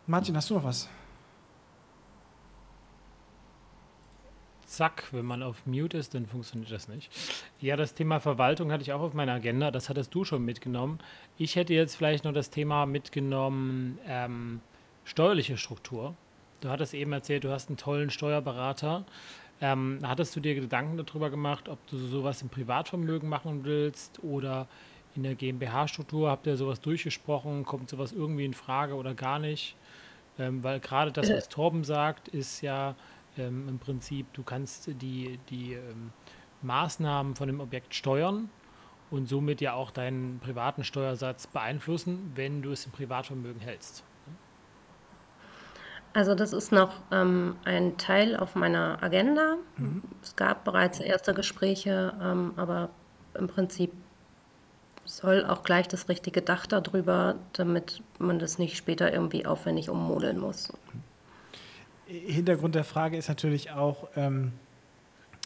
Martin, 0.05 0.35
hast 0.35 0.49
du 0.49 0.55
noch 0.55 0.63
was? 0.63 0.87
Zack, 4.75 5.05
wenn 5.11 5.25
man 5.25 5.43
auf 5.43 5.65
Mute 5.65 5.97
ist, 5.97 6.13
dann 6.13 6.25
funktioniert 6.25 6.71
das 6.71 6.87
nicht. 6.87 7.11
Ja, 7.59 7.75
das 7.75 7.93
Thema 7.93 8.19
Verwaltung 8.19 8.71
hatte 8.71 8.83
ich 8.83 8.93
auch 8.93 9.01
auf 9.01 9.13
meiner 9.13 9.33
Agenda, 9.33 9.71
das 9.71 9.89
hattest 9.89 10.13
du 10.13 10.23
schon 10.23 10.43
mitgenommen. 10.43 10.99
Ich 11.37 11.55
hätte 11.55 11.73
jetzt 11.73 11.95
vielleicht 11.95 12.25
noch 12.25 12.33
das 12.33 12.49
Thema 12.49 12.85
mitgenommen, 12.85 13.99
ähm, 14.07 14.61
steuerliche 15.05 15.57
Struktur. 15.57 16.15
Du 16.61 16.69
hattest 16.69 16.93
eben 16.93 17.11
erzählt, 17.11 17.43
du 17.43 17.51
hast 17.51 17.69
einen 17.69 17.77
tollen 17.77 18.09
Steuerberater. 18.09 19.05
Ähm, 19.61 19.99
hattest 20.03 20.35
du 20.35 20.39
dir 20.39 20.55
Gedanken 20.55 20.97
darüber 20.97 21.29
gemacht, 21.29 21.69
ob 21.69 21.85
du 21.87 21.97
sowas 21.97 22.41
im 22.41 22.49
Privatvermögen 22.49 23.29
machen 23.29 23.63
willst 23.63 24.23
oder 24.23 24.67
in 25.15 25.23
der 25.23 25.35
GmbH-Struktur? 25.35 26.29
Habt 26.29 26.47
ihr 26.47 26.57
sowas 26.57 26.81
durchgesprochen? 26.81 27.65
Kommt 27.65 27.89
sowas 27.89 28.11
irgendwie 28.11 28.45
in 28.45 28.53
Frage 28.53 28.95
oder 28.95 29.13
gar 29.13 29.39
nicht? 29.39 29.75
Ähm, 30.39 30.63
weil 30.63 30.79
gerade 30.79 31.11
das, 31.11 31.29
was 31.29 31.49
Torben 31.49 31.83
sagt, 31.83 32.27
ist 32.27 32.61
ja, 32.61 32.95
ähm, 33.37 33.67
im 33.67 33.79
Prinzip, 33.79 34.31
du 34.33 34.43
kannst 34.43 34.87
die, 34.87 35.39
die 35.49 35.73
ähm, 35.73 36.11
Maßnahmen 36.61 37.35
von 37.35 37.47
dem 37.47 37.59
Objekt 37.59 37.93
steuern 37.93 38.49
und 39.11 39.27
somit 39.27 39.61
ja 39.61 39.73
auch 39.73 39.91
deinen 39.91 40.39
privaten 40.39 40.83
Steuersatz 40.83 41.47
beeinflussen, 41.47 42.31
wenn 42.35 42.61
du 42.61 42.71
es 42.71 42.85
im 42.85 42.91
Privatvermögen 42.91 43.61
hältst. 43.61 44.03
Also 46.13 46.35
das 46.35 46.53
ist 46.53 46.71
noch 46.71 46.93
ähm, 47.11 47.55
ein 47.65 47.97
Teil 47.97 48.35
auf 48.37 48.55
meiner 48.55 49.01
Agenda. 49.01 49.57
Mhm. 49.77 50.03
Es 50.21 50.35
gab 50.35 50.63
bereits 50.63 50.99
erste 50.99 51.33
Gespräche, 51.33 52.13
ähm, 52.21 52.53
aber 52.55 52.89
im 53.33 53.47
Prinzip 53.47 53.91
soll 55.05 55.45
auch 55.45 55.63
gleich 55.63 55.87
das 55.87 56.09
richtige 56.09 56.41
Dach 56.41 56.65
darüber, 56.67 57.35
damit 57.53 58.01
man 58.19 58.39
das 58.39 58.59
nicht 58.59 58.77
später 58.77 59.11
irgendwie 59.11 59.45
aufwendig 59.45 59.89
ummodeln 59.89 60.39
muss. 60.39 60.71
Mhm. 60.71 61.02
Hintergrund 62.19 62.75
der 62.75 62.83
Frage 62.83 63.17
ist 63.17 63.27
natürlich 63.27 63.71
auch, 63.71 64.07
ähm, 64.15 64.51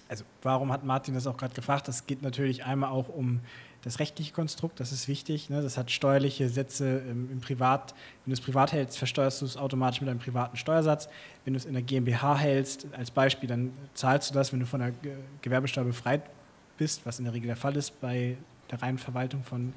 also 0.10 0.24
warum 0.42 0.72
hat 0.72 0.84
Martin 0.84 1.14
das 1.14 1.28
auch 1.28 1.38
gerade 1.38 1.54
gefragt? 1.54 1.88
Das 1.88 2.06
geht 2.06 2.22
natürlich 2.22 2.64
einmal 2.64 2.92
auch 2.92 3.10
um 3.10 3.42
das 3.84 4.00
rechtliche 4.00 4.34
Konstrukt, 4.34 4.80
das 4.80 4.92
ist 4.92 5.08
wichtig. 5.08 5.50
Ne? 5.50 5.62
Das 5.62 5.78
hat 5.78 5.92
steuerliche 5.92 6.50
Sätze 6.50 7.00
im, 7.10 7.32
im, 7.32 7.40
Privat. 7.40 7.94
Wenn 8.26 8.32
du 8.32 8.34
es 8.34 8.42
privat 8.42 8.74
hältst, 8.74 8.98
versteuerst 8.98 9.42
du 9.42 9.46
es 9.46 9.56
automatisch 9.56 10.02
mit 10.02 10.10
einem 10.10 10.20
privaten 10.20 10.58
Steuersatz. 10.58 11.08
Wenn 11.46 11.54
du 11.54 11.58
es 11.58 11.66
in 11.66 11.74
der 11.74 11.84
GmbH 11.84 12.38
hältst, 12.38 12.88
als 12.94 13.12
Beispiel, 13.12 13.48
dann 13.48 13.72
zahlst 13.94 14.30
du 14.30 14.34
das, 14.34 14.52
wenn 14.52 14.60
du 14.60 14.66
von 14.66 14.82
der 14.82 14.92
Gewerbesteuer 15.42 15.86
befreit 15.86 16.24
bist, 16.78 17.06
was 17.06 17.20
in 17.20 17.26
der 17.26 17.34
Regel 17.34 17.48
der 17.48 17.56
Fall 17.56 17.76
ist 17.78 18.02
bei 18.02 18.36
der 18.72 18.82
reinen 18.82 18.98
Verwaltung 18.98 19.44
von 19.44 19.74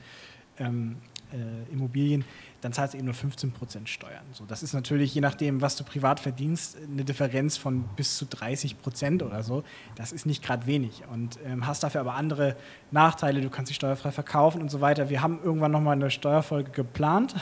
ähm, 0.58 0.96
äh, 1.32 1.72
Immobilien, 1.72 2.24
dann 2.60 2.72
zahlst 2.72 2.94
du 2.94 2.98
eben 2.98 3.06
nur 3.06 3.14
15 3.14 3.52
Prozent 3.52 3.88
Steuern. 3.88 4.24
So, 4.32 4.44
das 4.44 4.62
ist 4.62 4.72
natürlich, 4.72 5.14
je 5.14 5.20
nachdem, 5.20 5.60
was 5.60 5.76
du 5.76 5.84
privat 5.84 6.20
verdienst, 6.20 6.76
eine 6.76 7.04
Differenz 7.04 7.56
von 7.56 7.84
bis 7.96 8.16
zu 8.16 8.26
30 8.26 8.80
Prozent 8.80 9.22
oder 9.22 9.42
so. 9.42 9.64
Das 9.96 10.12
ist 10.12 10.26
nicht 10.26 10.42
gerade 10.42 10.66
wenig 10.66 11.02
und 11.10 11.38
ähm, 11.44 11.66
hast 11.66 11.82
dafür 11.82 12.00
aber 12.00 12.14
andere 12.14 12.56
Nachteile. 12.90 13.40
Du 13.40 13.50
kannst 13.50 13.68
sie 13.68 13.74
steuerfrei 13.74 14.12
verkaufen 14.12 14.60
und 14.60 14.70
so 14.70 14.80
weiter. 14.80 15.08
Wir 15.08 15.22
haben 15.22 15.40
irgendwann 15.42 15.72
nochmal 15.72 15.96
eine 15.96 16.10
Steuerfolge 16.10 16.70
geplant, 16.70 17.34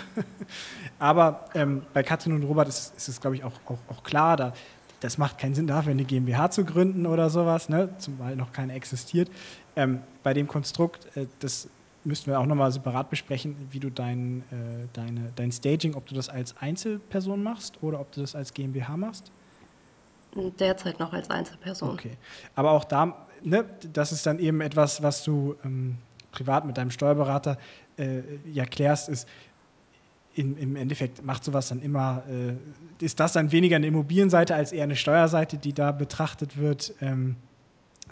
aber 0.99 1.47
ähm, 1.55 1.83
bei 1.93 2.03
Katrin 2.03 2.35
und 2.35 2.45
Robert 2.45 2.69
ist, 2.69 2.97
ist 2.97 3.09
es, 3.09 3.21
glaube 3.21 3.37
ich, 3.37 3.45
auch, 3.45 3.53
auch, 3.67 3.79
auch 3.89 4.03
klar, 4.05 4.37
da, 4.37 4.53
das 5.01 5.19
macht 5.19 5.39
keinen 5.39 5.55
Sinn 5.55 5.67
dafür, 5.67 5.93
eine 5.93 6.05
GmbH 6.05 6.51
zu 6.51 6.65
gründen 6.65 7.07
oder 7.07 7.31
sowas, 7.31 7.69
ne? 7.69 7.91
zumal 7.99 8.37
noch 8.37 8.53
keine 8.53 8.75
existiert. 8.75 9.31
Ähm, 9.77 10.01
bei 10.23 10.35
dem 10.35 10.49
Konstrukt, 10.49 11.07
äh, 11.17 11.27
das 11.39 11.69
müssten 12.09 12.31
wir 12.31 12.41
auch 12.41 12.47
nochmal 12.47 12.73
separat 12.73 13.11
besprechen, 13.11 13.55
wie 13.71 13.79
du 13.79 13.91
dein, 13.91 14.41
äh, 14.51 14.89
deine, 14.95 15.31
dein 15.37 15.53
Staging, 15.53 15.95
ob 15.95 16.07
du 16.07 16.15
das 16.15 16.29
als 16.29 16.57
Einzelperson 16.57 17.43
machst 17.43 17.83
oder 17.83 18.01
ob 18.01 18.11
du 18.13 18.23
das 18.23 18.35
als 18.35 18.53
GmbH 18.55 18.97
machst? 18.97 19.31
Derzeit 20.59 20.99
noch 20.99 21.13
als 21.13 21.31
Einzelperson. 21.31 21.91
Okay. 21.91 22.17
Aber 22.55 22.73
auch 22.73 22.85
da, 22.85 23.27
ne, 23.43 23.65
das 23.93 24.13
ist 24.13 24.27
dann 24.27 24.39
eben 24.39 24.61
etwas, 24.61 25.03
was 25.03 25.23
du 25.23 25.55
ähm, 25.65 25.99
privat 26.33 26.65
mit 26.65 26.77
deinem 26.77 26.91
Steuerberater 26.91 27.59
äh, 27.97 28.23
ja 28.51 28.65
klärst, 28.65 29.09
ist, 29.09 29.29
in, 30.35 30.57
im 30.57 30.77
Endeffekt 30.77 31.25
macht 31.25 31.45
sowas 31.45 31.69
dann 31.69 31.83
immer, 31.83 32.23
äh, 32.31 33.05
ist 33.05 33.19
das 33.21 33.33
dann 33.33 33.51
weniger 33.53 33.77
eine 33.77 33.87
Immobilienseite 33.87 34.55
als 34.55 34.73
eher 34.73 34.85
eine 34.85 34.97
Steuerseite, 34.97 35.59
die 35.59 35.73
da 35.73 35.93
betrachtet 35.93 36.57
wird, 36.57 36.95
ähm, 37.01 37.37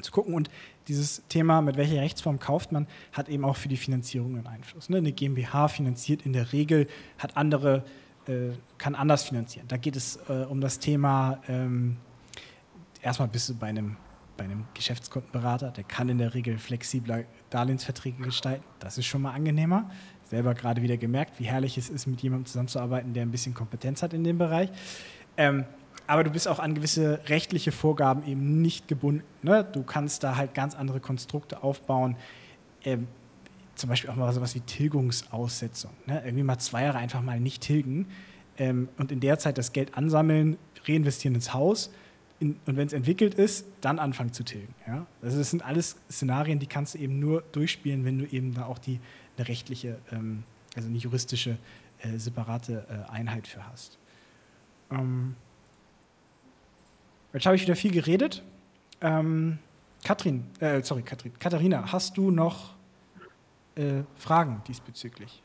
zu 0.03 0.11
gucken. 0.11 0.35
Und 0.35 0.51
dieses 0.89 1.23
Thema, 1.29 1.61
mit 1.61 1.77
welcher 1.77 2.01
Rechtsform 2.01 2.39
kauft 2.39 2.73
man, 2.73 2.87
hat 3.13 3.29
eben 3.29 3.45
auch 3.45 3.57
für 3.57 3.69
die 3.69 3.77
Finanzierung 3.77 4.37
einen 4.37 4.47
Einfluss. 4.47 4.89
Ne? 4.89 4.99
Eine 4.99 5.13
GmbH 5.13 5.69
finanziert 5.69 6.25
in 6.25 6.33
der 6.33 6.53
Regel, 6.53 6.87
hat 7.19 7.37
andere, 7.37 7.85
äh, 8.27 8.51
kann 8.79 8.95
anders 8.95 9.25
finanzieren. 9.25 9.67
Da 9.69 9.77
geht 9.77 9.97
es 9.97 10.19
äh, 10.29 10.45
um 10.49 10.61
das 10.61 10.79
Thema, 10.79 11.41
ähm, 11.49 11.97
erstmal 13.03 13.29
bist 13.29 13.49
du 13.49 13.55
bei 13.55 13.69
einem, 13.69 13.97
bei 14.37 14.45
einem 14.45 14.65
Geschäftskundenberater, 14.75 15.71
der 15.71 15.85
kann 15.85 16.09
in 16.09 16.19
der 16.19 16.35
Regel 16.35 16.59
flexibler 16.59 17.25
Darlehensverträge 17.51 18.23
gestalten. 18.23 18.65
Das 18.79 18.99
ist 18.99 19.07
schon 19.07 19.23
mal 19.23 19.33
angenehmer. 19.33 19.91
Selber 20.25 20.55
gerade 20.55 20.83
wieder 20.83 20.97
gemerkt, 20.97 21.39
wie 21.39 21.45
herrlich 21.45 21.79
es 21.79 21.89
ist, 21.89 22.07
mit 22.07 22.21
jemandem 22.21 22.47
zusammenzuarbeiten, 22.47 23.15
der 23.15 23.23
ein 23.23 23.31
bisschen 23.31 23.55
Kompetenz 23.55 24.03
hat 24.03 24.13
in 24.13 24.25
dem 24.25 24.39
Bereich. 24.39 24.71
Ähm, 25.37 25.65
aber 26.07 26.25
du 26.25 26.31
bist 26.31 26.49
auch 26.49 26.59
an 26.59 26.75
gewisse 26.75 27.21
rechtliche 27.27 27.73
Vorgaben 27.73 28.27
eben 28.27 28.63
nicht 28.63 28.89
gebunden. 28.89 29.25
Ne? 29.43 29.65
Du 29.65 29.83
kannst 29.83 30.23
da 30.23 30.37
halt 30.37 30.55
ganz 30.55 30.75
andere 30.75 31.01
Konstrukte 31.01 31.63
aufbauen. 31.63 32.17
Ähm, 32.85 33.09
zum 33.75 33.91
Beispiel 33.91 34.11
auch 34.11 34.17
mal 34.17 34.33
sowas 34.33 34.55
wie 34.55 34.61
Tilgungsaussetzung. 34.61 35.93
Ne? 36.07 36.23
Irgendwie 36.25 36.45
mal 36.45 36.59
zwei 36.59 36.85
Jahre 36.85 36.99
einfach 36.99 37.23
mal 37.23 37.41
nicht 37.41 37.63
tilgen 37.63 38.07
ähm, 38.59 38.89
und 38.97 39.13
in 39.13 39.21
der 39.21 39.39
Zeit 39.39 39.59
das 39.59 39.73
Geld 39.73 39.97
ansammeln, 39.97 40.57
reinvestieren 40.87 41.35
ins 41.35 41.53
Haus 41.53 41.91
in, 42.39 42.57
und 42.67 42.77
wenn 42.77 42.87
es 42.87 42.93
entwickelt 42.93 43.35
ist, 43.35 43.67
dann 43.81 43.99
anfangen 43.99 44.33
zu 44.33 44.45
tilgen. 44.45 44.75
Ja? 44.87 45.07
Also 45.23 45.39
das 45.39 45.51
sind 45.51 45.65
alles 45.65 45.97
Szenarien, 46.11 46.59
die 46.59 46.67
kannst 46.67 46.95
du 46.95 46.99
eben 46.99 47.19
nur 47.19 47.43
durchspielen, 47.53 48.05
wenn 48.05 48.19
du 48.19 48.27
eben 48.27 48.55
da 48.55 48.67
auch 48.67 48.79
die, 48.79 49.01
eine 49.37 49.49
rechtliche, 49.49 49.99
ähm, 50.13 50.43
also 50.75 50.89
eine 50.89 50.99
juristische, 50.99 51.59
äh, 52.01 52.19
separate 52.19 52.87
äh, 52.89 53.11
Einheit 53.11 53.47
für 53.47 53.67
hast. 53.67 53.99
Ähm, 54.91 55.35
Jetzt 57.37 57.45
habe 57.45 57.55
ich 57.57 57.63
wieder 57.63 57.77
viel 57.77 57.93
geredet. 57.93 58.43
Ähm, 59.03 59.59
Katrin, 60.03 60.47
äh, 60.59 60.83
sorry, 60.83 61.03
Katrin, 61.03 61.39
Katharina, 61.39 61.93
hast 61.93 62.17
du 62.17 62.31
noch 62.31 62.71
äh, 63.75 64.05
Fragen 64.17 64.63
diesbezüglich? 64.67 65.43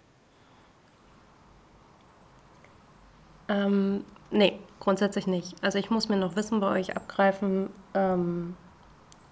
Ähm, 3.49 4.05
nee, 4.31 4.57
grundsätzlich 4.79 5.27
nicht. 5.27 5.61
Also 5.61 5.79
ich 5.79 5.89
muss 5.89 6.07
mir 6.07 6.15
noch 6.15 6.37
Wissen 6.37 6.61
bei 6.61 6.69
euch 6.79 6.95
abgreifen 6.95 7.67
ähm, 7.93 8.55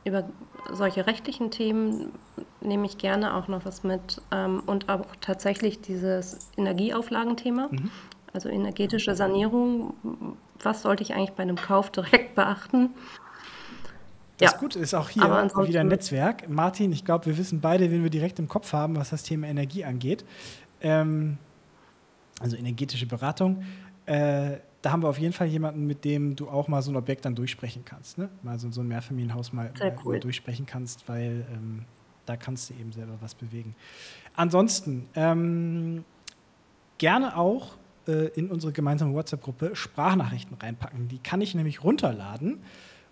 über 0.04 0.28
solche 0.70 1.08
rechtlichen 1.08 1.52
Themen 1.52 2.12
nehme 2.60 2.86
ich 2.86 2.98
gerne 2.98 3.36
auch 3.36 3.48
noch 3.48 3.64
was 3.64 3.84
mit 3.84 4.22
ähm, 4.32 4.62
und 4.66 4.90
auch 4.90 5.06
tatsächlich 5.22 5.80
dieses 5.80 6.52
Energieauflagenthema, 6.58 7.70
mhm. 7.72 7.90
Also 8.34 8.50
energetische 8.50 9.16
Sanierung 9.16 9.94
was 10.64 10.82
sollte 10.82 11.04
ich 11.04 11.14
eigentlich 11.14 11.34
bei 11.34 11.44
einem 11.44 11.56
Kauf 11.56 11.90
direkt 11.92 12.36
beachten? 12.36 12.92
Das 14.38 14.54
ja. 14.54 14.58
Gute 14.58 14.80
ist 14.80 14.94
auch 14.94 15.10
hier 15.10 15.24
wieder 15.24 15.82
ein 15.82 15.88
Netzwerk. 15.88 16.48
Martin, 16.48 16.94
ich 16.94 17.04
glaube, 17.04 17.26
wir 17.26 17.38
wissen 17.38 17.60
beide, 17.60 17.92
wen 17.92 18.04
wir 18.04 18.10
direkt 18.10 18.40
im 18.40 18.48
Kopf 18.48 18.72
haben, 18.72 18.96
was 18.96 19.10
das 19.10 19.24
Thema 19.24 19.48
Energie 19.48 19.84
angeht. 19.84 20.24
Ähm, 20.82 21.38
also 22.40 22.56
energetische 22.56 23.06
Beratung. 23.06 23.64
Äh, 24.06 24.58
da 24.82 24.92
haben 24.94 25.04
wir 25.04 25.10
auf 25.10 25.20
jeden 25.20 25.34
Fall 25.34 25.48
jemanden, 25.48 25.86
mit 25.88 26.06
dem 26.06 26.38
du 26.38 26.48
auch 26.48 26.70
mal 26.70 26.82
so 26.82 26.90
ein 26.90 26.96
Objekt 26.96 27.26
dann 27.26 27.36
durchsprechen 27.36 27.84
kannst. 27.84 28.18
Ne? 28.18 28.30
Mal 28.44 28.58
so, 28.60 28.72
so 28.72 28.80
ein 28.80 28.88
Mehrfamilienhaus 28.88 29.52
mal, 29.52 29.74
cool. 30.06 30.14
mal 30.14 30.20
durchsprechen 30.22 30.66
kannst, 30.66 31.10
weil 31.10 31.46
ähm, 31.54 31.84
da 32.26 32.38
kannst 32.38 32.70
du 32.70 32.76
eben 32.76 32.94
selber 32.94 33.18
was 33.20 33.36
bewegen. 33.36 33.76
Ansonsten 34.38 35.10
ähm, 35.16 36.06
gerne 36.98 37.36
auch 37.36 37.76
in 38.12 38.50
unsere 38.50 38.74
gemeinsame 38.74 39.14
WhatsApp-Gruppe 39.14 39.76
Sprachnachrichten 39.76 40.58
reinpacken. 40.58 41.08
Die 41.08 41.20
kann 41.20 41.42
ich 41.42 41.56
nämlich 41.56 41.84
runterladen. 41.84 42.60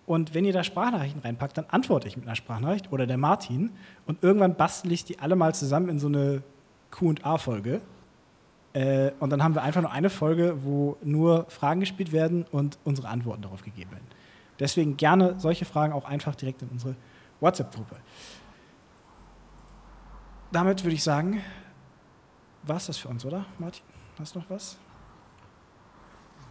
Und 0.06 0.32
wenn 0.32 0.44
ihr 0.44 0.52
da 0.52 0.64
Sprachnachrichten 0.64 1.20
reinpackt, 1.20 1.58
dann 1.58 1.66
antworte 1.68 2.08
ich 2.08 2.16
mit 2.16 2.26
einer 2.26 2.36
Sprachnachricht 2.36 2.92
oder 2.92 3.06
der 3.06 3.18
Martin. 3.18 3.70
Und 4.06 4.22
irgendwann 4.22 4.54
bastel 4.54 4.92
ich 4.92 5.04
die 5.04 5.18
alle 5.18 5.36
mal 5.36 5.54
zusammen 5.54 5.90
in 5.90 5.98
so 5.98 6.06
eine 6.06 6.42
QA-Folge. 6.90 7.82
Äh, 8.72 9.12
und 9.20 9.30
dann 9.30 9.42
haben 9.42 9.54
wir 9.54 9.62
einfach 9.62 9.82
nur 9.82 9.92
eine 9.92 10.08
Folge, 10.08 10.64
wo 10.64 10.96
nur 11.02 11.46
Fragen 11.50 11.80
gespielt 11.80 12.12
werden 12.12 12.46
und 12.50 12.78
unsere 12.84 13.08
Antworten 13.08 13.42
darauf 13.42 13.62
gegeben 13.62 13.90
werden. 13.90 14.06
Deswegen 14.58 14.96
gerne 14.96 15.38
solche 15.38 15.64
Fragen 15.64 15.92
auch 15.92 16.04
einfach 16.04 16.34
direkt 16.34 16.62
in 16.62 16.68
unsere 16.68 16.96
WhatsApp-Gruppe. 17.40 17.96
Damit 20.50 20.82
würde 20.84 20.94
ich 20.94 21.02
sagen, 21.02 21.42
war 22.62 22.76
es 22.76 22.86
das 22.86 22.96
für 22.96 23.08
uns, 23.08 23.24
oder, 23.24 23.44
Martin? 23.58 23.82
Hast 24.18 24.34
du 24.34 24.40
noch 24.40 24.50
was? 24.50 24.78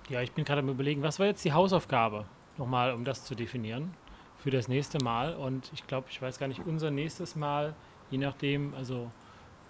Ja, 0.09 0.21
ich 0.21 0.31
bin 0.31 0.45
gerade 0.45 0.61
am 0.61 0.69
Überlegen, 0.69 1.03
was 1.03 1.19
war 1.19 1.25
jetzt 1.25 1.43
die 1.43 1.51
Hausaufgabe? 1.51 2.25
Nochmal, 2.57 2.93
um 2.93 3.03
das 3.03 3.25
zu 3.25 3.35
definieren 3.35 3.93
für 4.37 4.51
das 4.51 4.67
nächste 4.67 5.03
Mal. 5.03 5.35
Und 5.35 5.69
ich 5.73 5.85
glaube, 5.85 6.07
ich 6.09 6.21
weiß 6.21 6.39
gar 6.39 6.47
nicht, 6.47 6.61
unser 6.65 6.91
nächstes 6.91 7.35
Mal, 7.35 7.75
je 8.09 8.17
nachdem, 8.17 8.73
also 8.75 9.11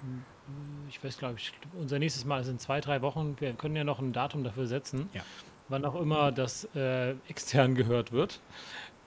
hm, 0.02 0.24
ich 0.90 1.04
weiß, 1.04 1.18
glaube 1.18 1.36
ich, 1.38 1.52
unser 1.80 2.00
nächstes 2.00 2.26
Mal 2.26 2.42
ist 2.42 2.48
in 2.48 2.60
zwei, 2.60 2.80
drei 2.82 3.02
Wochen. 3.02 3.36
Wir 3.40 3.54
können 3.54 3.76
ja 3.76 3.84
noch 3.84 4.00
ein 4.00 4.14
Datum 4.14 4.44
dafür 4.44 4.68
setzen, 4.68 5.10
ja. 5.14 5.22
wann 5.70 5.84
auch 5.86 6.00
immer 6.00 6.32
das 6.32 6.66
äh, 6.76 7.12
extern 7.28 7.76
gehört 7.76 8.12
wird. 8.12 8.40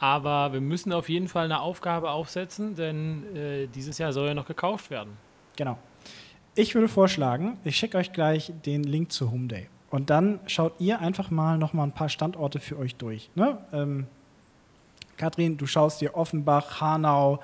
Aber 0.00 0.52
wir 0.52 0.60
müssen 0.60 0.92
auf 0.92 1.08
jeden 1.08 1.28
Fall 1.28 1.44
eine 1.44 1.60
Aufgabe 1.60 2.10
aufsetzen, 2.10 2.74
denn 2.74 3.36
äh, 3.36 3.66
dieses 3.68 3.98
Jahr 3.98 4.12
soll 4.12 4.28
ja 4.28 4.34
noch 4.34 4.46
gekauft 4.46 4.90
werden. 4.90 5.16
Genau. 5.56 5.78
Ich 6.54 6.74
würde 6.74 6.88
vorschlagen, 6.88 7.58
ich 7.64 7.76
schicke 7.76 7.98
euch 7.98 8.12
gleich 8.12 8.52
den 8.64 8.82
Link 8.82 9.12
zu 9.12 9.30
Home 9.30 9.46
Day. 9.46 9.68
Und 9.90 10.08
dann 10.10 10.40
schaut 10.46 10.74
ihr 10.78 11.00
einfach 11.00 11.30
mal 11.30 11.58
noch 11.58 11.72
mal 11.72 11.84
ein 11.84 11.92
paar 11.92 12.08
Standorte 12.08 12.60
für 12.60 12.78
euch 12.78 12.94
durch. 12.94 13.30
Ne? 13.34 13.58
Ähm, 13.72 14.06
Kathrin, 15.16 15.56
du 15.56 15.66
schaust 15.66 16.00
dir 16.00 16.14
Offenbach, 16.14 16.80
Hanau, 16.80 17.40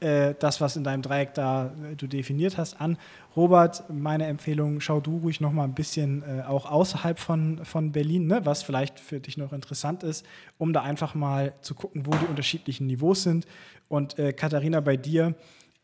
äh, 0.00 0.34
das, 0.38 0.60
was 0.60 0.76
in 0.76 0.84
deinem 0.84 1.02
Dreieck 1.02 1.34
da 1.34 1.72
äh, 1.90 1.96
du 1.96 2.06
definiert 2.06 2.56
hast, 2.56 2.80
an. 2.80 2.96
Robert, 3.34 3.82
meine 3.88 4.26
Empfehlung, 4.26 4.80
schau 4.80 5.00
du 5.00 5.18
ruhig 5.18 5.40
noch 5.40 5.52
mal 5.52 5.64
ein 5.64 5.74
bisschen 5.74 6.22
äh, 6.22 6.42
auch 6.42 6.70
außerhalb 6.70 7.18
von, 7.18 7.64
von 7.64 7.90
Berlin, 7.90 8.26
ne? 8.26 8.44
was 8.44 8.62
vielleicht 8.62 9.00
für 9.00 9.18
dich 9.18 9.36
noch 9.36 9.52
interessant 9.52 10.04
ist, 10.04 10.24
um 10.58 10.72
da 10.72 10.82
einfach 10.82 11.14
mal 11.14 11.52
zu 11.62 11.74
gucken, 11.74 12.06
wo 12.06 12.10
die 12.12 12.26
unterschiedlichen 12.26 12.86
Niveaus 12.86 13.24
sind. 13.24 13.46
Und 13.88 14.18
äh, 14.18 14.32
Katharina, 14.32 14.80
bei 14.80 14.96
dir, 14.96 15.34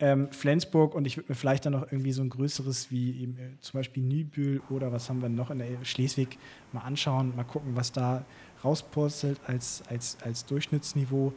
ähm, 0.05 0.29
Flensburg 0.33 0.95
und 0.95 1.07
ich 1.07 1.17
würde 1.17 1.31
mir 1.31 1.35
vielleicht 1.35 1.65
dann 1.65 1.73
noch 1.73 1.91
irgendwie 1.91 2.13
so 2.13 2.21
ein 2.21 2.29
größeres 2.29 2.91
wie 2.91 3.23
eben, 3.23 3.39
äh, 3.39 3.59
zum 3.61 3.79
Beispiel 3.79 4.03
Nibül 4.03 4.61
oder 4.69 4.93
was 4.93 5.09
haben 5.09 5.23
wir 5.23 5.31
noch 5.31 5.51
in 5.51 5.61
der 5.61 5.83
Schleswig 5.83 6.39
mal 6.73 6.83
anschauen, 6.83 7.35
mal 7.35 7.45
gucken, 7.45 7.75
was 7.75 7.91
da 7.91 8.27
rauspurzelt 8.63 9.41
als, 9.47 9.83
als, 9.89 10.19
als 10.23 10.45
Durchschnittsniveau. 10.45 11.33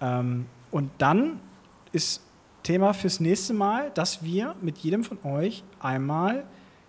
Ähm, 0.00 0.46
und 0.70 0.90
dann 0.96 1.40
ist 1.92 2.22
Thema 2.62 2.94
fürs 2.94 3.20
nächste 3.20 3.52
Mal, 3.52 3.90
dass 3.90 4.24
wir 4.24 4.56
mit 4.62 4.78
jedem 4.78 5.04
von 5.04 5.22
euch 5.22 5.62
einmal 5.78 6.46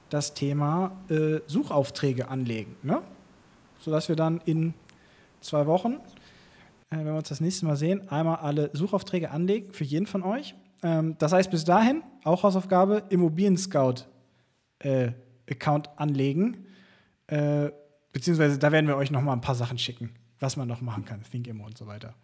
das 0.09 0.33
Thema 0.33 0.95
äh, 1.09 1.41
Suchaufträge 1.45 2.29
anlegen. 2.29 2.77
Ne? 2.83 3.01
Sodass 3.79 4.07
wir 4.07 4.15
dann 4.15 4.39
in 4.45 4.73
zwei 5.41 5.65
Wochen 5.65 5.97
äh, 6.89 6.97
wenn 6.99 7.05
wir 7.05 7.15
uns 7.15 7.27
das 7.27 7.41
nächste 7.41 7.65
Mal 7.65 7.75
sehen, 7.75 8.09
einmal 8.09 8.37
alle 8.37 8.69
Suchaufträge 8.71 9.31
anlegen 9.31 9.73
für 9.73 9.83
jeden 9.83 10.07
von 10.07 10.23
euch. 10.23 10.55
Ähm, 10.83 11.15
das 11.17 11.33
heißt, 11.33 11.51
bis 11.51 11.63
dahin, 11.63 12.03
auch 12.23 12.43
Hausaufgabe, 12.43 13.03
Immobilien-Scout 13.09 14.05
äh, 14.79 15.11
anlegen. 15.95 16.65
Äh, 17.27 17.71
beziehungsweise 18.13 18.59
da 18.59 18.71
werden 18.71 18.87
wir 18.87 18.97
euch 18.97 19.11
noch 19.11 19.21
mal 19.21 19.33
ein 19.33 19.41
paar 19.41 19.55
Sachen 19.55 19.77
schicken, 19.77 20.13
was 20.39 20.55
man 20.57 20.67
noch 20.67 20.81
machen 20.81 21.05
kann, 21.05 21.23
ThinkImmo 21.23 21.65
und 21.65 21.77
so 21.77 21.87
weiter. 21.87 22.15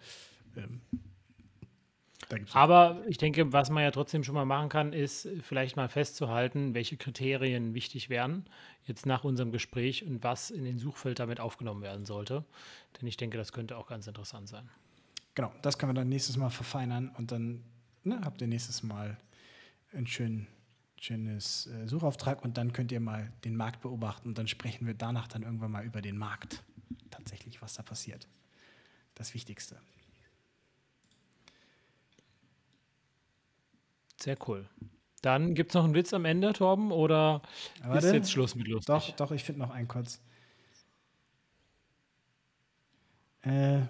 Ähm, 0.56 0.82
Aber 2.54 3.02
ich 3.08 3.18
denke, 3.18 3.54
was 3.54 3.70
man 3.70 3.84
ja 3.84 3.92
trotzdem 3.92 4.24
schon 4.24 4.36
mal 4.36 4.46
machen 4.46 4.70
kann, 4.70 4.94
ist 4.94 5.28
vielleicht 5.42 5.76
mal 5.76 5.90
festzuhalten, 5.90 6.74
welche 6.74 6.98
Kriterien 6.98 7.74
wichtig 7.74 8.10
wären 8.10 8.46
jetzt 8.86 9.06
nach 9.06 9.24
unserem 9.24 9.52
Gespräch 9.52 10.06
und 10.06 10.24
was 10.24 10.52
in 10.52 10.64
den 10.64 10.78
Suchfeld 10.78 11.20
damit 11.20 11.40
aufgenommen 11.40 11.82
werden 11.82 12.06
sollte. 12.06 12.44
Denn 13.00 13.08
ich 13.08 13.18
denke, 13.18 13.38
das 13.38 13.54
könnte 13.54 13.78
auch 13.78 13.88
ganz 13.88 14.08
interessant 14.08 14.50
sein. 14.50 14.70
Genau, 15.36 15.52
das 15.62 15.78
können 15.78 15.92
wir 15.92 15.96
dann 15.96 16.10
nächstes 16.10 16.38
Mal 16.38 16.50
verfeinern 16.50 17.12
und 17.18 17.32
dann 17.32 17.64
ne, 18.04 18.22
habt 18.24 18.42
ihr 18.42 18.48
nächstes 18.48 18.84
Mal 18.84 19.18
einen 19.94 20.08
schönen 20.08 20.48
schönes 21.04 21.68
äh, 21.68 21.88
Suchauftrag 21.88 22.44
und 22.44 22.58
dann 22.58 22.72
könnt 22.72 22.92
ihr 22.92 23.02
mal 23.02 23.32
den 23.44 23.58
Markt 23.58 23.82
beobachten 23.82 24.30
und 24.30 24.38
dann 24.38 24.48
sprechen 24.48 24.88
wir 24.88 24.94
danach 24.94 25.28
dann 25.28 25.44
irgendwann 25.44 25.72
mal 25.72 25.84
über 25.84 26.02
den 26.02 26.18
Markt. 26.18 26.64
Tatsächlich, 27.12 27.62
was 27.62 27.74
da 27.74 27.84
passiert. 27.84 28.28
Das 29.16 29.34
Wichtigste. 29.34 29.80
Sehr 34.20 34.38
cool. 34.48 34.68
Dann 35.22 35.54
gibt 35.54 35.72
es 35.72 35.76
noch 35.76 35.84
einen 35.84 35.94
Witz 35.94 36.14
am 36.14 36.26
Ende, 36.26 36.54
Torben, 36.54 36.92
oder 36.92 37.42
Warte, 37.82 38.08
ist 38.08 38.14
jetzt 38.14 38.32
Schluss 38.32 38.56
mit 38.56 38.68
lustig? 38.68 38.88
Doch, 38.88 39.12
doch, 39.16 39.32
ich 39.32 39.44
finde 39.44 39.60
noch 39.60 39.72
einen 39.72 39.88
kurz. 39.88 40.22
Äh, 43.42 43.82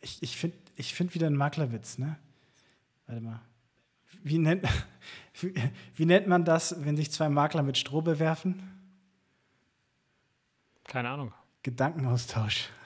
ich 0.00 0.22
ich 0.22 0.36
finde 0.36 0.56
ich 0.76 0.94
find 0.94 1.14
wieder 1.14 1.26
einen 1.26 1.36
Maklerwitz, 1.36 1.98
ne? 1.98 2.16
Warte 3.06 3.20
mal 3.20 3.40
wie 4.24 4.38
nennt, 4.38 4.66
wie, 5.94 6.06
nennt 6.06 6.26
man 6.26 6.44
das, 6.44 6.84
wenn 6.84 6.96
sich 6.96 7.12
zwei 7.12 7.28
Makler 7.28 7.62
mit 7.62 7.78
Stroh 7.78 8.02
bewerfen? 8.02 8.62
Keine 10.84 11.10
Ahnung. 11.10 11.32
Gedankenaustausch. 11.62 12.68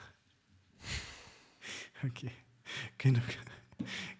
Okay, 2.01 2.31
genug, 2.97 3.23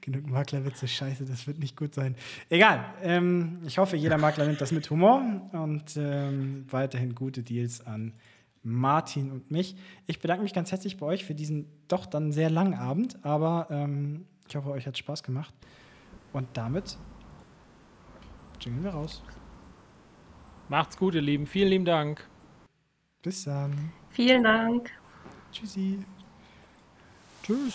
genug 0.02 0.30
Maklerwitze, 0.30 0.86
scheiße, 0.86 1.24
das 1.24 1.48
wird 1.48 1.60
nicht 1.60 1.78
gut 1.78 1.96
sein. 1.96 2.14
Egal, 2.50 2.84
ähm, 3.02 3.62
ich 3.66 3.78
hoffe, 3.78 3.96
jeder 3.96 4.18
Makler 4.18 4.46
nimmt 4.46 4.60
das 4.60 4.74
mit 4.74 4.90
Humor 4.90 5.24
und 5.54 5.96
ähm, 5.96 6.66
weiterhin 6.70 7.16
gute 7.16 7.42
Deals 7.42 7.80
an 7.88 8.16
Martin 8.64 9.32
und 9.32 9.50
mich. 9.50 9.78
Ich 10.08 10.20
bedanke 10.20 10.44
mich 10.44 10.52
ganz 10.52 10.74
herzlich 10.74 10.98
bei 10.98 11.06
euch 11.06 11.24
für 11.24 11.36
diesen 11.36 11.70
doch 11.88 12.06
dann 12.06 12.34
sehr 12.34 12.50
langen 12.50 12.74
Abend, 12.74 13.24
aber 13.24 13.68
ähm, 13.70 14.26
ich 14.50 14.58
hoffe, 14.58 14.72
euch 14.72 14.86
hat 14.86 14.98
Spaß 14.98 15.24
gemacht. 15.24 15.54
Und 16.34 16.48
damit 16.54 16.98
jingeln 18.60 18.84
wir 18.84 18.92
raus. 18.92 19.24
Macht's 20.68 20.98
gut, 20.98 21.16
ihr 21.16 21.22
Lieben. 21.22 21.48
Vielen 21.48 21.70
lieben 21.70 21.86
Dank. 21.86 22.28
Bis 23.24 23.46
dann. 23.46 23.92
Vielen 24.12 24.44
Dank. 24.44 24.92
Tschüssi. 25.52 26.06
Tschüss. 27.44 27.74